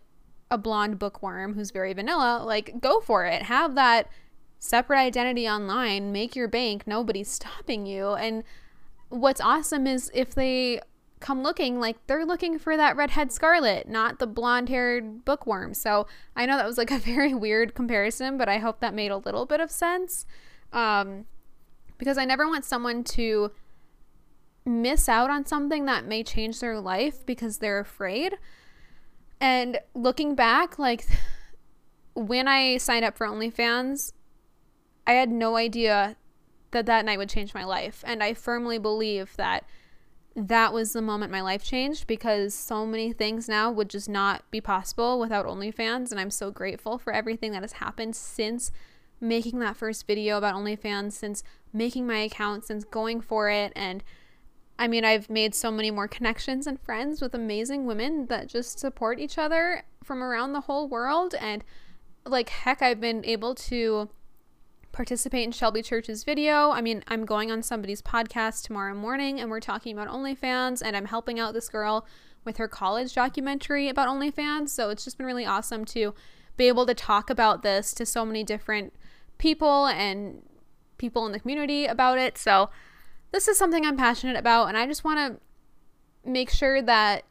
a 0.50 0.58
blonde 0.58 1.00
bookworm 1.00 1.54
who's 1.54 1.72
very 1.72 1.94
vanilla, 1.94 2.44
like 2.46 2.80
go 2.80 3.00
for 3.00 3.26
it. 3.26 3.44
Have 3.44 3.76
that 3.76 4.10
separate 4.60 5.00
identity 5.00 5.48
online, 5.48 6.12
make 6.12 6.36
your 6.36 6.48
bank, 6.48 6.88
nobody's 6.88 7.30
stopping 7.32 7.86
you. 7.86 8.10
And 8.14 8.44
what's 9.10 9.42
awesome 9.42 9.88
is 9.88 10.12
if 10.14 10.34
they 10.34 10.82
come 11.20 11.42
looking 11.42 11.80
like 11.80 11.98
they're 12.06 12.26
looking 12.26 12.60
for 12.60 12.78
that 12.78 12.96
redhead 12.96 13.32
scarlet, 13.32 13.88
not 13.88 14.20
the 14.20 14.28
blonde 14.28 14.70
haired 14.70 15.26
bookworm. 15.26 15.74
So 15.74 16.08
I 16.36 16.46
know 16.46 16.58
that 16.58 16.66
was 16.66 16.78
like 16.78 16.92
a 16.92 17.00
very 17.00 17.34
weird 17.34 17.76
comparison, 17.76 18.38
but 18.38 18.50
I 18.50 18.60
hope 18.60 18.80
that 18.80 18.94
made 18.94 19.12
a 19.12 19.18
little 19.18 19.46
bit 19.46 19.60
of 19.60 19.72
sense. 19.72 20.26
Um, 20.74 21.26
because 21.98 22.18
I 22.18 22.26
never 22.26 22.48
want 22.48 22.66
someone 22.66 23.04
to 23.04 23.52
miss 24.66 25.08
out 25.08 25.30
on 25.30 25.46
something 25.46 25.86
that 25.86 26.06
may 26.06 26.24
change 26.24 26.60
their 26.60 26.80
life 26.80 27.26
because 27.26 27.58
they're 27.58 27.80
afraid. 27.80 28.38
And 29.40 29.80
looking 29.94 30.36
back, 30.36 30.80
like 30.80 31.06
when 32.16 32.48
I 32.48 32.78
signed 32.78 33.06
up 33.06 33.18
for 33.18 33.28
OnlyFans, 33.28 34.14
I 35.06 35.14
had 35.14 35.30
no 35.30 35.56
idea 35.56 36.18
that 36.72 36.86
that 36.88 37.06
night 37.06 37.18
would 37.18 37.30
change 37.30 37.54
my 37.54 37.64
life. 37.64 38.04
And 38.06 38.24
I 38.24 38.34
firmly 38.34 38.78
believe 38.78 39.36
that 39.38 39.66
that 40.36 40.72
was 40.72 40.94
the 40.94 41.02
moment 41.02 41.32
my 41.32 41.42
life 41.42 41.64
changed 41.64 42.06
because 42.06 42.54
so 42.54 42.86
many 42.86 43.12
things 43.12 43.50
now 43.50 43.72
would 43.72 43.90
just 43.90 44.08
not 44.08 44.44
be 44.52 44.62
possible 44.62 45.20
without 45.20 45.48
OnlyFans. 45.48 46.12
And 46.12 46.20
I'm 46.20 46.30
so 46.30 46.52
grateful 46.52 46.98
for 46.98 47.12
everything 47.12 47.52
that 47.54 47.64
has 47.64 47.74
happened 47.74 48.16
since 48.16 48.72
making 49.20 49.60
that 49.60 49.78
first 49.78 50.06
video 50.06 50.38
about 50.38 50.56
OnlyFans, 50.56 51.14
since 51.14 51.44
making 51.74 52.06
my 52.06 52.20
account, 52.20 52.66
since 52.66 52.84
going 52.84 53.22
for 53.22 53.50
it. 53.50 53.74
And 53.76 54.04
I 54.80 54.88
mean, 54.88 55.04
I've 55.04 55.30
made 55.30 55.56
so 55.56 55.72
many 55.72 55.90
more 55.92 56.08
connections 56.08 56.68
and 56.68 56.80
friends 56.80 57.22
with 57.22 57.34
amazing 57.34 57.86
women 57.86 58.28
that 58.28 58.48
just 58.48 58.80
support 58.80 59.20
each 59.20 59.38
other 59.38 59.84
from 60.04 60.24
around 60.24 60.54
the 60.54 60.62
whole 60.62 60.88
world. 60.88 61.34
And 61.40 61.64
like, 62.26 62.50
heck, 62.50 62.82
I've 62.82 63.02
been 63.02 63.26
able 63.26 63.56
to 63.56 64.10
participate 64.92 65.44
in 65.44 65.52
Shelby 65.52 65.82
Church's 65.82 66.24
video. 66.24 66.72
I 66.72 66.82
mean, 66.82 67.04
I'm 67.08 67.26
going 67.26 67.52
on 67.52 67.64
somebody's 67.64 68.02
podcast 68.02 68.64
tomorrow 68.64 68.94
morning 68.94 69.40
and 69.40 69.50
we're 69.50 69.60
talking 69.60 69.98
about 69.98 70.14
OnlyFans, 70.14 70.82
and 70.84 70.96
I'm 70.96 71.06
helping 71.06 71.40
out 71.40 71.54
this 71.54 71.70
girl 71.70 72.06
with 72.46 72.58
her 72.58 72.68
college 72.68 73.14
documentary 73.14 73.90
about 73.90 74.08
OnlyFans. 74.08 74.70
So 74.70 74.90
it's 74.90 75.04
just 75.04 75.18
been 75.18 75.26
really 75.26 75.46
awesome 75.46 75.86
to 75.86 76.14
be 76.56 76.68
able 76.68 76.86
to 76.86 76.94
talk 76.94 77.30
about 77.30 77.62
this 77.62 77.94
to 77.94 78.06
so 78.06 78.26
many 78.26 78.44
different 78.44 78.94
people 79.38 79.86
and 79.88 80.42
people 80.98 81.26
in 81.26 81.32
the 81.32 81.40
community 81.40 81.86
about 81.86 82.18
it. 82.18 82.38
So 82.38 82.70
this 83.32 83.48
is 83.48 83.58
something 83.58 83.86
I'm 83.86 83.98
passionate 83.98 84.38
about, 84.38 84.68
and 84.68 84.78
I 84.78 84.86
just 84.86 85.04
want 85.04 85.20
to 85.20 86.30
make 86.30 86.50
sure 86.50 86.82
that 86.82 87.24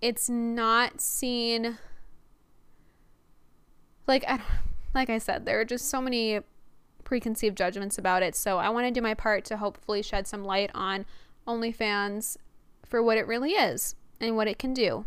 it's 0.00 0.30
not 0.30 1.00
seen 1.00 1.78
like 4.06 4.24
I 4.26 4.40
like 4.94 5.08
I 5.08 5.18
said, 5.18 5.46
there 5.46 5.60
are 5.60 5.64
just 5.64 5.88
so 5.88 6.00
many 6.00 6.40
preconceived 7.04 7.56
judgments 7.56 7.96
about 7.96 8.22
it. 8.22 8.34
So 8.34 8.58
I 8.58 8.68
want 8.68 8.86
to 8.86 8.90
do 8.90 9.00
my 9.00 9.14
part 9.14 9.44
to 9.46 9.56
hopefully 9.56 10.02
shed 10.02 10.26
some 10.26 10.44
light 10.44 10.70
on 10.74 11.06
OnlyFans 11.46 12.36
for 12.84 13.02
what 13.02 13.16
it 13.16 13.26
really 13.26 13.52
is 13.52 13.94
and 14.20 14.36
what 14.36 14.48
it 14.48 14.58
can 14.58 14.74
do. 14.74 15.04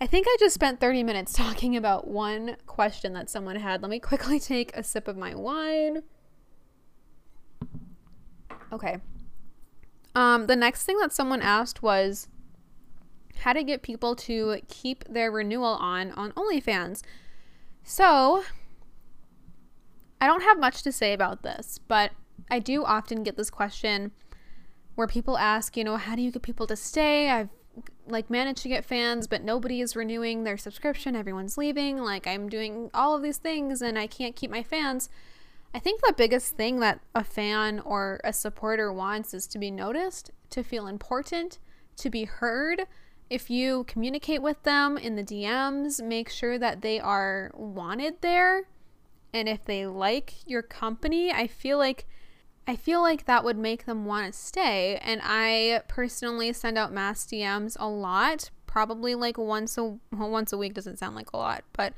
I 0.00 0.06
think 0.06 0.26
I 0.28 0.36
just 0.38 0.54
spent 0.54 0.78
30 0.78 1.02
minutes 1.02 1.32
talking 1.36 1.76
about 1.76 2.06
one 2.06 2.56
question 2.66 3.12
that 3.14 3.28
someone 3.28 3.56
had. 3.56 3.82
Let 3.82 3.90
me 3.90 3.98
quickly 3.98 4.38
take 4.38 4.74
a 4.76 4.84
sip 4.84 5.08
of 5.08 5.16
my 5.16 5.34
wine. 5.34 6.04
Okay. 8.72 8.98
Um, 10.14 10.46
the 10.46 10.56
next 10.56 10.84
thing 10.84 10.98
that 10.98 11.12
someone 11.12 11.42
asked 11.42 11.82
was 11.82 12.28
how 13.40 13.52
to 13.52 13.62
get 13.62 13.82
people 13.82 14.16
to 14.16 14.60
keep 14.68 15.04
their 15.04 15.30
renewal 15.30 15.76
on 15.80 16.10
on 16.12 16.32
OnlyFans. 16.32 17.02
So, 17.84 18.42
I 20.20 20.26
don't 20.26 20.42
have 20.42 20.58
much 20.58 20.82
to 20.82 20.92
say 20.92 21.12
about 21.12 21.42
this, 21.42 21.78
but 21.88 22.12
I 22.50 22.58
do 22.58 22.84
often 22.84 23.22
get 23.22 23.36
this 23.36 23.50
question 23.50 24.12
where 24.94 25.06
people 25.06 25.38
ask, 25.38 25.76
you 25.76 25.84
know, 25.84 25.96
how 25.96 26.16
do 26.16 26.22
you 26.22 26.32
get 26.32 26.42
people 26.42 26.66
to 26.66 26.76
stay? 26.76 27.30
I've 27.30 27.50
like 28.06 28.28
managed 28.28 28.62
to 28.62 28.68
get 28.68 28.84
fans, 28.84 29.26
but 29.26 29.44
nobody 29.44 29.80
is 29.80 29.94
renewing 29.94 30.42
their 30.44 30.56
subscription. 30.56 31.14
Everyone's 31.14 31.56
leaving. 31.56 31.98
Like 31.98 32.26
I'm 32.26 32.48
doing 32.48 32.90
all 32.92 33.14
of 33.14 33.22
these 33.22 33.36
things 33.36 33.80
and 33.80 33.98
I 33.98 34.06
can't 34.06 34.34
keep 34.34 34.50
my 34.50 34.62
fans. 34.62 35.08
I 35.74 35.78
think 35.78 36.00
the 36.00 36.14
biggest 36.16 36.56
thing 36.56 36.80
that 36.80 37.00
a 37.14 37.22
fan 37.22 37.80
or 37.80 38.20
a 38.24 38.32
supporter 38.32 38.92
wants 38.92 39.34
is 39.34 39.46
to 39.48 39.58
be 39.58 39.70
noticed, 39.70 40.30
to 40.50 40.62
feel 40.62 40.86
important, 40.86 41.58
to 41.96 42.10
be 42.10 42.24
heard. 42.24 42.86
If 43.28 43.50
you 43.50 43.84
communicate 43.84 44.40
with 44.40 44.62
them 44.62 44.96
in 44.96 45.16
the 45.16 45.22
DMs, 45.22 46.02
make 46.02 46.30
sure 46.30 46.58
that 46.58 46.80
they 46.80 46.98
are 46.98 47.50
wanted 47.54 48.22
there. 48.22 48.64
And 49.34 49.48
if 49.48 49.64
they 49.64 49.86
like 49.86 50.34
your 50.46 50.62
company, 50.62 51.30
I 51.30 51.46
feel 51.46 51.76
like 51.76 52.06
I 52.66 52.76
feel 52.76 53.00
like 53.00 53.24
that 53.24 53.44
would 53.44 53.56
make 53.56 53.86
them 53.86 54.04
want 54.04 54.32
to 54.32 54.38
stay. 54.38 54.98
And 55.02 55.22
I 55.24 55.82
personally 55.88 56.52
send 56.52 56.76
out 56.76 56.92
mass 56.92 57.24
DMs 57.24 57.76
a 57.80 57.88
lot, 57.88 58.50
probably 58.66 59.14
like 59.14 59.38
once 59.38 59.76
a 59.78 59.98
once 60.12 60.52
a 60.52 60.58
week 60.58 60.74
doesn't 60.74 60.98
sound 60.98 61.14
like 61.14 61.32
a 61.32 61.36
lot, 61.36 61.64
but 61.72 61.92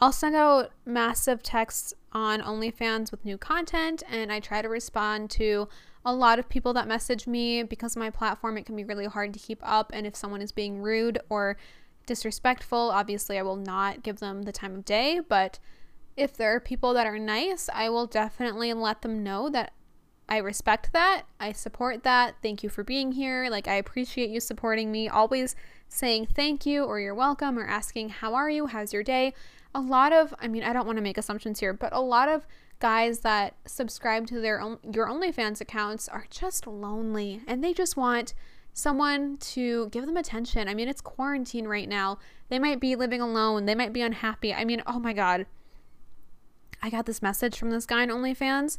I'll 0.00 0.12
send 0.12 0.34
out 0.34 0.72
massive 0.84 1.42
texts 1.42 1.94
on 2.12 2.40
OnlyFans 2.40 3.10
with 3.10 3.24
new 3.24 3.38
content, 3.38 4.02
and 4.10 4.32
I 4.32 4.40
try 4.40 4.60
to 4.60 4.68
respond 4.68 5.30
to 5.30 5.68
a 6.04 6.14
lot 6.14 6.38
of 6.38 6.48
people 6.48 6.72
that 6.74 6.86
message 6.86 7.26
me 7.26 7.62
because 7.62 7.96
my 7.96 8.10
platform 8.10 8.58
it 8.58 8.66
can 8.66 8.76
be 8.76 8.84
really 8.84 9.06
hard 9.06 9.32
to 9.32 9.38
keep 9.38 9.60
up. 9.62 9.90
And 9.94 10.06
if 10.06 10.14
someone 10.14 10.42
is 10.42 10.52
being 10.52 10.82
rude 10.82 11.18
or 11.28 11.56
disrespectful, 12.06 12.90
obviously 12.90 13.38
I 13.38 13.42
will 13.42 13.56
not 13.56 14.02
give 14.02 14.18
them 14.18 14.42
the 14.42 14.52
time 14.52 14.74
of 14.74 14.84
day. 14.84 15.20
But 15.26 15.58
if 16.16 16.36
there 16.36 16.54
are 16.54 16.60
people 16.60 16.92
that 16.94 17.06
are 17.06 17.18
nice, 17.18 17.70
I 17.72 17.88
will 17.88 18.06
definitely 18.06 18.72
let 18.72 19.02
them 19.02 19.22
know 19.22 19.48
that 19.50 19.72
I 20.28 20.38
respect 20.38 20.92
that. 20.92 21.24
I 21.38 21.52
support 21.52 22.02
that. 22.04 22.36
Thank 22.42 22.62
you 22.62 22.68
for 22.68 22.82
being 22.82 23.12
here. 23.12 23.48
Like, 23.50 23.68
I 23.68 23.74
appreciate 23.74 24.30
you 24.30 24.40
supporting 24.40 24.90
me. 24.90 25.08
Always 25.08 25.54
saying 25.88 26.28
thank 26.34 26.64
you 26.64 26.84
or 26.84 26.98
you're 26.98 27.14
welcome 27.14 27.58
or 27.58 27.66
asking, 27.66 28.08
How 28.08 28.34
are 28.34 28.48
you? 28.48 28.66
How's 28.66 28.92
your 28.92 29.02
day? 29.02 29.34
a 29.74 29.80
lot 29.80 30.12
of 30.12 30.34
I 30.40 30.48
mean, 30.48 30.62
I 30.62 30.72
don't 30.72 30.86
want 30.86 30.96
to 30.96 31.02
make 31.02 31.18
assumptions 31.18 31.60
here, 31.60 31.72
but 31.72 31.92
a 31.92 32.00
lot 32.00 32.28
of 32.28 32.46
guys 32.78 33.20
that 33.20 33.54
subscribe 33.66 34.26
to 34.28 34.40
their 34.40 34.60
own 34.60 34.78
your 34.90 35.08
OnlyFans 35.08 35.60
accounts 35.60 36.08
are 36.08 36.26
just 36.30 36.66
lonely 36.66 37.40
and 37.46 37.62
they 37.62 37.72
just 37.72 37.96
want 37.96 38.34
someone 38.72 39.36
to 39.38 39.88
give 39.88 40.06
them 40.06 40.16
attention. 40.16 40.68
I 40.68 40.74
mean, 40.74 40.88
it's 40.88 41.00
quarantine 41.00 41.66
right 41.66 41.88
now. 41.88 42.18
They 42.48 42.58
might 42.58 42.80
be 42.80 42.96
living 42.96 43.20
alone. 43.20 43.66
They 43.66 43.74
might 43.74 43.92
be 43.92 44.02
unhappy. 44.02 44.52
I 44.52 44.64
mean, 44.64 44.82
oh 44.86 44.98
my 44.98 45.12
god. 45.12 45.46
I 46.82 46.90
got 46.90 47.06
this 47.06 47.22
message 47.22 47.58
from 47.58 47.70
this 47.70 47.86
guy 47.86 48.02
on 48.02 48.08
OnlyFans 48.08 48.78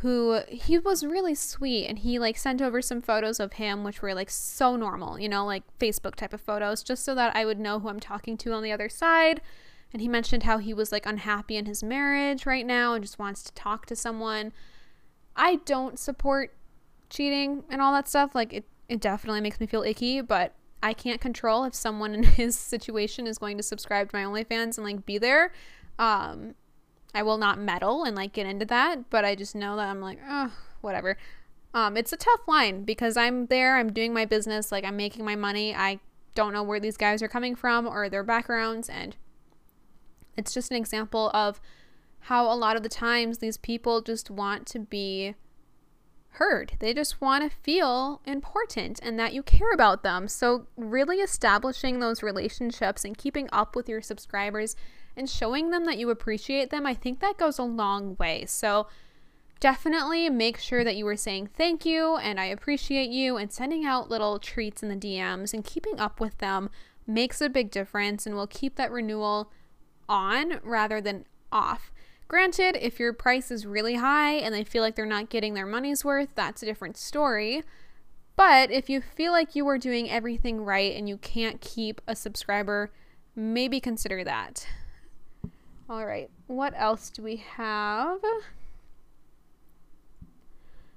who 0.00 0.40
he 0.48 0.78
was 0.78 1.04
really 1.04 1.34
sweet 1.34 1.86
and 1.86 1.98
he 2.00 2.18
like 2.18 2.36
sent 2.36 2.62
over 2.62 2.80
some 2.80 3.00
photos 3.00 3.40
of 3.40 3.54
him 3.54 3.84
which 3.84 4.02
were 4.02 4.14
like 4.14 4.30
so 4.30 4.76
normal, 4.76 5.18
you 5.18 5.28
know, 5.28 5.44
like 5.44 5.62
Facebook 5.78 6.14
type 6.14 6.32
of 6.32 6.40
photos 6.40 6.82
just 6.82 7.04
so 7.04 7.14
that 7.14 7.34
I 7.36 7.44
would 7.44 7.58
know 7.58 7.78
who 7.80 7.88
I'm 7.88 8.00
talking 8.00 8.36
to 8.38 8.52
on 8.52 8.62
the 8.62 8.72
other 8.72 8.88
side 8.88 9.40
and 9.92 10.00
he 10.00 10.08
mentioned 10.08 10.44
how 10.44 10.58
he 10.58 10.72
was 10.72 10.90
like 10.90 11.06
unhappy 11.06 11.56
in 11.56 11.66
his 11.66 11.82
marriage 11.82 12.46
right 12.46 12.64
now 12.64 12.94
and 12.94 13.04
just 13.04 13.18
wants 13.18 13.42
to 13.44 13.52
talk 13.52 13.86
to 13.86 13.96
someone. 13.96 14.52
I 15.36 15.56
don't 15.64 15.98
support 15.98 16.54
cheating 17.10 17.64
and 17.70 17.82
all 17.82 17.92
that 17.92 18.08
stuff. 18.08 18.34
Like 18.34 18.52
it 18.52 18.64
it 18.88 19.00
definitely 19.00 19.40
makes 19.40 19.60
me 19.60 19.66
feel 19.66 19.82
icky, 19.82 20.20
but 20.20 20.54
I 20.82 20.92
can't 20.92 21.20
control 21.20 21.64
if 21.64 21.74
someone 21.74 22.14
in 22.14 22.22
his 22.24 22.58
situation 22.58 23.26
is 23.26 23.38
going 23.38 23.56
to 23.56 23.62
subscribe 23.62 24.10
to 24.10 24.16
my 24.16 24.24
OnlyFans 24.24 24.78
and 24.78 24.84
like 24.84 25.04
be 25.04 25.18
there. 25.18 25.52
Um 25.98 26.54
I 27.14 27.22
will 27.22 27.38
not 27.38 27.58
meddle 27.58 28.04
and 28.04 28.16
like 28.16 28.32
get 28.32 28.46
into 28.46 28.64
that, 28.66 29.10
but 29.10 29.24
I 29.24 29.34
just 29.34 29.54
know 29.54 29.76
that 29.76 29.88
I'm 29.88 30.00
like, 30.00 30.18
oh, 30.28 30.52
whatever. 30.80 31.16
Um, 31.74 31.96
it's 31.96 32.12
a 32.12 32.16
tough 32.16 32.40
line 32.46 32.84
because 32.84 33.16
I'm 33.16 33.46
there, 33.46 33.76
I'm 33.76 33.92
doing 33.92 34.12
my 34.12 34.24
business, 34.24 34.72
like 34.72 34.84
I'm 34.84 34.96
making 34.96 35.24
my 35.24 35.36
money. 35.36 35.74
I 35.74 36.00
don't 36.34 36.52
know 36.52 36.62
where 36.62 36.80
these 36.80 36.96
guys 36.96 37.22
are 37.22 37.28
coming 37.28 37.54
from 37.54 37.86
or 37.86 38.08
their 38.08 38.24
backgrounds. 38.24 38.88
And 38.88 39.16
it's 40.36 40.54
just 40.54 40.70
an 40.70 40.76
example 40.76 41.30
of 41.34 41.60
how 42.26 42.50
a 42.50 42.54
lot 42.54 42.76
of 42.76 42.82
the 42.82 42.88
times 42.88 43.38
these 43.38 43.56
people 43.56 44.00
just 44.00 44.30
want 44.30 44.66
to 44.68 44.78
be 44.78 45.34
heard. 46.36 46.72
They 46.78 46.94
just 46.94 47.20
want 47.20 47.50
to 47.50 47.56
feel 47.62 48.22
important 48.24 49.00
and 49.02 49.18
that 49.18 49.34
you 49.34 49.42
care 49.42 49.72
about 49.72 50.02
them. 50.02 50.28
So, 50.28 50.66
really 50.76 51.18
establishing 51.18 51.98
those 51.98 52.22
relationships 52.22 53.04
and 53.04 53.18
keeping 53.18 53.48
up 53.52 53.76
with 53.76 53.88
your 53.88 54.00
subscribers 54.00 54.76
and 55.16 55.28
showing 55.28 55.70
them 55.70 55.84
that 55.86 55.98
you 55.98 56.10
appreciate 56.10 56.70
them, 56.70 56.86
I 56.86 56.94
think 56.94 57.20
that 57.20 57.38
goes 57.38 57.58
a 57.58 57.64
long 57.64 58.16
way. 58.18 58.44
So, 58.46 58.86
definitely 59.60 60.28
make 60.28 60.58
sure 60.58 60.82
that 60.82 60.96
you 60.96 61.06
are 61.06 61.16
saying 61.16 61.48
thank 61.54 61.86
you 61.86 62.16
and 62.16 62.40
I 62.40 62.46
appreciate 62.46 63.10
you 63.10 63.36
and 63.36 63.52
sending 63.52 63.84
out 63.84 64.10
little 64.10 64.40
treats 64.40 64.82
in 64.82 64.88
the 64.88 64.96
DMs 64.96 65.54
and 65.54 65.64
keeping 65.64 66.00
up 66.00 66.18
with 66.18 66.38
them 66.38 66.68
makes 67.06 67.40
a 67.40 67.48
big 67.48 67.70
difference 67.70 68.26
and 68.26 68.34
will 68.34 68.48
keep 68.48 68.74
that 68.74 68.90
renewal 68.90 69.52
on 70.08 70.58
rather 70.64 71.00
than 71.00 71.26
off. 71.52 71.92
Granted, 72.26 72.76
if 72.80 72.98
your 72.98 73.12
price 73.12 73.52
is 73.52 73.64
really 73.64 73.94
high 73.94 74.32
and 74.32 74.52
they 74.52 74.64
feel 74.64 74.82
like 74.82 74.96
they're 74.96 75.06
not 75.06 75.28
getting 75.28 75.54
their 75.54 75.66
money's 75.66 76.04
worth, 76.04 76.30
that's 76.34 76.62
a 76.62 76.66
different 76.66 76.96
story. 76.96 77.62
But 78.34 78.70
if 78.70 78.90
you 78.90 79.00
feel 79.00 79.30
like 79.30 79.54
you 79.54 79.68
are 79.68 79.78
doing 79.78 80.10
everything 80.10 80.64
right 80.64 80.96
and 80.96 81.08
you 81.08 81.18
can't 81.18 81.60
keep 81.60 82.00
a 82.08 82.16
subscriber, 82.16 82.90
maybe 83.36 83.78
consider 83.78 84.24
that. 84.24 84.66
All 85.92 86.06
right, 86.06 86.30
what 86.46 86.72
else 86.74 87.10
do 87.10 87.22
we 87.22 87.36
have? 87.36 88.20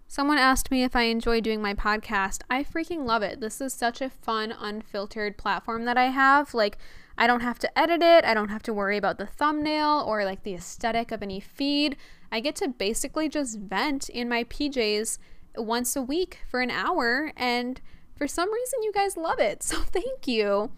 Someone 0.08 0.38
asked 0.38 0.72
me 0.72 0.84
if 0.84 0.96
I 0.96 1.02
enjoy 1.02 1.41
doing 1.41 1.62
my 1.62 1.74
podcast. 1.74 2.43
I 2.50 2.64
freaking 2.64 3.06
love 3.06 3.22
it. 3.22 3.41
This 3.41 3.60
is 3.60 3.74
such 3.74 4.00
a 4.00 4.10
fun, 4.10 4.56
unfiltered 4.58 5.38
platform 5.38 5.84
that 5.84 5.98
I 5.98 6.06
have. 6.06 6.54
Like, 6.54 6.78
I 7.18 7.28
don't 7.28 7.41
have 7.41 7.60
to 7.60 7.78
edit 7.78 8.02
it. 8.02 8.24
I 8.24 8.34
don't 8.34 8.48
have 8.48 8.64
to 8.64 8.74
worry 8.74 8.96
about 8.96 9.18
the 9.18 9.26
thumbnail 9.26 10.02
or 10.08 10.24
like 10.24 10.43
the 10.43 10.54
aesthetic 10.54 11.12
of 11.12 11.22
any 11.22 11.41
feed. 11.41 11.98
I 12.32 12.39
get 12.39 12.56
to 12.56 12.70
basically 12.70 13.28
just 13.28 13.60
vent 13.60 14.08
in 14.08 14.30
my 14.30 14.46
PJs 14.46 15.18
once 15.58 15.98
a 15.98 16.02
week 16.02 16.39
for 16.48 16.62
an 16.62 16.72
hour. 16.72 17.34
And 17.36 17.82
for 18.16 18.30
some 18.30 18.50
reason, 18.50 18.82
you 18.82 18.93
guys 18.93 19.18
love 19.18 19.39
it. 19.39 19.62
So 19.62 19.82
thank 19.82 20.26
you. 20.26 20.72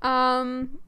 Um, 0.00 0.78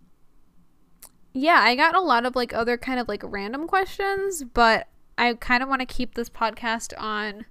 yeah, 1.33 1.61
I 1.61 1.77
got 1.77 1.95
a 1.95 2.01
lot 2.01 2.27
of 2.27 2.35
like 2.37 2.53
other 2.53 2.77
kind 2.77 2.99
of 2.99 3.09
like 3.09 3.23
random 3.25 3.67
questions, 3.67 4.45
but 4.45 4.89
I 5.17 5.35
kind 5.35 5.63
of 5.63 5.69
want 5.69 5.81
to 5.81 5.87
keep 5.87 6.15
this 6.15 6.29
podcast 6.29 6.93
on 6.99 7.47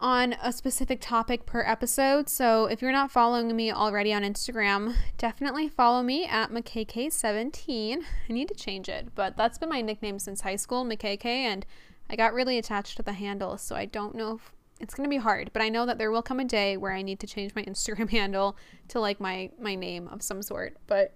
on 0.00 0.36
a 0.40 0.52
specific 0.52 1.00
topic 1.00 1.44
per 1.44 1.64
episode. 1.66 2.28
So 2.28 2.66
if 2.66 2.80
you're 2.80 2.92
not 2.92 3.10
following 3.10 3.54
me 3.56 3.72
already 3.72 4.12
on 4.12 4.22
Instagram, 4.22 4.94
definitely 5.16 5.68
follow 5.68 6.02
me 6.02 6.24
at 6.24 6.50
McKK17. 6.50 8.02
I 8.28 8.32
need 8.32 8.48
to 8.48 8.54
change 8.54 8.88
it, 8.88 9.08
but 9.14 9.36
that's 9.36 9.58
been 9.58 9.68
my 9.68 9.80
nickname 9.80 10.20
since 10.20 10.42
high 10.42 10.56
school, 10.56 10.84
McKK, 10.84 11.24
and 11.24 11.66
I 12.08 12.16
got 12.16 12.32
really 12.32 12.58
attached 12.58 12.96
to 12.98 13.02
the 13.02 13.12
handle, 13.12 13.58
so 13.58 13.74
I 13.74 13.86
don't 13.86 14.14
know 14.14 14.36
if 14.36 14.52
it's 14.80 14.94
going 14.94 15.04
to 15.04 15.10
be 15.10 15.20
hard, 15.20 15.50
but 15.52 15.62
I 15.62 15.68
know 15.68 15.84
that 15.86 15.98
there 15.98 16.12
will 16.12 16.22
come 16.22 16.38
a 16.38 16.44
day 16.44 16.76
where 16.76 16.92
I 16.92 17.02
need 17.02 17.18
to 17.20 17.26
change 17.26 17.54
my 17.54 17.62
Instagram 17.64 18.10
handle 18.10 18.56
to 18.88 19.00
like 19.00 19.20
my 19.20 19.50
my 19.58 19.74
name 19.74 20.08
of 20.08 20.22
some 20.22 20.42
sort. 20.42 20.76
But 20.86 21.14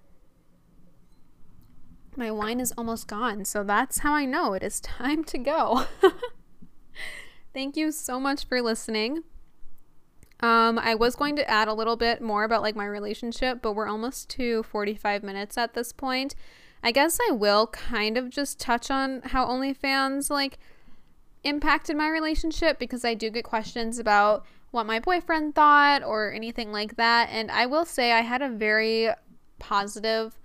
my 2.17 2.31
wine 2.31 2.61
is 2.61 2.73
almost 2.77 3.07
gone, 3.07 3.45
so 3.45 3.63
that's 3.65 3.99
how 3.99 4.15
I 4.15 4.25
know 4.25 4.53
it 4.53 4.63
is 4.63 4.81
time 4.81 5.25
to 5.25 5.39
go. 5.39 5.87
Thank 7.55 7.77
you 7.77 7.93
so 7.93 8.19
much 8.19 8.45
for 8.47 8.61
listening. 8.63 9.25
Um, 10.41 10.79
I 10.79 10.95
was 10.95 11.15
going 11.15 11.37
to 11.37 11.49
add 11.49 11.69
a 11.69 11.75
little 11.75 11.97
bit 11.97 12.21
more 12.21 12.45
about 12.45 12.63
like 12.63 12.75
my 12.75 12.87
relationship, 12.87 13.61
but 13.63 13.75
we're 13.75 13.89
almost 13.89 14.29
to 14.31 14.65
45 14.65 15.23
minutes 15.23 15.57
at 15.57 15.75
this 15.75 15.93
point. 15.93 16.35
I 16.83 16.91
guess 16.91 17.19
I 17.29 17.33
will 17.33 17.69
kind 17.69 18.19
of 18.19 18.29
just 18.29 18.59
touch 18.59 18.91
on 18.91 19.23
how 19.27 19.47
OnlyFans 19.47 20.31
like 20.31 20.59
impacted 21.45 21.97
my 21.97 22.09
relationship 22.09 22.79
because 22.79 23.05
I 23.05 23.15
do 23.15 23.31
get 23.31 23.45
questions 23.45 23.99
about 23.99 24.45
what 24.73 24.87
my 24.87 24.99
boyfriend 24.99 25.55
thought 25.55 26.03
or 26.03 26.33
anything 26.33 26.73
like 26.73 26.97
that. 26.97 27.29
And 27.31 27.51
I 27.51 27.67
will 27.67 27.85
say 27.85 28.11
I 28.11 28.23
had 28.23 28.43
a 28.43 28.49
very 28.49 29.11
positive 29.61 30.39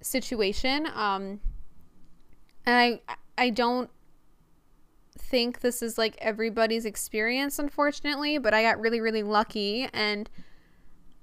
situation. 0.00 0.86
Um, 0.94 1.40
and 2.64 2.74
I 2.76 3.00
I 3.36 3.50
don't 3.50 3.90
think 5.16 5.60
this 5.60 5.82
is 5.82 5.98
like 5.98 6.16
everybody's 6.20 6.84
experience, 6.84 7.58
unfortunately, 7.58 8.38
but 8.38 8.54
I 8.54 8.62
got 8.62 8.80
really, 8.80 9.00
really 9.00 9.22
lucky 9.22 9.88
and 9.92 10.28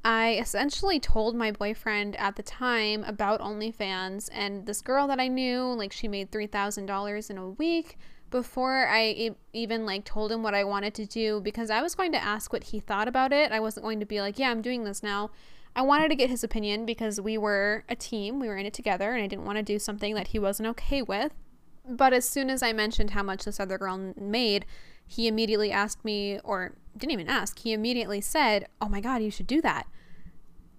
I 0.04 0.36
essentially 0.36 1.00
told 1.00 1.36
my 1.36 1.52
boyfriend 1.52 2.16
at 2.18 2.36
the 2.36 2.44
time 2.44 3.04
about 3.06 3.42
OnlyFans 3.42 4.30
and 4.32 4.68
this 4.68 4.80
girl 4.80 5.08
that 5.08 5.20
I 5.20 5.28
knew, 5.28 5.64
like 5.64 5.92
she 5.92 6.08
made 6.08 6.32
$3,000 6.32 7.30
in 7.32 7.38
a 7.40 7.50
week 7.50 7.98
before 8.30 8.88
I 8.88 9.06
e- 9.08 9.32
even 9.54 9.86
like 9.88 10.06
told 10.06 10.32
him 10.32 10.44
what 10.44 10.54
I 10.54 10.64
wanted 10.64 10.94
to 10.96 11.08
do 11.08 11.42
because 11.42 11.72
I 11.72 11.82
was 11.82 11.96
going 11.96 12.12
to 12.12 12.24
ask 12.24 12.54
what 12.54 12.66
he 12.66 12.80
thought 12.80 13.08
about 13.08 13.34
it. 13.34 13.52
I 13.52 13.60
wasn't 13.60 13.84
going 13.84 14.00
to 14.00 14.06
be 14.06 14.22
like, 14.22 14.38
"Yeah, 14.38 14.52
I'm 14.52 14.62
doing 14.62 14.84
this 14.84 15.02
now." 15.02 15.32
I 15.76 15.82
wanted 15.82 16.10
to 16.10 16.16
get 16.16 16.30
his 16.30 16.44
opinion 16.44 16.86
because 16.86 17.20
we 17.20 17.38
were 17.38 17.84
a 17.90 17.96
team, 17.96 18.40
we 18.40 18.48
were 18.48 18.56
in 18.56 18.66
it 18.66 18.74
together, 18.74 19.14
and 19.14 19.22
I 19.24 19.28
didn't 19.28 19.46
want 19.46 19.58
to 19.58 19.64
do 19.64 19.78
something 19.78 20.16
that 20.16 20.28
he 20.30 20.40
wasn't 20.40 20.70
okay 20.70 21.02
with. 21.02 21.34
But 21.88 22.14
as 22.14 22.28
soon 22.28 22.50
as 22.50 22.64
I 22.64 22.72
mentioned 22.72 23.12
how 23.12 23.24
much 23.24 23.44
this 23.44 23.60
other 23.60 23.78
girl 23.78 24.14
made, 24.18 24.66
he 25.06 25.28
immediately 25.28 25.72
asked 25.72 26.04
me, 26.06 26.40
or 26.44 26.76
didn't 26.98 27.12
even 27.12 27.28
ask, 27.28 27.60
he 27.60 27.74
immediately 27.74 28.22
said, 28.22 28.68
Oh 28.82 28.88
my 28.88 29.02
God, 29.02 29.22
you 29.22 29.30
should 29.30 29.48
do 29.48 29.62
that. 29.62 29.86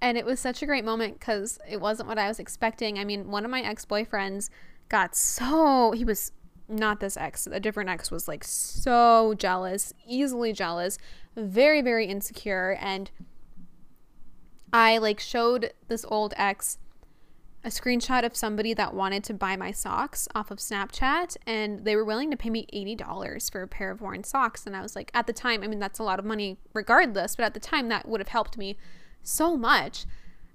And 0.00 0.16
it 0.16 0.24
was 0.24 0.40
such 0.40 0.62
a 0.62 0.66
great 0.66 0.84
moment 0.84 1.18
because 1.18 1.58
it 1.68 1.80
wasn't 1.80 2.08
what 2.08 2.18
I 2.18 2.28
was 2.28 2.38
expecting. 2.38 2.98
I 2.98 3.04
mean, 3.04 3.30
one 3.30 3.44
of 3.44 3.50
my 3.50 3.60
ex 3.60 3.84
boyfriends 3.84 4.48
got 4.88 5.14
so, 5.14 5.92
he 5.92 6.04
was 6.04 6.32
not 6.68 7.00
this 7.00 7.16
ex, 7.16 7.46
a 7.46 7.60
different 7.60 7.90
ex 7.90 8.10
was 8.10 8.26
like 8.26 8.44
so 8.44 9.34
jealous, 9.38 9.92
easily 10.06 10.52
jealous, 10.52 10.98
very, 11.36 11.82
very 11.82 12.06
insecure. 12.06 12.76
And 12.80 13.10
I 14.72 14.98
like 14.98 15.20
showed 15.20 15.72
this 15.88 16.04
old 16.08 16.34
ex 16.36 16.78
a 17.66 17.68
screenshot 17.68 18.24
of 18.24 18.36
somebody 18.36 18.72
that 18.74 18.94
wanted 18.94 19.24
to 19.24 19.34
buy 19.34 19.56
my 19.56 19.72
socks 19.72 20.28
off 20.36 20.52
of 20.52 20.58
Snapchat 20.58 21.36
and 21.48 21.84
they 21.84 21.96
were 21.96 22.04
willing 22.04 22.30
to 22.30 22.36
pay 22.36 22.48
me 22.48 22.64
$80 22.72 23.50
for 23.50 23.62
a 23.62 23.66
pair 23.66 23.90
of 23.90 24.00
worn 24.00 24.22
socks. 24.22 24.66
And 24.66 24.76
I 24.76 24.82
was 24.82 24.94
like, 24.94 25.10
at 25.12 25.26
the 25.26 25.32
time, 25.32 25.64
I 25.64 25.66
mean, 25.66 25.80
that's 25.80 25.98
a 25.98 26.04
lot 26.04 26.20
of 26.20 26.24
money 26.24 26.58
regardless, 26.72 27.34
but 27.34 27.44
at 27.44 27.54
the 27.54 27.60
time, 27.60 27.88
that 27.88 28.08
would 28.08 28.20
have 28.20 28.28
helped 28.28 28.56
me 28.56 28.76
so 29.24 29.56
much. 29.56 30.06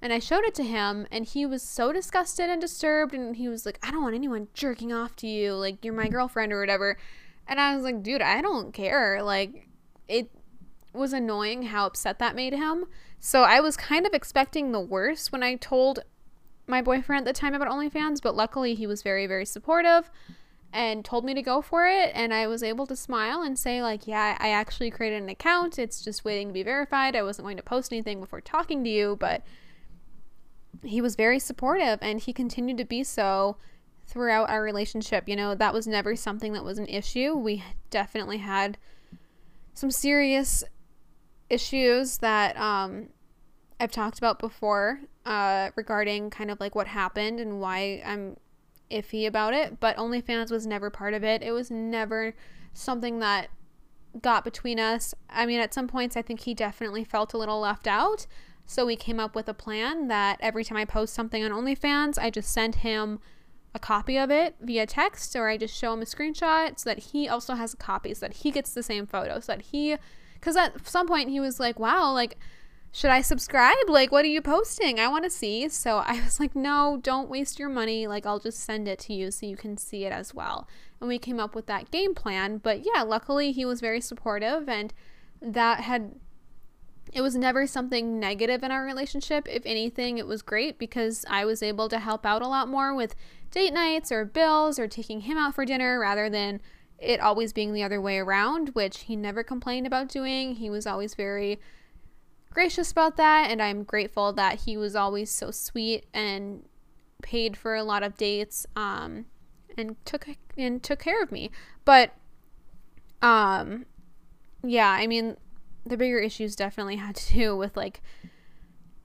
And 0.01 0.13
I 0.13 0.19
showed 0.19 0.45
it 0.45 0.55
to 0.55 0.63
him 0.63 1.05
and 1.11 1.25
he 1.25 1.45
was 1.45 1.61
so 1.61 1.91
disgusted 1.91 2.49
and 2.49 2.61
disturbed. 2.61 3.13
And 3.13 3.35
he 3.35 3.49
was 3.49 3.65
like, 3.65 3.77
I 3.83 3.91
don't 3.91 4.03
want 4.03 4.15
anyone 4.15 4.47
jerking 4.53 4.93
off 4.93 5.17
to 5.17 5.27
you. 5.27 5.53
Like, 5.53 5.83
you're 5.83 5.93
my 5.93 6.07
girlfriend 6.07 6.53
or 6.53 6.61
whatever. 6.61 6.97
And 7.45 7.59
I 7.59 7.75
was 7.75 7.83
like, 7.83 8.01
dude, 8.03 8.21
I 8.21 8.39
don't 8.39 8.73
care. 8.73 9.21
Like, 9.21 9.67
it 10.07 10.31
was 10.93 11.11
annoying 11.11 11.63
how 11.63 11.87
upset 11.87 12.19
that 12.19 12.35
made 12.35 12.53
him. 12.53 12.85
So 13.23 13.43
I 13.43 13.59
was 13.59 13.77
kind 13.77 14.07
of 14.07 14.13
expecting 14.13 14.71
the 14.71 14.79
worst 14.79 15.31
when 15.31 15.43
I 15.43 15.55
told 15.55 15.99
my 16.65 16.81
boyfriend 16.81 17.27
at 17.27 17.35
the 17.35 17.39
time 17.39 17.53
about 17.53 17.67
OnlyFans, 17.67 18.19
but 18.19 18.35
luckily 18.35 18.73
he 18.73 18.87
was 18.87 19.03
very, 19.03 19.27
very 19.27 19.45
supportive 19.45 20.09
and 20.73 21.05
told 21.05 21.23
me 21.23 21.35
to 21.35 21.43
go 21.43 21.61
for 21.61 21.85
it. 21.87 22.09
And 22.15 22.33
I 22.33 22.47
was 22.47 22.63
able 22.63 22.87
to 22.87 22.95
smile 22.95 23.43
and 23.43 23.59
say, 23.59 23.83
like, 23.83 24.07
yeah, 24.07 24.37
I 24.39 24.49
actually 24.49 24.89
created 24.89 25.21
an 25.21 25.29
account. 25.29 25.77
It's 25.77 26.03
just 26.03 26.25
waiting 26.25 26.47
to 26.47 26.53
be 26.53 26.63
verified. 26.63 27.15
I 27.15 27.21
wasn't 27.21 27.45
going 27.45 27.57
to 27.57 27.63
post 27.63 27.93
anything 27.93 28.19
before 28.19 28.41
talking 28.41 28.83
to 28.83 28.89
you, 28.89 29.17
but 29.19 29.43
he 30.83 30.99
was 30.99 31.15
very 31.15 31.37
supportive 31.37 31.99
and 32.01 32.19
he 32.19 32.33
continued 32.33 32.79
to 32.79 32.85
be 32.85 33.03
so 33.03 33.57
throughout 34.07 34.49
our 34.49 34.63
relationship. 34.63 35.29
You 35.29 35.35
know, 35.35 35.53
that 35.53 35.75
was 35.75 35.85
never 35.85 36.15
something 36.15 36.53
that 36.53 36.63
was 36.63 36.79
an 36.79 36.87
issue. 36.87 37.35
We 37.35 37.63
definitely 37.91 38.39
had 38.39 38.79
some 39.75 39.91
serious 39.91 40.63
issues 41.51 42.17
that 42.19 42.57
um, 42.57 43.09
I've 43.79 43.91
talked 43.91 44.17
about 44.17 44.39
before 44.39 45.01
uh, 45.25 45.69
regarding 45.75 46.29
kind 46.29 46.49
of 46.49 46.59
like 46.59 46.75
what 46.75 46.87
happened 46.87 47.39
and 47.39 47.59
why 47.59 48.01
I'm 48.05 48.37
iffy 48.89 49.27
about 49.27 49.53
it, 49.53 49.79
but 49.79 49.97
OnlyFans 49.97 50.51
was 50.51 50.65
never 50.65 50.89
part 50.89 51.13
of 51.13 51.23
it. 51.23 51.41
It 51.41 51.51
was 51.51 51.69
never 51.69 52.33
something 52.73 53.19
that 53.19 53.49
got 54.21 54.43
between 54.43 54.79
us. 54.79 55.13
I 55.29 55.45
mean, 55.45 55.59
at 55.59 55.73
some 55.73 55.87
points, 55.87 56.17
I 56.17 56.21
think 56.21 56.41
he 56.41 56.53
definitely 56.53 57.03
felt 57.03 57.33
a 57.33 57.37
little 57.37 57.59
left 57.59 57.87
out. 57.87 58.27
So 58.65 58.85
we 58.85 58.95
came 58.95 59.19
up 59.19 59.35
with 59.35 59.49
a 59.49 59.53
plan 59.53 60.07
that 60.07 60.37
every 60.41 60.63
time 60.63 60.77
I 60.77 60.85
post 60.85 61.13
something 61.13 61.43
on 61.43 61.51
OnlyFans, 61.51 62.17
I 62.17 62.29
just 62.29 62.51
send 62.53 62.75
him 62.75 63.19
a 63.73 63.79
copy 63.79 64.17
of 64.17 64.29
it 64.29 64.55
via 64.61 64.85
text 64.85 65.35
or 65.35 65.47
I 65.47 65.57
just 65.57 65.77
show 65.77 65.93
him 65.93 66.01
a 66.01 66.05
screenshot 66.05 66.77
so 66.77 66.89
that 66.89 66.99
he 66.99 67.27
also 67.29 67.55
has 67.55 67.73
a 67.73 67.77
copy 67.77 68.13
so 68.13 68.27
that 68.27 68.37
he 68.37 68.51
gets 68.51 68.73
the 68.73 68.83
same 68.83 69.07
photo 69.07 69.39
so 69.39 69.53
that 69.53 69.61
he 69.61 69.95
because 70.41 70.57
at 70.57 70.85
some 70.85 71.07
point 71.07 71.29
he 71.29 71.39
was 71.39 71.59
like 71.59 71.79
wow 71.79 72.11
like 72.11 72.37
should 72.93 73.09
I 73.09 73.21
subscribe? 73.21 73.87
Like, 73.87 74.11
what 74.11 74.25
are 74.25 74.29
you 74.29 74.41
posting? 74.41 74.99
I 74.99 75.07
want 75.07 75.23
to 75.23 75.29
see. 75.29 75.69
So 75.69 75.97
I 76.05 76.21
was 76.23 76.39
like, 76.39 76.55
no, 76.55 76.99
don't 77.01 77.29
waste 77.29 77.57
your 77.57 77.69
money. 77.69 78.05
Like, 78.05 78.25
I'll 78.25 78.39
just 78.39 78.59
send 78.59 78.87
it 78.87 78.99
to 78.99 79.13
you 79.13 79.31
so 79.31 79.45
you 79.45 79.55
can 79.55 79.77
see 79.77 80.03
it 80.03 80.11
as 80.11 80.33
well. 80.33 80.67
And 80.99 81.07
we 81.07 81.17
came 81.17 81.39
up 81.39 81.55
with 81.55 81.67
that 81.67 81.89
game 81.89 82.13
plan. 82.13 82.57
But 82.57 82.81
yeah, 82.83 83.03
luckily 83.03 83.53
he 83.53 83.63
was 83.63 83.79
very 83.79 84.01
supportive 84.01 84.67
and 84.67 84.93
that 85.41 85.81
had 85.81 86.15
it 87.13 87.21
was 87.21 87.35
never 87.35 87.67
something 87.67 88.19
negative 88.19 88.63
in 88.63 88.71
our 88.71 88.85
relationship. 88.85 89.45
If 89.49 89.63
anything, 89.65 90.17
it 90.17 90.27
was 90.27 90.41
great 90.41 90.77
because 90.77 91.25
I 91.29 91.43
was 91.43 91.61
able 91.61 91.89
to 91.89 91.99
help 91.99 92.25
out 92.25 92.41
a 92.41 92.47
lot 92.47 92.69
more 92.69 92.93
with 92.93 93.15
date 93.49 93.73
nights 93.73 94.13
or 94.13 94.23
bills 94.23 94.79
or 94.79 94.87
taking 94.87 95.21
him 95.21 95.37
out 95.37 95.55
for 95.55 95.65
dinner 95.65 95.99
rather 95.99 96.29
than 96.29 96.61
it 97.01 97.19
always 97.19 97.51
being 97.51 97.73
the 97.73 97.83
other 97.83 97.99
way 97.99 98.19
around, 98.19 98.69
which 98.69 99.01
he 99.01 99.15
never 99.15 99.43
complained 99.43 99.87
about 99.87 100.07
doing. 100.07 100.55
He 100.55 100.69
was 100.69 100.85
always 100.85 101.15
very 101.15 101.59
gracious 102.51 102.91
about 102.91 103.17
that, 103.17 103.49
and 103.49 103.61
I'm 103.61 103.83
grateful 103.83 104.31
that 104.33 104.61
he 104.61 104.77
was 104.77 104.95
always 104.95 105.31
so 105.31 105.51
sweet 105.51 106.05
and 106.13 106.63
paid 107.21 107.57
for 107.57 107.75
a 107.75 107.83
lot 107.83 108.03
of 108.03 108.17
dates 108.17 108.65
um, 108.75 109.25
and 109.77 109.95
took 110.05 110.27
and 110.57 110.81
took 110.83 110.99
care 110.99 111.21
of 111.21 111.31
me. 111.31 111.51
But 111.85 112.13
um 113.21 113.85
yeah, 114.63 114.89
I 114.89 115.07
mean 115.07 115.37
the 115.85 115.97
bigger 115.97 116.19
issues 116.19 116.55
definitely 116.55 116.97
had 116.97 117.15
to 117.15 117.33
do 117.33 117.57
with 117.57 117.75
like 117.75 118.01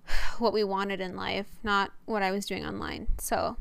what 0.39 0.53
we 0.53 0.65
wanted 0.65 1.01
in 1.01 1.17
life, 1.17 1.47
not 1.63 1.93
what 2.05 2.23
I 2.23 2.31
was 2.31 2.47
doing 2.47 2.65
online. 2.65 3.09
So 3.19 3.57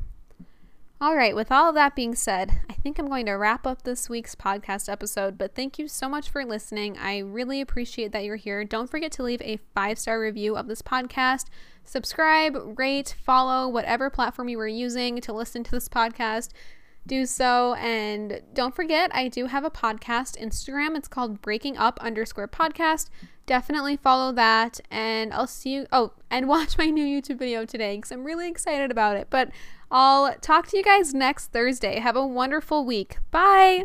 all 0.98 1.14
right, 1.14 1.36
with 1.36 1.52
all 1.52 1.68
of 1.68 1.74
that 1.74 1.94
being 1.94 2.14
said, 2.14 2.60
I 2.70 2.72
think 2.72 2.98
I'm 2.98 3.08
going 3.08 3.26
to 3.26 3.32
wrap 3.32 3.66
up 3.66 3.82
this 3.82 4.08
week's 4.08 4.34
podcast 4.34 4.90
episode, 4.90 5.36
but 5.36 5.54
thank 5.54 5.78
you 5.78 5.88
so 5.88 6.08
much 6.08 6.30
for 6.30 6.42
listening. 6.42 6.96
I 6.96 7.18
really 7.18 7.60
appreciate 7.60 8.12
that 8.12 8.24
you're 8.24 8.36
here. 8.36 8.64
Don't 8.64 8.88
forget 8.90 9.12
to 9.12 9.22
leave 9.22 9.42
a 9.42 9.58
five 9.74 9.98
star 9.98 10.18
review 10.18 10.56
of 10.56 10.68
this 10.68 10.80
podcast. 10.80 11.46
Subscribe, 11.84 12.78
rate, 12.78 13.14
follow 13.22 13.68
whatever 13.68 14.08
platform 14.08 14.48
you 14.48 14.56
were 14.56 14.66
using 14.66 15.20
to 15.20 15.34
listen 15.34 15.62
to 15.64 15.70
this 15.70 15.88
podcast. 15.88 16.52
Do 17.06 17.24
so. 17.24 17.74
And 17.74 18.40
don't 18.52 18.74
forget, 18.74 19.14
I 19.14 19.28
do 19.28 19.46
have 19.46 19.64
a 19.64 19.70
podcast 19.70 20.40
Instagram. 20.42 20.96
It's 20.96 21.08
called 21.08 21.40
Breaking 21.40 21.76
Up 21.76 21.98
underscore 22.00 22.48
podcast. 22.48 23.10
Definitely 23.46 23.96
follow 23.96 24.32
that. 24.32 24.80
And 24.90 25.32
I'll 25.32 25.46
see 25.46 25.74
you. 25.74 25.86
Oh, 25.92 26.12
and 26.30 26.48
watch 26.48 26.76
my 26.76 26.86
new 26.86 27.04
YouTube 27.04 27.38
video 27.38 27.64
today 27.64 27.96
because 27.96 28.10
I'm 28.10 28.24
really 28.24 28.48
excited 28.48 28.90
about 28.90 29.16
it. 29.16 29.28
But 29.30 29.50
I'll 29.90 30.34
talk 30.40 30.66
to 30.68 30.76
you 30.76 30.82
guys 30.82 31.14
next 31.14 31.52
Thursday. 31.52 32.00
Have 32.00 32.16
a 32.16 32.26
wonderful 32.26 32.84
week. 32.84 33.18
Bye. 33.30 33.84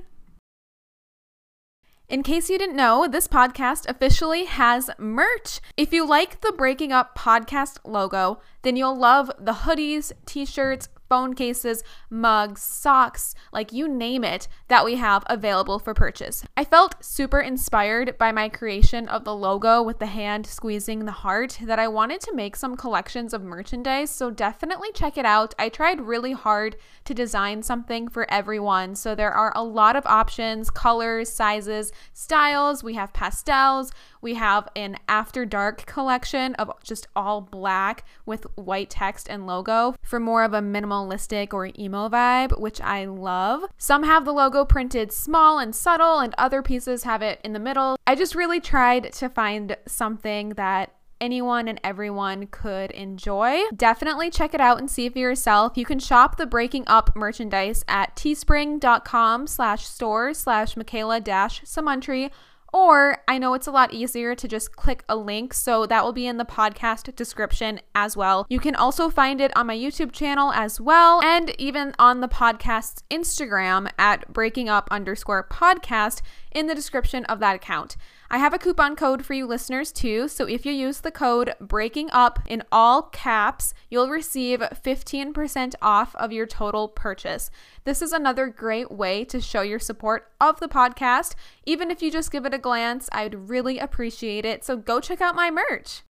In 2.09 2.23
case 2.23 2.49
you 2.49 2.57
didn't 2.57 2.75
know, 2.75 3.07
this 3.07 3.27
podcast 3.27 3.87
officially 3.87 4.43
has 4.43 4.89
merch. 4.97 5.61
If 5.77 5.93
you 5.93 6.05
like 6.05 6.41
the 6.41 6.51
Breaking 6.51 6.91
Up 6.91 7.17
podcast 7.17 7.77
logo, 7.85 8.41
then 8.63 8.75
you'll 8.75 8.97
love 8.97 9.31
the 9.39 9.53
hoodies, 9.53 10.11
t 10.25 10.45
shirts, 10.45 10.89
phone 11.11 11.33
cases, 11.33 11.83
mugs, 12.09 12.61
socks, 12.61 13.35
like 13.51 13.73
you 13.73 13.85
name 13.85 14.23
it, 14.23 14.47
that 14.69 14.85
we 14.85 14.95
have 14.95 15.25
available 15.25 15.77
for 15.77 15.93
purchase. 15.93 16.45
I 16.55 16.63
felt 16.63 17.03
super 17.03 17.41
inspired 17.41 18.17
by 18.17 18.31
my 18.31 18.47
creation 18.47 19.09
of 19.09 19.25
the 19.25 19.35
logo 19.35 19.83
with 19.83 19.99
the 19.99 20.05
hand 20.05 20.47
squeezing 20.47 21.03
the 21.03 21.11
heart 21.11 21.59
that 21.63 21.79
I 21.79 21.89
wanted 21.89 22.21
to 22.21 22.33
make 22.33 22.55
some 22.55 22.77
collections 22.77 23.33
of 23.33 23.43
merchandise, 23.43 24.09
so 24.09 24.31
definitely 24.31 24.93
check 24.93 25.17
it 25.17 25.25
out. 25.25 25.53
I 25.59 25.67
tried 25.67 25.99
really 25.99 26.31
hard 26.31 26.77
to 27.03 27.13
design 27.13 27.61
something 27.61 28.07
for 28.07 28.25
everyone, 28.31 28.95
so 28.95 29.13
there 29.13 29.33
are 29.33 29.51
a 29.53 29.65
lot 29.65 29.97
of 29.97 30.05
options, 30.05 30.69
colors, 30.69 31.29
sizes, 31.29 31.91
styles. 32.13 32.85
We 32.85 32.93
have 32.93 33.11
pastels, 33.11 33.91
we 34.21 34.35
have 34.35 34.67
an 34.75 34.97
after 35.07 35.45
dark 35.45 35.85
collection 35.85 36.55
of 36.55 36.71
just 36.83 37.07
all 37.15 37.41
black 37.41 38.05
with 38.25 38.45
white 38.55 38.89
text 38.89 39.29
and 39.29 39.47
logo 39.47 39.95
for 40.01 40.19
more 40.19 40.43
of 40.43 40.53
a 40.53 40.61
minimalistic 40.61 41.53
or 41.53 41.69
emo 41.77 42.09
vibe, 42.09 42.59
which 42.59 42.79
I 42.81 43.05
love. 43.05 43.63
Some 43.77 44.03
have 44.03 44.25
the 44.25 44.33
logo 44.33 44.65
printed 44.65 45.11
small 45.11 45.59
and 45.59 45.75
subtle, 45.75 46.19
and 46.19 46.33
other 46.37 46.61
pieces 46.61 47.03
have 47.03 47.21
it 47.21 47.39
in 47.43 47.53
the 47.53 47.59
middle. 47.59 47.97
I 48.05 48.15
just 48.15 48.35
really 48.35 48.59
tried 48.59 49.11
to 49.13 49.29
find 49.29 49.75
something 49.87 50.49
that 50.49 50.93
anyone 51.21 51.67
and 51.67 51.79
everyone 51.83 52.47
could 52.47 52.91
enjoy. 52.91 53.61
Definitely 53.75 54.31
check 54.31 54.53
it 54.53 54.59
out 54.59 54.79
and 54.79 54.89
see 54.89 55.07
for 55.07 55.19
yourself. 55.19 55.77
You 55.77 55.85
can 55.85 55.99
shop 55.99 56.35
the 56.35 56.47
Breaking 56.47 56.83
Up 56.87 57.15
merchandise 57.15 57.85
at 57.87 58.15
teespring.com 58.15 59.47
slash 59.47 59.85
store 59.85 60.33
slash 60.33 60.75
Michaela 60.75 61.21
dash 61.21 61.61
Samuntry 61.61 62.31
or 62.73 63.17
I 63.27 63.37
know 63.37 63.53
it's 63.53 63.67
a 63.67 63.71
lot 63.71 63.93
easier 63.93 64.35
to 64.35 64.47
just 64.47 64.75
click 64.75 65.03
a 65.09 65.15
link, 65.15 65.53
so 65.53 65.85
that 65.85 66.03
will 66.03 66.13
be 66.13 66.27
in 66.27 66.37
the 66.37 66.45
podcast 66.45 67.15
description 67.15 67.79
as 67.93 68.15
well. 68.15 68.45
You 68.49 68.59
can 68.59 68.75
also 68.75 69.09
find 69.09 69.41
it 69.41 69.55
on 69.55 69.67
my 69.67 69.75
YouTube 69.77 70.11
channel 70.11 70.51
as 70.53 70.79
well, 70.79 71.21
and 71.23 71.53
even 71.59 71.93
on 71.99 72.21
the 72.21 72.27
podcast's 72.27 73.03
Instagram 73.09 73.89
at 73.97 74.31
breaking 74.31 74.69
up 74.69 74.87
underscore 74.89 75.47
podcast 75.47 76.21
in 76.51 76.67
the 76.67 76.75
description 76.75 77.25
of 77.25 77.39
that 77.39 77.55
account. 77.55 77.97
I 78.33 78.37
have 78.37 78.53
a 78.53 78.57
coupon 78.57 78.95
code 78.95 79.25
for 79.25 79.33
you 79.33 79.45
listeners 79.45 79.91
too, 79.91 80.29
so 80.29 80.45
if 80.45 80.65
you 80.65 80.71
use 80.71 81.01
the 81.01 81.11
code 81.11 81.53
breaking 81.59 82.09
up 82.11 82.39
in 82.47 82.63
all 82.71 83.01
caps, 83.01 83.73
you'll 83.89 84.07
receive 84.07 84.61
15% 84.61 85.75
off 85.81 86.15
of 86.15 86.31
your 86.31 86.45
total 86.45 86.87
purchase. 86.87 87.51
This 87.83 88.01
is 88.01 88.13
another 88.13 88.47
great 88.47 88.89
way 88.89 89.25
to 89.25 89.41
show 89.41 89.63
your 89.63 89.79
support 89.79 90.31
of 90.39 90.61
the 90.61 90.69
podcast. 90.69 91.35
Even 91.65 91.91
if 91.91 92.01
you 92.01 92.09
just 92.09 92.31
give 92.31 92.45
it 92.45 92.53
a 92.53 92.57
glance, 92.57 93.09
I'd 93.11 93.49
really 93.49 93.79
appreciate 93.79 94.45
it. 94.45 94.63
So 94.63 94.77
go 94.77 95.01
check 95.01 95.19
out 95.19 95.35
my 95.35 95.51
merch. 95.51 96.03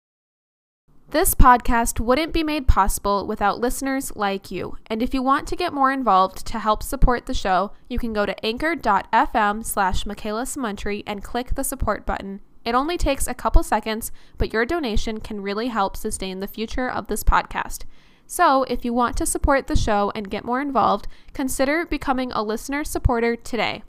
This 1.10 1.34
podcast 1.34 1.98
wouldn't 1.98 2.32
be 2.32 2.44
made 2.44 2.68
possible 2.68 3.26
without 3.26 3.58
listeners 3.58 4.14
like 4.14 4.52
you. 4.52 4.76
And 4.86 5.02
if 5.02 5.12
you 5.12 5.24
want 5.24 5.48
to 5.48 5.56
get 5.56 5.72
more 5.72 5.90
involved 5.90 6.46
to 6.46 6.60
help 6.60 6.84
support 6.84 7.26
the 7.26 7.34
show, 7.34 7.72
you 7.88 7.98
can 7.98 8.12
go 8.12 8.24
to 8.24 8.46
anchor.fm 8.46 9.64
slash 9.64 10.06
Michaela 10.06 10.44
Samuntry 10.44 11.02
and 11.08 11.24
click 11.24 11.56
the 11.56 11.64
support 11.64 12.06
button. 12.06 12.42
It 12.64 12.76
only 12.76 12.96
takes 12.96 13.26
a 13.26 13.34
couple 13.34 13.64
seconds, 13.64 14.12
but 14.38 14.52
your 14.52 14.64
donation 14.64 15.18
can 15.18 15.40
really 15.40 15.66
help 15.66 15.96
sustain 15.96 16.38
the 16.38 16.46
future 16.46 16.88
of 16.88 17.08
this 17.08 17.24
podcast. 17.24 17.82
So, 18.28 18.62
if 18.68 18.84
you 18.84 18.94
want 18.94 19.16
to 19.16 19.26
support 19.26 19.66
the 19.66 19.74
show 19.74 20.12
and 20.14 20.30
get 20.30 20.44
more 20.44 20.60
involved, 20.60 21.08
consider 21.32 21.84
becoming 21.86 22.30
a 22.30 22.44
listener 22.44 22.84
supporter 22.84 23.34
today. 23.34 23.82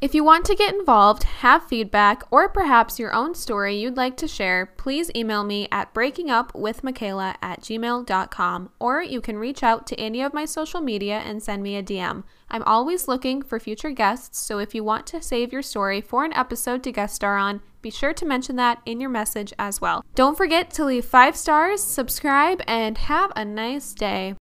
If 0.00 0.14
you 0.14 0.22
want 0.22 0.44
to 0.46 0.54
get 0.54 0.74
involved, 0.74 1.22
have 1.22 1.66
feedback, 1.66 2.24
or 2.30 2.48
perhaps 2.50 2.98
your 2.98 3.14
own 3.14 3.34
story 3.34 3.76
you'd 3.76 3.96
like 3.96 4.18
to 4.18 4.28
share, 4.28 4.66
please 4.76 5.10
email 5.16 5.44
me 5.44 5.66
at 5.72 5.94
breakingupwithmichaela 5.94 7.36
at 7.40 7.62
gmail.com, 7.62 8.70
or 8.78 9.02
you 9.02 9.22
can 9.22 9.38
reach 9.38 9.62
out 9.62 9.86
to 9.86 9.98
any 9.98 10.20
of 10.20 10.34
my 10.34 10.44
social 10.44 10.82
media 10.82 11.22
and 11.24 11.42
send 11.42 11.62
me 11.62 11.76
a 11.76 11.82
DM. 11.82 12.24
I'm 12.50 12.62
always 12.64 13.08
looking 13.08 13.40
for 13.40 13.58
future 13.58 13.92
guests, 13.92 14.38
so 14.40 14.58
if 14.58 14.74
you 14.74 14.84
want 14.84 15.06
to 15.06 15.22
save 15.22 15.54
your 15.54 15.62
story 15.62 16.02
for 16.02 16.24
an 16.24 16.34
episode 16.34 16.82
to 16.82 16.92
guest 16.92 17.14
star 17.14 17.38
on, 17.38 17.62
be 17.80 17.90
sure 17.90 18.12
to 18.12 18.26
mention 18.26 18.56
that 18.56 18.82
in 18.84 19.00
your 19.00 19.10
message 19.10 19.54
as 19.58 19.80
well. 19.80 20.04
Don't 20.14 20.36
forget 20.36 20.70
to 20.72 20.84
leave 20.84 21.06
five 21.06 21.34
stars, 21.34 21.82
subscribe, 21.82 22.60
and 22.66 22.98
have 22.98 23.32
a 23.36 23.44
nice 23.44 23.94
day. 23.94 24.34